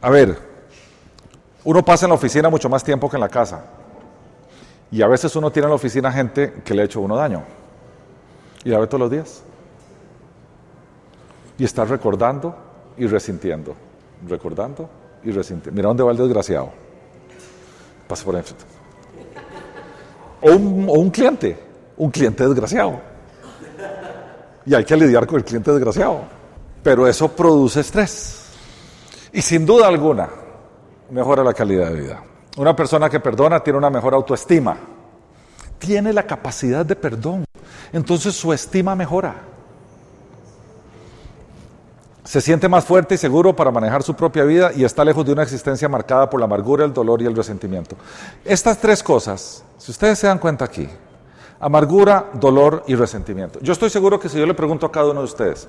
A 0.00 0.10
ver, 0.10 0.36
uno 1.62 1.84
pasa 1.84 2.06
en 2.06 2.10
la 2.10 2.16
oficina 2.16 2.48
mucho 2.48 2.68
más 2.68 2.82
tiempo 2.82 3.08
que 3.08 3.16
en 3.16 3.20
la 3.20 3.28
casa. 3.28 3.64
Y 4.90 5.02
a 5.02 5.06
veces 5.06 5.36
uno 5.36 5.52
tiene 5.52 5.66
en 5.66 5.70
la 5.70 5.76
oficina 5.76 6.10
gente 6.10 6.54
que 6.64 6.74
le 6.74 6.82
ha 6.82 6.84
hecho 6.86 7.00
uno 7.00 7.14
daño. 7.14 7.44
Y 8.64 8.70
la 8.70 8.80
ve 8.80 8.88
todos 8.88 9.02
los 9.02 9.10
días. 9.12 9.42
Y 11.58 11.64
está 11.64 11.84
recordando 11.84 12.56
y 12.96 13.06
resintiendo. 13.06 13.76
Recordando 14.26 14.90
y 15.22 15.30
resintiendo. 15.30 15.76
Mira 15.76 15.86
dónde 15.86 16.02
va 16.02 16.10
el 16.10 16.16
desgraciado 16.16 16.87
pase 18.08 18.24
por 18.24 18.34
enfrente. 18.34 18.64
Un, 20.42 20.86
o 20.88 20.92
un 20.94 21.10
cliente, 21.10 21.58
un 21.96 22.10
cliente 22.10 22.46
desgraciado. 22.46 23.00
Y 24.66 24.74
hay 24.74 24.84
que 24.84 24.96
lidiar 24.96 25.26
con 25.26 25.38
el 25.38 25.44
cliente 25.44 25.70
desgraciado. 25.70 26.22
Pero 26.82 27.06
eso 27.06 27.28
produce 27.28 27.80
estrés. 27.80 28.46
Y 29.32 29.42
sin 29.42 29.66
duda 29.66 29.88
alguna, 29.88 30.28
mejora 31.10 31.44
la 31.44 31.54
calidad 31.54 31.90
de 31.90 32.00
vida. 32.00 32.22
Una 32.56 32.74
persona 32.74 33.08
que 33.08 33.20
perdona 33.20 33.60
tiene 33.60 33.78
una 33.78 33.90
mejor 33.90 34.14
autoestima. 34.14 34.76
Tiene 35.78 36.12
la 36.12 36.24
capacidad 36.24 36.84
de 36.84 36.96
perdón. 36.96 37.44
Entonces 37.92 38.34
su 38.34 38.52
estima 38.52 38.94
mejora 38.94 39.47
se 42.28 42.42
siente 42.42 42.68
más 42.68 42.84
fuerte 42.84 43.14
y 43.14 43.18
seguro 43.18 43.56
para 43.56 43.70
manejar 43.70 44.02
su 44.02 44.12
propia 44.12 44.44
vida 44.44 44.70
y 44.76 44.84
está 44.84 45.02
lejos 45.02 45.24
de 45.24 45.32
una 45.32 45.42
existencia 45.42 45.88
marcada 45.88 46.28
por 46.28 46.38
la 46.38 46.44
amargura, 46.44 46.84
el 46.84 46.92
dolor 46.92 47.22
y 47.22 47.24
el 47.24 47.34
resentimiento. 47.34 47.96
Estas 48.44 48.76
tres 48.76 49.02
cosas, 49.02 49.64
si 49.78 49.90
ustedes 49.90 50.18
se 50.18 50.26
dan 50.26 50.38
cuenta 50.38 50.66
aquí, 50.66 50.86
amargura, 51.58 52.26
dolor 52.34 52.84
y 52.86 52.96
resentimiento. 52.96 53.58
Yo 53.60 53.72
estoy 53.72 53.88
seguro 53.88 54.20
que 54.20 54.28
si 54.28 54.36
yo 54.38 54.44
le 54.44 54.52
pregunto 54.52 54.84
a 54.84 54.92
cada 54.92 55.10
uno 55.10 55.20
de 55.20 55.24
ustedes, 55.24 55.68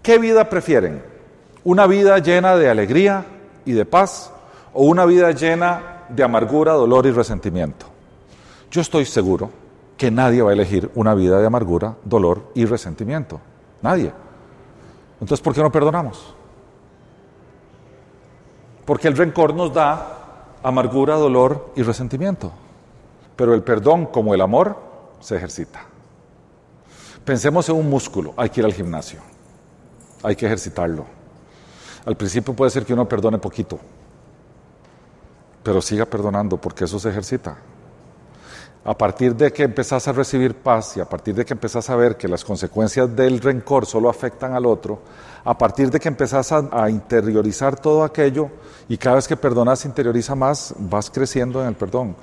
¿qué 0.00 0.18
vida 0.18 0.48
prefieren? 0.48 1.02
¿Una 1.64 1.88
vida 1.88 2.18
llena 2.18 2.54
de 2.54 2.70
alegría 2.70 3.26
y 3.64 3.72
de 3.72 3.84
paz 3.84 4.30
o 4.72 4.84
una 4.84 5.04
vida 5.06 5.32
llena 5.32 6.04
de 6.08 6.22
amargura, 6.22 6.74
dolor 6.74 7.04
y 7.06 7.10
resentimiento? 7.10 7.86
Yo 8.70 8.80
estoy 8.80 9.06
seguro 9.06 9.50
que 9.96 10.12
nadie 10.12 10.40
va 10.40 10.50
a 10.50 10.52
elegir 10.52 10.88
una 10.94 11.14
vida 11.14 11.40
de 11.40 11.48
amargura, 11.48 11.96
dolor 12.04 12.52
y 12.54 12.64
resentimiento. 12.64 13.40
Nadie. 13.82 14.12
Entonces, 15.20 15.40
¿por 15.40 15.54
qué 15.54 15.62
no 15.62 15.70
perdonamos? 15.70 16.34
Porque 18.84 19.08
el 19.08 19.16
rencor 19.16 19.54
nos 19.54 19.72
da 19.72 20.20
amargura, 20.62 21.14
dolor 21.16 21.72
y 21.76 21.82
resentimiento. 21.82 22.52
Pero 23.36 23.54
el 23.54 23.62
perdón, 23.62 24.06
como 24.06 24.34
el 24.34 24.40
amor, 24.40 24.76
se 25.20 25.36
ejercita. 25.36 25.84
Pensemos 27.24 27.68
en 27.68 27.76
un 27.76 27.88
músculo, 27.88 28.34
hay 28.36 28.48
que 28.48 28.60
ir 28.60 28.66
al 28.66 28.72
gimnasio, 28.72 29.20
hay 30.22 30.34
que 30.34 30.46
ejercitarlo. 30.46 31.04
Al 32.04 32.16
principio 32.16 32.54
puede 32.54 32.70
ser 32.70 32.84
que 32.84 32.94
uno 32.94 33.06
perdone 33.06 33.38
poquito, 33.38 33.78
pero 35.62 35.82
siga 35.82 36.06
perdonando 36.06 36.56
porque 36.56 36.84
eso 36.84 36.98
se 36.98 37.10
ejercita. 37.10 37.56
A 38.84 38.96
partir 38.96 39.36
de 39.36 39.52
que 39.52 39.64
empezás 39.64 40.08
a 40.08 40.12
recibir 40.12 40.54
paz 40.54 40.96
y 40.96 41.00
a 41.00 41.04
partir 41.04 41.34
de 41.34 41.44
que 41.44 41.52
empezás 41.52 41.90
a 41.90 41.96
ver 41.96 42.16
que 42.16 42.28
las 42.28 42.44
consecuencias 42.44 43.14
del 43.14 43.40
rencor 43.40 43.84
solo 43.84 44.08
afectan 44.08 44.54
al 44.54 44.64
otro, 44.64 45.00
a 45.44 45.56
partir 45.56 45.90
de 45.90 46.00
que 46.00 46.08
empezás 46.08 46.50
a, 46.52 46.88
interiorizar 46.88 47.78
todo 47.78 48.04
aquello 48.04 48.48
y 48.88 48.96
cada 48.96 49.16
vez 49.16 49.28
que 49.28 49.36
perdonas 49.36 49.84
interioriza 49.84 50.34
más, 50.34 50.74
vas 50.78 51.10
creciendo 51.10 51.60
en 51.60 51.68
el 51.68 51.74
perdón. 51.74 52.16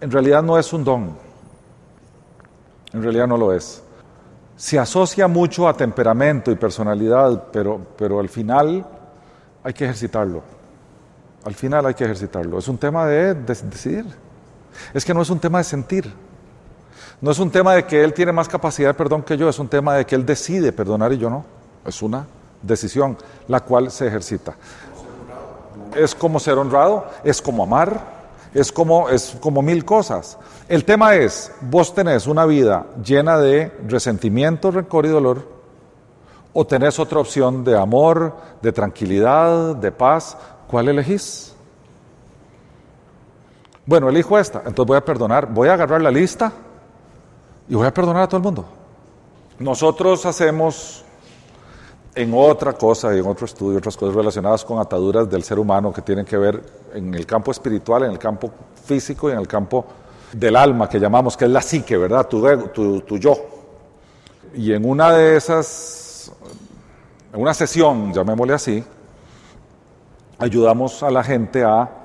En 0.00 0.10
realidad 0.10 0.42
no 0.42 0.58
es 0.58 0.72
un 0.72 0.84
don, 0.84 1.16
en 2.92 3.02
realidad 3.02 3.26
no 3.26 3.38
lo 3.38 3.52
es. 3.52 3.82
Se 4.56 4.78
asocia 4.78 5.26
mucho 5.26 5.66
a 5.66 5.76
temperamento 5.76 6.50
y 6.50 6.54
personalidad, 6.54 7.48
pero, 7.50 7.80
pero 7.96 8.20
al 8.20 8.28
final 8.28 8.86
hay 9.64 9.72
que 9.72 9.84
ejercitarlo. 9.84 10.42
Al 11.44 11.54
final 11.54 11.86
hay 11.86 11.94
que 11.94 12.04
ejercitarlo. 12.04 12.58
Es 12.58 12.68
un 12.68 12.78
tema 12.78 13.06
de 13.06 13.34
decidir. 13.34 14.23
Es 14.92 15.04
que 15.04 15.14
no 15.14 15.22
es 15.22 15.30
un 15.30 15.38
tema 15.38 15.58
de 15.58 15.64
sentir. 15.64 16.12
No 17.20 17.30
es 17.30 17.38
un 17.38 17.50
tema 17.50 17.74
de 17.74 17.86
que 17.86 18.02
Él 18.02 18.12
tiene 18.12 18.32
más 18.32 18.48
capacidad 18.48 18.90
de 18.90 18.94
perdón 18.94 19.22
que 19.22 19.36
yo, 19.36 19.48
es 19.48 19.58
un 19.58 19.68
tema 19.68 19.94
de 19.94 20.04
que 20.04 20.14
Él 20.14 20.26
decide 20.26 20.72
perdonar 20.72 21.12
y 21.12 21.18
yo 21.18 21.30
no. 21.30 21.44
Es 21.86 22.02
una 22.02 22.26
decisión 22.62 23.16
la 23.48 23.60
cual 23.60 23.90
se 23.90 24.06
ejercita. 24.06 24.54
Es 25.94 26.14
como 26.14 26.40
ser 26.40 26.58
honrado, 26.58 27.06
es 27.22 27.40
como 27.40 27.62
amar, 27.62 28.14
es 28.52 28.72
como, 28.72 29.08
es 29.08 29.36
como 29.40 29.62
mil 29.62 29.84
cosas. 29.84 30.38
El 30.68 30.84
tema 30.84 31.14
es, 31.14 31.52
vos 31.60 31.94
tenés 31.94 32.26
una 32.26 32.46
vida 32.46 32.86
llena 33.04 33.38
de 33.38 33.72
resentimiento, 33.86 34.70
rencor 34.70 35.06
y 35.06 35.10
dolor, 35.10 35.48
o 36.52 36.66
tenés 36.66 36.98
otra 36.98 37.20
opción 37.20 37.64
de 37.64 37.76
amor, 37.76 38.36
de 38.62 38.72
tranquilidad, 38.72 39.76
de 39.76 39.90
paz. 39.90 40.36
¿Cuál 40.68 40.88
elegís? 40.88 41.53
Bueno, 43.86 44.08
elijo 44.08 44.38
esta, 44.38 44.58
entonces 44.60 44.86
voy 44.86 44.96
a 44.96 45.04
perdonar, 45.04 45.52
voy 45.52 45.68
a 45.68 45.74
agarrar 45.74 46.00
la 46.00 46.10
lista 46.10 46.52
y 47.68 47.74
voy 47.74 47.86
a 47.86 47.92
perdonar 47.92 48.22
a 48.22 48.26
todo 48.26 48.38
el 48.38 48.42
mundo. 48.42 48.64
Nosotros 49.58 50.24
hacemos 50.24 51.04
en 52.14 52.32
otra 52.34 52.72
cosa, 52.72 53.14
en 53.14 53.26
otro 53.26 53.44
estudio, 53.44 53.78
otras 53.78 53.96
cosas 53.96 54.14
relacionadas 54.14 54.64
con 54.64 54.78
ataduras 54.78 55.28
del 55.28 55.42
ser 55.42 55.58
humano 55.58 55.92
que 55.92 56.00
tienen 56.00 56.24
que 56.24 56.36
ver 56.36 56.62
en 56.94 57.12
el 57.14 57.26
campo 57.26 57.50
espiritual, 57.50 58.04
en 58.04 58.12
el 58.12 58.18
campo 58.18 58.50
físico 58.84 59.28
y 59.28 59.32
en 59.32 59.38
el 59.38 59.48
campo 59.48 59.84
del 60.32 60.56
alma, 60.56 60.88
que 60.88 60.98
llamamos, 60.98 61.36
que 61.36 61.44
es 61.44 61.50
la 61.50 61.60
psique, 61.60 61.96
¿verdad? 61.96 62.26
Tu, 62.26 63.00
tu 63.02 63.18
yo. 63.18 63.36
Y 64.54 64.72
en 64.72 64.88
una 64.88 65.12
de 65.12 65.36
esas, 65.36 66.32
en 67.32 67.40
una 67.40 67.52
sesión, 67.52 68.12
llamémosle 68.12 68.54
así, 68.54 68.84
ayudamos 70.38 71.02
a 71.02 71.10
la 71.10 71.22
gente 71.22 71.64
a 71.64 72.03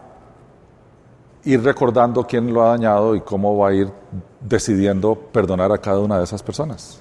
ir 1.49 1.63
recordando 1.63 2.25
quién 2.27 2.53
lo 2.53 2.63
ha 2.63 2.69
dañado 2.69 3.15
y 3.15 3.21
cómo 3.21 3.57
va 3.57 3.69
a 3.69 3.73
ir 3.73 3.91
decidiendo 4.39 5.15
perdonar 5.15 5.71
a 5.71 5.79
cada 5.79 5.99
una 5.99 6.19
de 6.19 6.23
esas 6.23 6.43
personas 6.43 6.99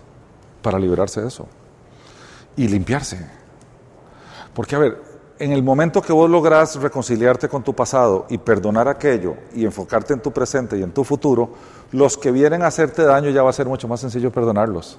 para 0.62 0.78
liberarse 0.78 1.20
de 1.20 1.28
eso 1.28 1.46
y 2.56 2.66
limpiarse. 2.66 3.26
Porque, 4.54 4.74
a 4.74 4.78
ver, 4.78 5.02
en 5.38 5.52
el 5.52 5.62
momento 5.62 6.00
que 6.00 6.14
vos 6.14 6.30
lográs 6.30 6.76
reconciliarte 6.76 7.48
con 7.48 7.62
tu 7.62 7.74
pasado 7.74 8.24
y 8.30 8.38
perdonar 8.38 8.88
aquello 8.88 9.34
y 9.54 9.66
enfocarte 9.66 10.14
en 10.14 10.20
tu 10.20 10.32
presente 10.32 10.78
y 10.78 10.82
en 10.82 10.92
tu 10.92 11.04
futuro, 11.04 11.50
los 11.92 12.16
que 12.16 12.32
vienen 12.32 12.62
a 12.62 12.68
hacerte 12.68 13.02
daño 13.02 13.28
ya 13.28 13.42
va 13.42 13.50
a 13.50 13.52
ser 13.52 13.66
mucho 13.66 13.86
más 13.86 14.00
sencillo 14.00 14.32
perdonarlos. 14.32 14.98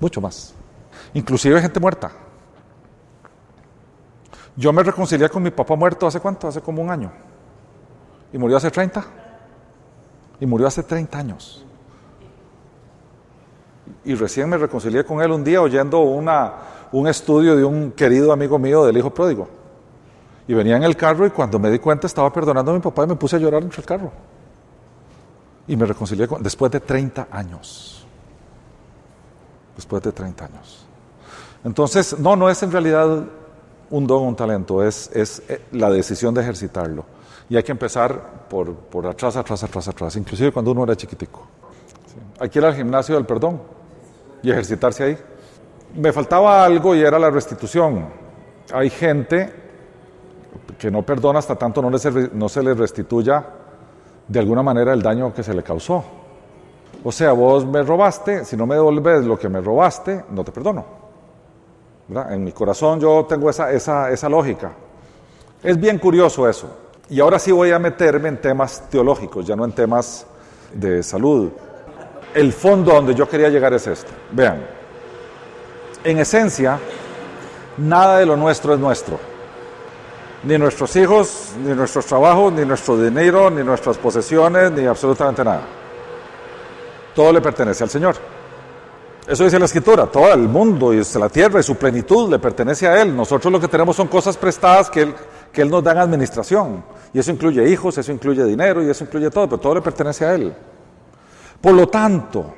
Mucho 0.00 0.22
más. 0.22 0.54
Inclusive 1.12 1.60
gente 1.60 1.78
muerta. 1.78 2.10
Yo 4.56 4.72
me 4.72 4.82
reconcilié 4.82 5.28
con 5.28 5.42
mi 5.42 5.50
papá 5.50 5.76
muerto 5.76 6.06
hace 6.06 6.20
cuánto? 6.20 6.48
Hace 6.48 6.62
como 6.62 6.80
un 6.80 6.90
año. 6.90 7.12
¿Y 8.32 8.38
murió 8.38 8.56
hace 8.56 8.70
30? 8.70 9.04
Y 10.40 10.46
murió 10.46 10.66
hace 10.66 10.82
30 10.82 11.18
años. 11.18 11.64
Y 14.04 14.14
recién 14.14 14.48
me 14.48 14.56
reconcilié 14.56 15.04
con 15.04 15.22
él 15.22 15.30
un 15.30 15.44
día 15.44 15.60
oyendo 15.60 16.00
una, 16.00 16.52
un 16.92 17.06
estudio 17.06 17.56
de 17.56 17.64
un 17.64 17.92
querido 17.92 18.32
amigo 18.32 18.58
mío 18.58 18.84
del 18.84 18.96
hijo 18.96 19.10
pródigo. 19.10 19.48
Y 20.48 20.54
venía 20.54 20.76
en 20.76 20.82
el 20.82 20.96
carro 20.96 21.26
y 21.26 21.30
cuando 21.30 21.58
me 21.58 21.70
di 21.70 21.78
cuenta 21.78 22.06
estaba 22.06 22.32
perdonando 22.32 22.72
a 22.72 22.74
mi 22.74 22.80
papá 22.80 23.04
y 23.04 23.08
me 23.08 23.14
puse 23.14 23.36
a 23.36 23.38
llorar 23.38 23.62
entre 23.62 23.80
el 23.80 23.86
carro. 23.86 24.10
Y 25.68 25.76
me 25.76 25.86
reconcilié 25.86 26.26
con, 26.26 26.42
después 26.42 26.72
de 26.72 26.80
30 26.80 27.28
años. 27.30 28.04
Después 29.76 30.02
de 30.02 30.10
30 30.10 30.44
años. 30.46 30.86
Entonces, 31.64 32.18
no, 32.18 32.34
no 32.34 32.50
es 32.50 32.60
en 32.62 32.72
realidad 32.72 33.24
un 33.90 34.06
don, 34.06 34.22
un 34.24 34.34
talento, 34.34 34.82
es, 34.82 35.10
es 35.14 35.42
eh, 35.48 35.62
la 35.72 35.90
decisión 35.90 36.34
de 36.34 36.40
ejercitarlo. 36.40 37.04
Y 37.52 37.56
hay 37.58 37.62
que 37.62 37.72
empezar 37.72 38.46
por, 38.48 38.74
por 38.74 39.06
atrás, 39.06 39.36
atrás, 39.36 39.62
atrás, 39.62 39.86
atrás, 39.86 40.16
inclusive 40.16 40.50
cuando 40.50 40.70
uno 40.70 40.84
era 40.84 40.96
chiquitico. 40.96 41.46
Hay 42.40 42.48
que 42.48 42.58
ir 42.58 42.64
al 42.64 42.74
gimnasio 42.74 43.14
del 43.14 43.26
perdón 43.26 43.60
y 44.42 44.50
ejercitarse 44.50 45.04
ahí. 45.04 45.18
Me 45.94 46.14
faltaba 46.14 46.64
algo 46.64 46.94
y 46.94 47.02
era 47.02 47.18
la 47.18 47.28
restitución. 47.28 48.06
Hay 48.72 48.88
gente 48.88 49.52
que 50.78 50.90
no 50.90 51.02
perdona 51.02 51.40
hasta 51.40 51.54
tanto 51.56 51.82
no, 51.82 51.90
no 51.90 52.48
se 52.48 52.62
le 52.62 52.72
restituya 52.72 53.44
de 54.28 54.38
alguna 54.38 54.62
manera 54.62 54.94
el 54.94 55.02
daño 55.02 55.34
que 55.34 55.42
se 55.42 55.52
le 55.52 55.62
causó. 55.62 56.02
O 57.04 57.12
sea, 57.12 57.32
vos 57.32 57.66
me 57.66 57.82
robaste, 57.82 58.46
si 58.46 58.56
no 58.56 58.64
me 58.64 58.76
devolves 58.76 59.26
lo 59.26 59.38
que 59.38 59.50
me 59.50 59.60
robaste, 59.60 60.24
no 60.30 60.42
te 60.42 60.52
perdono. 60.52 60.86
En 62.30 62.44
mi 62.44 62.52
corazón 62.52 62.98
yo 62.98 63.26
tengo 63.28 63.50
esa, 63.50 63.70
esa, 63.70 64.10
esa 64.10 64.30
lógica. 64.30 64.72
Es 65.62 65.78
bien 65.78 65.98
curioso 65.98 66.48
eso. 66.48 66.78
Y 67.12 67.20
ahora 67.20 67.38
sí 67.38 67.52
voy 67.52 67.70
a 67.70 67.78
meterme 67.78 68.30
en 68.30 68.38
temas 68.38 68.88
teológicos, 68.88 69.46
ya 69.46 69.54
no 69.54 69.66
en 69.66 69.72
temas 69.72 70.24
de 70.72 71.02
salud. 71.02 71.50
El 72.32 72.54
fondo 72.54 72.90
donde 72.94 73.14
yo 73.14 73.28
quería 73.28 73.50
llegar 73.50 73.74
es 73.74 73.86
este. 73.86 74.10
Vean, 74.30 74.64
en 76.04 76.18
esencia, 76.18 76.78
nada 77.76 78.16
de 78.16 78.24
lo 78.24 78.34
nuestro 78.34 78.72
es 78.72 78.80
nuestro. 78.80 79.20
Ni 80.44 80.56
nuestros 80.56 80.96
hijos, 80.96 81.50
ni 81.62 81.74
nuestros 81.74 82.06
trabajos, 82.06 82.50
ni 82.50 82.64
nuestro 82.64 82.96
dinero, 82.96 83.50
ni 83.50 83.62
nuestras 83.62 83.98
posesiones, 83.98 84.72
ni 84.72 84.86
absolutamente 84.86 85.44
nada. 85.44 85.60
Todo 87.14 87.30
le 87.30 87.42
pertenece 87.42 87.84
al 87.84 87.90
Señor. 87.90 88.16
Eso 89.28 89.44
dice 89.44 89.58
la 89.58 89.66
Escritura, 89.66 90.06
todo 90.06 90.32
el 90.32 90.48
mundo 90.48 90.94
y 90.94 91.02
la 91.18 91.28
tierra 91.28 91.60
y 91.60 91.62
su 91.62 91.74
plenitud 91.76 92.30
le 92.30 92.38
pertenece 92.38 92.88
a 92.88 93.02
Él. 93.02 93.14
Nosotros 93.14 93.52
lo 93.52 93.60
que 93.60 93.68
tenemos 93.68 93.96
son 93.96 94.08
cosas 94.08 94.34
prestadas 94.38 94.88
que 94.88 95.02
Él 95.02 95.14
que 95.52 95.62
Él 95.62 95.70
nos 95.70 95.84
da 95.84 96.00
administración. 96.00 96.82
Y 97.12 97.18
eso 97.18 97.30
incluye 97.30 97.68
hijos, 97.68 97.98
eso 97.98 98.10
incluye 98.10 98.42
dinero 98.44 98.82
y 98.82 98.88
eso 98.88 99.04
incluye 99.04 99.30
todo, 99.30 99.46
pero 99.48 99.60
todo 99.60 99.74
le 99.74 99.82
pertenece 99.82 100.24
a 100.24 100.34
Él. 100.34 100.54
Por 101.60 101.74
lo 101.74 101.88
tanto, 101.88 102.54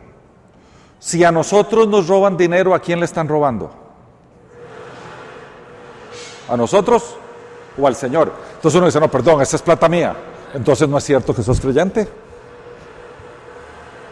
si 0.99 1.24
a 1.24 1.32
nosotros 1.32 1.88
nos 1.88 2.07
roban 2.07 2.36
dinero, 2.36 2.74
¿a 2.74 2.78
quién 2.78 3.01
le 3.01 3.05
están 3.05 3.28
robando? 3.28 3.70
¿A 6.49 6.57
nosotros 6.57 7.16
o 7.76 7.86
al 7.86 7.97
Señor? 7.97 8.32
Entonces 8.55 8.78
uno 8.78 8.86
dice, 8.86 9.01
no, 9.01 9.11
perdón, 9.11 9.42
esa 9.42 9.57
es 9.57 9.62
plata 9.62 9.88
mía. 9.88 10.16
Entonces 10.55 10.88
no 10.88 10.99
es 10.99 11.05
cierto 11.05 11.34
que 11.34 11.42
sos 11.42 11.61
creyente. 11.61 12.09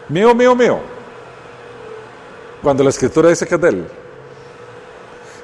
Mío, 0.09 0.35
mío, 0.35 0.55
mío. 0.55 0.79
Cuando 2.61 2.83
la 2.83 2.89
escritura 2.89 3.29
dice 3.29 3.47
que 3.47 3.55
es 3.55 3.61
de 3.61 3.69
Él. 3.69 3.87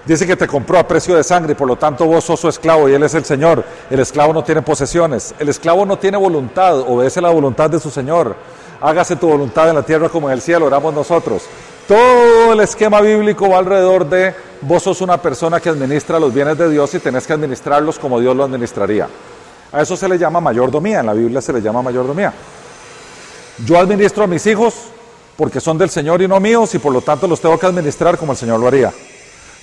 Dice 0.06 0.26
que 0.26 0.36
te 0.36 0.47
compró 0.47 0.80
a 0.80 0.88
precio 0.88 1.16
de 1.16 1.24
sangre 1.24 1.52
y 1.52 1.56
por 1.56 1.68
lo 1.68 1.76
tanto 1.76 2.06
vos 2.06 2.24
sos 2.24 2.39
su 2.39 2.47
esclavo 2.47 2.89
y 2.89 2.93
Él 2.93 3.04
es 3.04 3.14
el 3.14 3.26
Señor. 3.26 3.64
El 3.89 4.00
esclavo 4.00 4.34
no 4.34 4.43
tiene 4.43 4.62
posesiones. 4.62 5.36
El 5.39 5.50
esclavo 5.50 5.86
no 5.86 5.97
tiene 5.97 6.18
voluntad, 6.18 6.80
obedece 6.80 7.22
la 7.22 7.30
voluntad 7.30 7.70
de 7.70 7.80
su 7.80 7.91
Señor. 7.91 8.36
Hágase 8.82 9.18
tu 9.18 9.28
voluntad 9.28 9.70
en 9.70 9.76
la 9.76 9.84
tierra 9.84 10.10
como 10.10 10.30
en 10.30 10.34
el 10.34 10.41
cielo, 10.41 10.66
oramos 10.66 10.93
nosotros. 10.93 11.43
Todo 11.88 12.54
el 12.54 12.60
esquema 12.62 13.02
bíblico 13.02 13.50
va 13.50 13.58
alrededor 13.58 14.08
de 14.08 14.34
vos 14.62 14.84
sos 14.84 15.02
una 15.02 15.18
persona 15.22 15.60
que 15.60 15.70
administra 15.70 16.20
los 16.20 16.34
bienes 16.34 16.58
de 16.58 16.70
Dios 16.70 16.93
y 16.93 17.00
tenés 17.00 17.28
que 17.28 17.34
administrarlos 17.34 18.00
como 18.00 18.20
Dios 18.20 18.36
lo 18.36 18.43
administraría. 18.43 19.08
A 19.72 19.82
eso 19.82 19.97
se 19.97 20.08
le 20.08 20.18
llama 20.18 20.39
mayordomía, 20.39 21.02
en 21.02 21.08
la 21.08 21.14
Biblia 21.14 21.41
se 21.41 21.52
le 21.52 21.62
llama 21.62 21.82
mayordomía. 21.82 22.34
Yo 23.66 23.78
administro 23.78 24.24
a 24.24 24.28
mis 24.28 24.45
hijos 24.47 24.74
porque 25.36 25.60
son 25.60 25.78
del 25.78 25.89
Señor 25.89 26.22
y 26.22 26.28
no 26.28 26.39
míos 26.39 26.74
y 26.76 26.80
por 26.80 26.93
lo 26.93 27.02
tanto 27.02 27.28
los 27.28 27.41
tengo 27.41 27.58
que 27.60 27.66
administrar 27.66 28.18
como 28.18 28.32
el 28.32 28.38
Señor 28.38 28.60
lo 28.60 28.68
haría. 28.68 28.93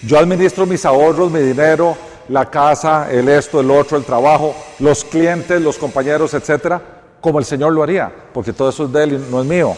Yo 0.03 0.19
administro 0.19 0.67
mis 0.67 0.85
ahorros, 0.85 1.31
mi 1.31 1.41
dinero, 1.41 1.97
la 2.29 2.51
casa, 2.51 3.11
el 3.11 3.29
esto, 3.29 3.61
el 3.61 3.71
otro, 3.71 3.97
el 3.97 4.05
trabajo, 4.05 4.55
los 4.81 5.05
clientes, 5.05 5.61
los 5.61 5.79
compañeros, 5.79 6.35
etcétera, 6.35 6.81
como 7.21 7.39
el 7.39 7.45
Señor 7.45 7.73
lo 7.73 7.83
haría, 7.83 8.13
porque 8.33 8.53
todo 8.53 8.69
eso 8.69 8.85
es 8.85 8.93
de 8.93 9.05
Él 9.05 9.13
y 9.15 9.31
no 9.31 9.41
es 9.41 9.47
mío. 9.47 9.77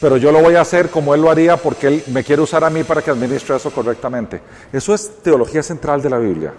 Pero 0.00 0.16
yo 0.16 0.32
lo 0.32 0.42
voy 0.42 0.56
a 0.56 0.62
hacer 0.62 0.90
como 0.90 1.14
Él 1.14 1.22
lo 1.22 1.30
haría 1.30 1.56
porque 1.56 1.86
Él 1.86 2.04
me 2.08 2.24
quiere 2.24 2.42
usar 2.42 2.64
a 2.64 2.70
mí 2.70 2.82
para 2.82 3.02
que 3.02 3.10
administre 3.10 3.54
eso 3.54 3.70
correctamente. 3.70 4.40
Eso 4.72 4.92
es 4.94 5.22
teología 5.22 5.62
central 5.62 6.02
de 6.02 6.10
la 6.10 6.18
Biblia. 6.18 6.52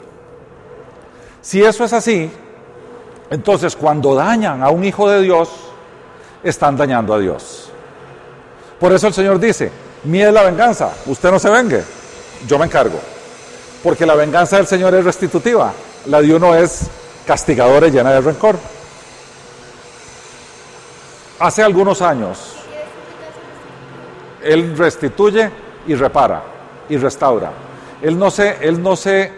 Si 1.42 1.62
eso 1.62 1.84
es 1.84 1.92
así, 1.92 2.32
entonces 3.30 3.76
cuando 3.76 4.16
dañan 4.16 4.64
a 4.64 4.70
un 4.70 4.86
hijo 4.86 5.10
de 5.10 5.22
Dios, 5.22 5.50
están 6.42 6.78
dañando 6.78 7.14
a 7.14 7.20
Dios. 7.20 7.70
Por 8.80 8.94
eso 8.94 9.08
el 9.08 9.14
Señor 9.14 9.40
dice, 9.40 9.70
mía 10.06 10.30
es 10.30 10.34
la 10.34 10.44
venganza, 10.44 10.94
usted 11.06 11.30
no 11.32 11.40
se 11.40 11.50
vengue 11.50 11.84
yo 12.48 12.58
me 12.58 12.66
encargo. 12.66 13.00
Porque 13.82 14.06
la 14.06 14.16
venganza 14.16 14.58
del 14.58 14.68
Señor 14.68 14.94
es 14.96 15.04
restitutiva, 15.04 15.74
la 16.06 16.22
de 16.22 16.34
uno 16.34 16.56
es 16.56 16.88
castigadora 17.26 17.88
y 17.88 17.92
llena 17.92 18.12
de 18.12 18.22
rencor. 18.22 18.58
Hace 21.40 21.64
algunos 21.64 22.02
años, 22.02 22.56
Él 24.42 24.78
restituye 24.78 25.52
y 25.88 25.96
repara 25.96 26.44
y 26.88 26.98
restaura. 26.98 27.52
Él 28.02 28.18
no 28.18 28.32
se, 28.32 28.58
él 28.66 28.82
no 28.82 28.96
se 28.96 29.32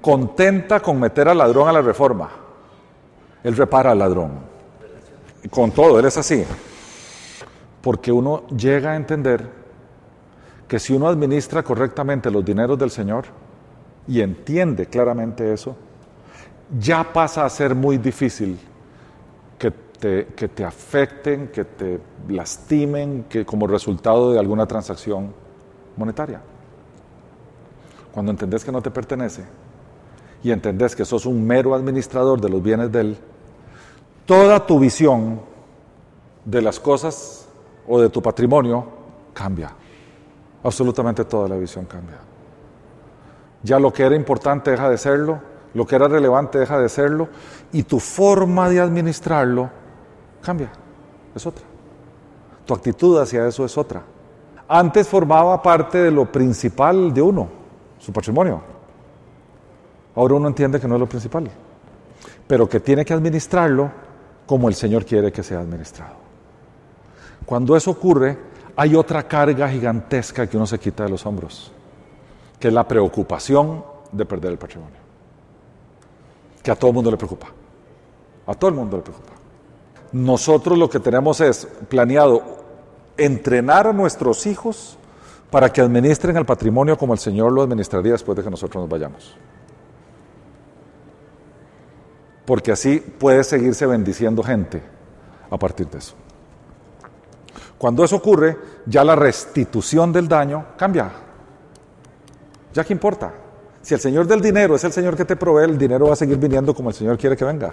contenta 0.00 0.80
con 0.80 0.98
meter 1.00 1.28
al 1.28 1.38
ladrón 1.38 1.68
a 1.68 1.72
la 1.72 1.82
reforma. 1.82 2.30
Él 3.42 3.56
repara 3.56 3.92
al 3.92 3.98
ladrón. 3.98 4.32
Con 5.50 5.70
todo, 5.70 5.98
Él 5.98 6.04
es 6.04 6.16
así. 6.16 6.44
Porque 7.80 8.10
uno 8.12 8.46
llega 8.48 8.92
a 8.92 8.96
entender 8.96 9.57
que 10.68 10.78
si 10.78 10.92
uno 10.92 11.08
administra 11.08 11.62
correctamente 11.62 12.30
los 12.30 12.44
dineros 12.44 12.78
del 12.78 12.90
Señor 12.90 13.24
y 14.06 14.20
entiende 14.20 14.86
claramente 14.86 15.52
eso, 15.52 15.74
ya 16.78 17.10
pasa 17.12 17.46
a 17.46 17.50
ser 17.50 17.74
muy 17.74 17.96
difícil 17.96 18.58
que 19.58 19.70
te, 19.70 20.26
que 20.36 20.48
te 20.48 20.64
afecten, 20.64 21.48
que 21.48 21.64
te 21.64 21.98
lastimen, 22.28 23.24
que 23.28 23.46
como 23.46 23.66
resultado 23.66 24.30
de 24.32 24.38
alguna 24.38 24.66
transacción 24.66 25.32
monetaria. 25.96 26.42
Cuando 28.12 28.30
entendés 28.30 28.62
que 28.64 28.72
no 28.72 28.82
te 28.82 28.90
pertenece 28.90 29.44
y 30.42 30.50
entendés 30.50 30.94
que 30.94 31.06
sos 31.06 31.24
un 31.24 31.46
mero 31.46 31.74
administrador 31.74 32.40
de 32.40 32.48
los 32.50 32.62
bienes 32.62 32.92
de 32.92 33.00
Él, 33.00 33.18
toda 34.26 34.66
tu 34.66 34.78
visión 34.78 35.40
de 36.44 36.60
las 36.60 36.78
cosas 36.78 37.48
o 37.86 37.98
de 37.98 38.10
tu 38.10 38.20
patrimonio 38.20 38.86
cambia. 39.32 39.72
Absolutamente 40.62 41.24
toda 41.24 41.48
la 41.48 41.56
visión 41.56 41.84
cambia. 41.84 42.18
Ya 43.62 43.78
lo 43.78 43.92
que 43.92 44.04
era 44.04 44.14
importante 44.14 44.70
deja 44.70 44.88
de 44.88 44.98
serlo, 44.98 45.40
lo 45.74 45.86
que 45.86 45.96
era 45.96 46.08
relevante 46.08 46.58
deja 46.58 46.78
de 46.78 46.88
serlo 46.88 47.28
y 47.72 47.82
tu 47.82 48.00
forma 48.00 48.68
de 48.68 48.80
administrarlo 48.80 49.70
cambia, 50.42 50.70
es 51.34 51.46
otra. 51.46 51.64
Tu 52.64 52.74
actitud 52.74 53.18
hacia 53.20 53.46
eso 53.46 53.64
es 53.64 53.76
otra. 53.76 54.02
Antes 54.68 55.08
formaba 55.08 55.62
parte 55.62 55.98
de 55.98 56.10
lo 56.10 56.30
principal 56.30 57.12
de 57.12 57.22
uno, 57.22 57.48
su 57.98 58.12
patrimonio. 58.12 58.60
Ahora 60.14 60.34
uno 60.34 60.48
entiende 60.48 60.80
que 60.80 60.86
no 60.86 60.94
es 60.96 61.00
lo 61.00 61.08
principal, 61.08 61.48
pero 62.46 62.68
que 62.68 62.80
tiene 62.80 63.04
que 63.04 63.14
administrarlo 63.14 63.90
como 64.46 64.68
el 64.68 64.74
Señor 64.74 65.04
quiere 65.04 65.32
que 65.32 65.42
sea 65.42 65.60
administrado. 65.60 66.14
Cuando 67.46 67.76
eso 67.76 67.90
ocurre, 67.90 68.36
hay 68.80 68.94
otra 68.94 69.24
carga 69.24 69.68
gigantesca 69.68 70.46
que 70.46 70.56
uno 70.56 70.64
se 70.64 70.78
quita 70.78 71.02
de 71.02 71.10
los 71.10 71.26
hombros, 71.26 71.72
que 72.60 72.68
es 72.68 72.74
la 72.74 72.86
preocupación 72.86 73.84
de 74.12 74.24
perder 74.24 74.52
el 74.52 74.58
patrimonio. 74.58 75.00
Que 76.62 76.70
a 76.70 76.76
todo 76.76 76.92
el 76.92 76.94
mundo 76.94 77.10
le 77.10 77.16
preocupa. 77.16 77.48
A 78.46 78.54
todo 78.54 78.70
el 78.70 78.76
mundo 78.76 78.96
le 78.98 79.02
preocupa. 79.02 79.32
Nosotros 80.12 80.78
lo 80.78 80.88
que 80.88 81.00
tenemos 81.00 81.40
es 81.40 81.66
planeado 81.88 82.40
entrenar 83.16 83.88
a 83.88 83.92
nuestros 83.92 84.46
hijos 84.46 84.96
para 85.50 85.72
que 85.72 85.80
administren 85.80 86.36
el 86.36 86.46
patrimonio 86.46 86.96
como 86.96 87.14
el 87.14 87.18
Señor 87.18 87.50
lo 87.50 87.62
administraría 87.62 88.12
después 88.12 88.36
de 88.36 88.44
que 88.44 88.50
nosotros 88.50 88.80
nos 88.80 88.88
vayamos. 88.88 89.36
Porque 92.46 92.70
así 92.70 93.00
puede 93.00 93.42
seguirse 93.42 93.86
bendiciendo 93.86 94.40
gente 94.44 94.80
a 95.50 95.56
partir 95.56 95.88
de 95.88 95.98
eso. 95.98 96.14
Cuando 97.78 98.02
eso 98.02 98.16
ocurre, 98.16 98.56
ya 98.86 99.04
la 99.04 99.14
restitución 99.14 100.12
del 100.12 100.26
daño 100.26 100.66
cambia. 100.76 101.10
¿Ya 102.74 102.82
qué 102.82 102.92
importa? 102.92 103.32
Si 103.80 103.94
el 103.94 104.00
Señor 104.00 104.26
del 104.26 104.40
dinero 104.40 104.74
es 104.74 104.82
el 104.82 104.92
Señor 104.92 105.16
que 105.16 105.24
te 105.24 105.36
provee, 105.36 105.64
el 105.70 105.78
dinero 105.78 106.08
va 106.08 106.14
a 106.14 106.16
seguir 106.16 106.36
viniendo 106.38 106.74
como 106.74 106.90
el 106.90 106.96
Señor 106.96 107.16
quiere 107.16 107.36
que 107.36 107.44
venga. 107.44 107.72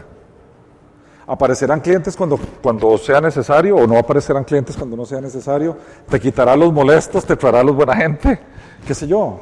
Aparecerán 1.27 1.81
clientes 1.81 2.15
cuando, 2.15 2.39
cuando 2.61 2.95
sea 2.99 3.19
necesario 3.19 3.75
o 3.77 3.87
no 3.87 3.97
aparecerán 3.97 4.43
clientes 4.43 4.77
cuando 4.77 4.95
no 4.95 5.05
sea 5.05 5.19
necesario. 5.19 5.75
Te 6.07 6.19
quitará 6.19 6.55
los 6.55 6.71
molestos, 6.71 7.25
te 7.25 7.35
traerá 7.35 7.63
los 7.63 7.75
buena 7.75 7.95
gente, 7.95 8.39
qué 8.85 8.93
sé 8.93 9.07
yo. 9.07 9.39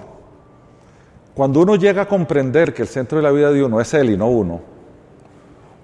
Cuando 1.35 1.59
uno 1.59 1.75
llega 1.75 2.03
a 2.03 2.07
comprender 2.07 2.73
que 2.73 2.83
el 2.83 2.87
centro 2.87 3.17
de 3.17 3.23
la 3.23 3.31
vida 3.31 3.51
de 3.51 3.61
uno 3.61 3.81
es 3.81 3.93
Él 3.93 4.11
y 4.11 4.17
no 4.17 4.29
uno, 4.29 4.61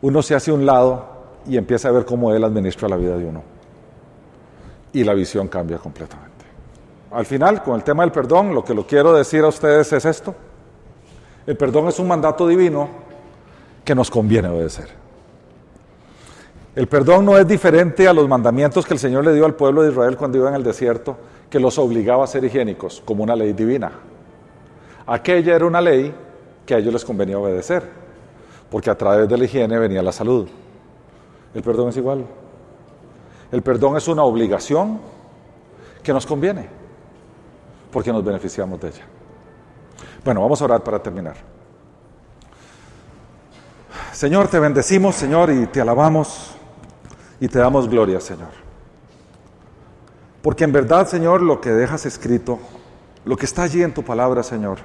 uno 0.02 0.22
se 0.22 0.36
hace 0.36 0.54
un 0.54 0.66
lado 0.66 1.06
y 1.46 1.58
empieza 1.58 1.90
a 1.90 1.92
ver 1.92 2.06
cómo 2.06 2.34
Él 2.34 2.46
administra 2.46 2.88
la 2.88 2.96
vida 2.96 3.18
de 3.18 3.26
uno 3.26 3.59
y 4.94 5.04
la 5.04 5.14
visión 5.14 5.48
cambia 5.48 5.78
completamente. 5.78 6.46
Al 7.12 7.26
final, 7.26 7.64
con 7.64 7.76
el 7.76 7.84
tema 7.84 8.04
del 8.04 8.12
perdón, 8.12 8.54
lo 8.54 8.64
que 8.64 8.74
lo 8.74 8.86
quiero 8.86 9.14
decir 9.14 9.44
a 9.44 9.48
ustedes 9.48 9.92
es 9.94 10.06
esto. 10.06 10.36
El 11.48 11.58
perdón 11.58 11.88
es 11.88 12.00
un 12.00 12.08
mandato 12.08 12.48
divino 12.48 12.88
que 13.84 13.96
nos 13.96 14.12
conviene 14.12 14.50
obedecer. 14.50 14.90
El 16.76 16.88
perdón 16.88 17.26
no 17.26 17.38
es 17.38 17.48
diferente 17.48 18.08
a 18.08 18.14
los 18.14 18.28
mandamientos 18.28 18.86
que 18.86 18.94
el 18.94 19.00
Señor 19.00 19.26
le 19.26 19.34
dio 19.34 19.46
al 19.46 19.56
pueblo 19.56 19.82
de 19.82 19.92
Israel 19.92 20.16
cuando 20.16 20.38
iba 20.38 20.50
en 20.50 20.56
el 20.56 20.64
desierto, 20.64 21.18
que 21.50 21.60
los 21.60 21.80
obligaba 21.80 22.24
a 22.24 22.28
ser 22.28 22.44
higiénicos, 22.44 23.02
como 23.04 23.24
una 23.24 23.36
ley 23.36 23.54
divina. 23.54 23.92
Aquella 25.08 25.56
era 25.56 25.66
una 25.66 25.82
ley 25.82 26.14
que 26.66 26.76
a 26.76 26.78
ellos 26.78 26.94
les 26.94 27.04
convenía 27.04 27.40
obedecer, 27.40 27.84
porque 28.70 28.92
a 28.92 28.96
través 28.96 29.28
de 29.28 29.36
la 29.36 29.46
higiene 29.46 29.80
venía 29.80 30.04
la 30.04 30.12
salud. 30.12 30.48
El 31.56 31.64
perdón 31.64 31.90
es 31.90 31.98
igual. 31.98 32.26
El 33.52 33.62
perdón 33.62 33.98
es 33.98 34.08
una 34.08 34.24
obligación 34.24 35.00
que 36.04 36.14
nos 36.14 36.26
conviene, 36.26 36.68
porque 37.92 38.12
nos 38.12 38.24
beneficiamos 38.24 38.80
de 38.80 38.90
ella. 38.90 39.06
Bueno, 40.24 40.42
vamos 40.42 40.62
a 40.62 40.66
orar 40.66 40.84
para 40.84 41.02
terminar. 41.02 41.36
Señor, 44.12 44.48
te 44.50 44.60
bendecimos, 44.60 45.16
Señor, 45.16 45.50
y 45.52 45.66
te 45.68 45.82
alabamos 45.82 46.52
y 47.40 47.48
te 47.48 47.60
damos 47.60 47.90
gloria, 47.90 48.20
Señor. 48.20 48.50
Porque 50.42 50.64
en 50.64 50.72
verdad, 50.72 51.08
Señor, 51.08 51.42
lo 51.42 51.60
que 51.60 51.72
dejas 51.72 52.06
escrito, 52.06 52.60
lo 53.26 53.36
que 53.36 53.46
está 53.46 53.64
allí 53.64 53.82
en 53.82 53.94
tu 53.94 54.04
palabra, 54.04 54.44
Señor, 54.44 54.80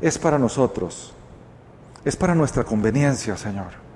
es 0.00 0.18
para 0.18 0.38
nosotros, 0.38 1.14
es 2.04 2.16
para 2.16 2.34
nuestra 2.34 2.64
conveniencia, 2.64 3.36
Señor. 3.36 3.86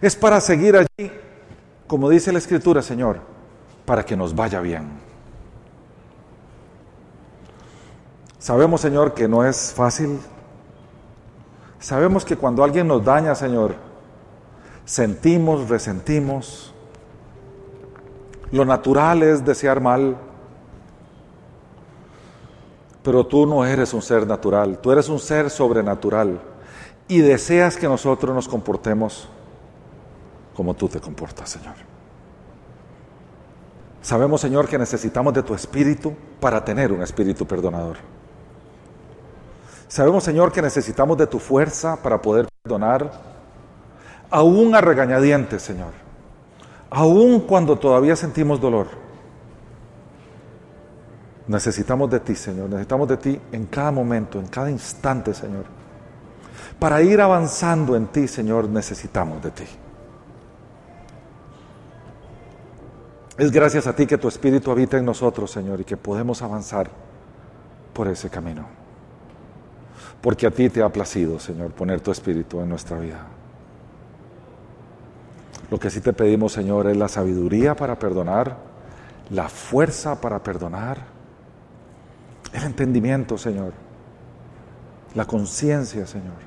Es 0.00 0.16
para 0.16 0.40
seguir 0.40 0.76
allí 0.76 1.12
como 1.86 2.08
dice 2.08 2.32
la 2.32 2.38
Escritura, 2.38 2.82
Señor, 2.82 3.20
para 3.84 4.04
que 4.04 4.16
nos 4.16 4.34
vaya 4.34 4.60
bien. 4.60 5.00
Sabemos, 8.38 8.80
Señor, 8.80 9.14
que 9.14 9.28
no 9.28 9.44
es 9.44 9.72
fácil. 9.72 10.18
Sabemos 11.78 12.24
que 12.24 12.36
cuando 12.36 12.64
alguien 12.64 12.88
nos 12.88 13.04
daña, 13.04 13.34
Señor, 13.34 13.74
sentimos, 14.84 15.68
resentimos. 15.68 16.74
Lo 18.50 18.64
natural 18.64 19.22
es 19.22 19.44
desear 19.44 19.80
mal. 19.80 20.16
Pero 23.02 23.26
tú 23.26 23.46
no 23.46 23.64
eres 23.64 23.94
un 23.94 24.02
ser 24.02 24.26
natural, 24.26 24.78
tú 24.78 24.92
eres 24.92 25.08
un 25.08 25.18
ser 25.18 25.50
sobrenatural. 25.50 26.40
Y 27.08 27.20
deseas 27.20 27.76
que 27.76 27.88
nosotros 27.88 28.34
nos 28.34 28.48
comportemos 28.48 29.28
como 30.54 30.74
tú 30.74 30.88
te 30.88 31.00
comportas, 31.00 31.50
Señor. 31.50 31.74
Sabemos, 34.02 34.40
Señor, 34.40 34.68
que 34.68 34.78
necesitamos 34.78 35.32
de 35.32 35.42
tu 35.42 35.54
espíritu 35.54 36.14
para 36.40 36.64
tener 36.64 36.92
un 36.92 37.02
espíritu 37.02 37.46
perdonador. 37.46 37.98
Sabemos, 39.86 40.24
Señor, 40.24 40.50
que 40.50 40.60
necesitamos 40.60 41.16
de 41.16 41.26
tu 41.26 41.38
fuerza 41.38 41.96
para 42.02 42.20
poder 42.20 42.48
perdonar, 42.62 43.12
aún 44.30 44.74
a 44.74 44.80
regañadientes, 44.80 45.62
Señor, 45.62 45.92
aún 46.90 47.40
cuando 47.40 47.78
todavía 47.78 48.16
sentimos 48.16 48.60
dolor. 48.60 48.88
Necesitamos 51.46 52.10
de 52.10 52.20
ti, 52.20 52.34
Señor, 52.34 52.70
necesitamos 52.70 53.08
de 53.08 53.16
ti 53.18 53.40
en 53.52 53.66
cada 53.66 53.90
momento, 53.90 54.40
en 54.40 54.46
cada 54.46 54.70
instante, 54.70 55.34
Señor. 55.34 55.64
Para 56.78 57.02
ir 57.02 57.20
avanzando 57.20 57.94
en 57.94 58.06
ti, 58.06 58.26
Señor, 58.26 58.68
necesitamos 58.68 59.42
de 59.42 59.50
ti. 59.50 59.64
Es 63.42 63.50
gracias 63.50 63.88
a 63.88 63.92
ti 63.92 64.06
que 64.06 64.18
tu 64.18 64.28
Espíritu 64.28 64.70
habita 64.70 64.98
en 64.98 65.04
nosotros, 65.04 65.50
Señor, 65.50 65.80
y 65.80 65.84
que 65.84 65.96
podemos 65.96 66.42
avanzar 66.42 66.88
por 67.92 68.06
ese 68.06 68.30
camino. 68.30 68.66
Porque 70.20 70.46
a 70.46 70.52
ti 70.52 70.70
te 70.70 70.80
ha 70.80 70.88
placido, 70.88 71.40
Señor, 71.40 71.72
poner 71.72 72.00
tu 72.00 72.12
Espíritu 72.12 72.60
en 72.60 72.68
nuestra 72.68 73.00
vida. 73.00 73.26
Lo 75.72 75.80
que 75.80 75.90
sí 75.90 76.00
te 76.00 76.12
pedimos, 76.12 76.52
Señor, 76.52 76.86
es 76.86 76.96
la 76.96 77.08
sabiduría 77.08 77.74
para 77.74 77.98
perdonar, 77.98 78.58
la 79.30 79.48
fuerza 79.48 80.20
para 80.20 80.40
perdonar, 80.40 80.98
el 82.52 82.62
entendimiento, 82.62 83.36
Señor, 83.36 83.72
la 85.16 85.24
conciencia, 85.24 86.06
Señor, 86.06 86.38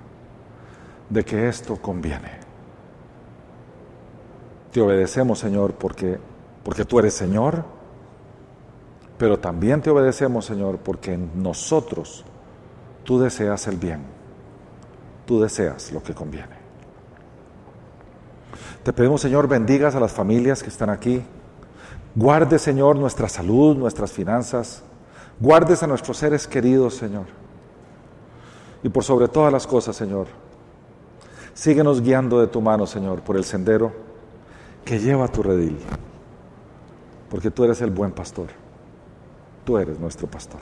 de 1.10 1.26
que 1.26 1.50
esto 1.50 1.76
conviene. 1.76 2.32
Te 4.72 4.80
obedecemos, 4.80 5.40
Señor, 5.40 5.74
porque 5.74 6.35
porque 6.66 6.84
tú 6.84 6.98
eres 6.98 7.14
Señor, 7.14 7.64
pero 9.20 9.38
también 9.38 9.84
te 9.84 9.92
obedecemos, 9.92 10.46
Señor, 10.46 10.80
porque 10.80 11.14
en 11.14 11.30
nosotros 11.36 12.26
tú 13.04 13.20
deseas 13.20 13.68
el 13.68 13.78
bien, 13.78 14.02
tú 15.28 15.40
deseas 15.40 15.92
lo 15.92 16.02
que 16.02 16.16
conviene. 16.16 16.56
Te 18.82 18.92
pedimos, 18.94 19.22
Señor, 19.22 19.48
bendigas 19.48 19.94
a 19.94 20.00
las 20.00 20.12
familias 20.12 20.64
que 20.64 20.70
están 20.70 20.90
aquí. 20.90 21.24
Guarde, 22.16 22.58
Señor, 22.58 22.96
nuestra 22.96 23.30
salud, 23.30 23.78
nuestras 23.78 24.12
finanzas. 24.12 24.82
Guardes 25.40 25.84
a 25.84 25.88
nuestros 25.88 26.18
seres 26.18 26.48
queridos, 26.48 26.96
Señor. 26.96 27.26
Y 28.82 28.90
por 28.90 29.04
sobre 29.04 29.28
todas 29.28 29.54
las 29.54 29.68
cosas, 29.68 29.96
Señor, 29.96 30.28
síguenos 31.54 32.02
guiando 32.02 32.40
de 32.40 32.48
tu 32.48 32.60
mano, 32.60 32.88
Señor, 32.88 33.22
por 33.22 33.38
el 33.38 33.44
sendero 33.44 33.92
que 34.84 34.98
lleva 34.98 35.26
a 35.26 35.28
tu 35.28 35.44
redil. 35.44 35.78
Porque 37.36 37.52
tú 37.52 37.66
eres 37.66 37.82
el 37.82 37.90
buen 37.92 38.14
pastor. 38.14 38.48
Tú 39.66 39.78
eres 39.78 40.00
nuestro 40.00 40.26
pastor. 40.26 40.62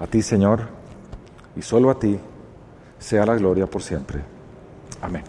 A 0.00 0.06
ti, 0.08 0.20
Señor, 0.20 0.62
y 1.54 1.62
solo 1.62 1.90
a 1.90 1.98
ti, 2.00 2.18
sea 2.98 3.24
la 3.24 3.36
gloria 3.36 3.68
por 3.68 3.82
siempre. 3.82 4.20
Amén. 5.00 5.22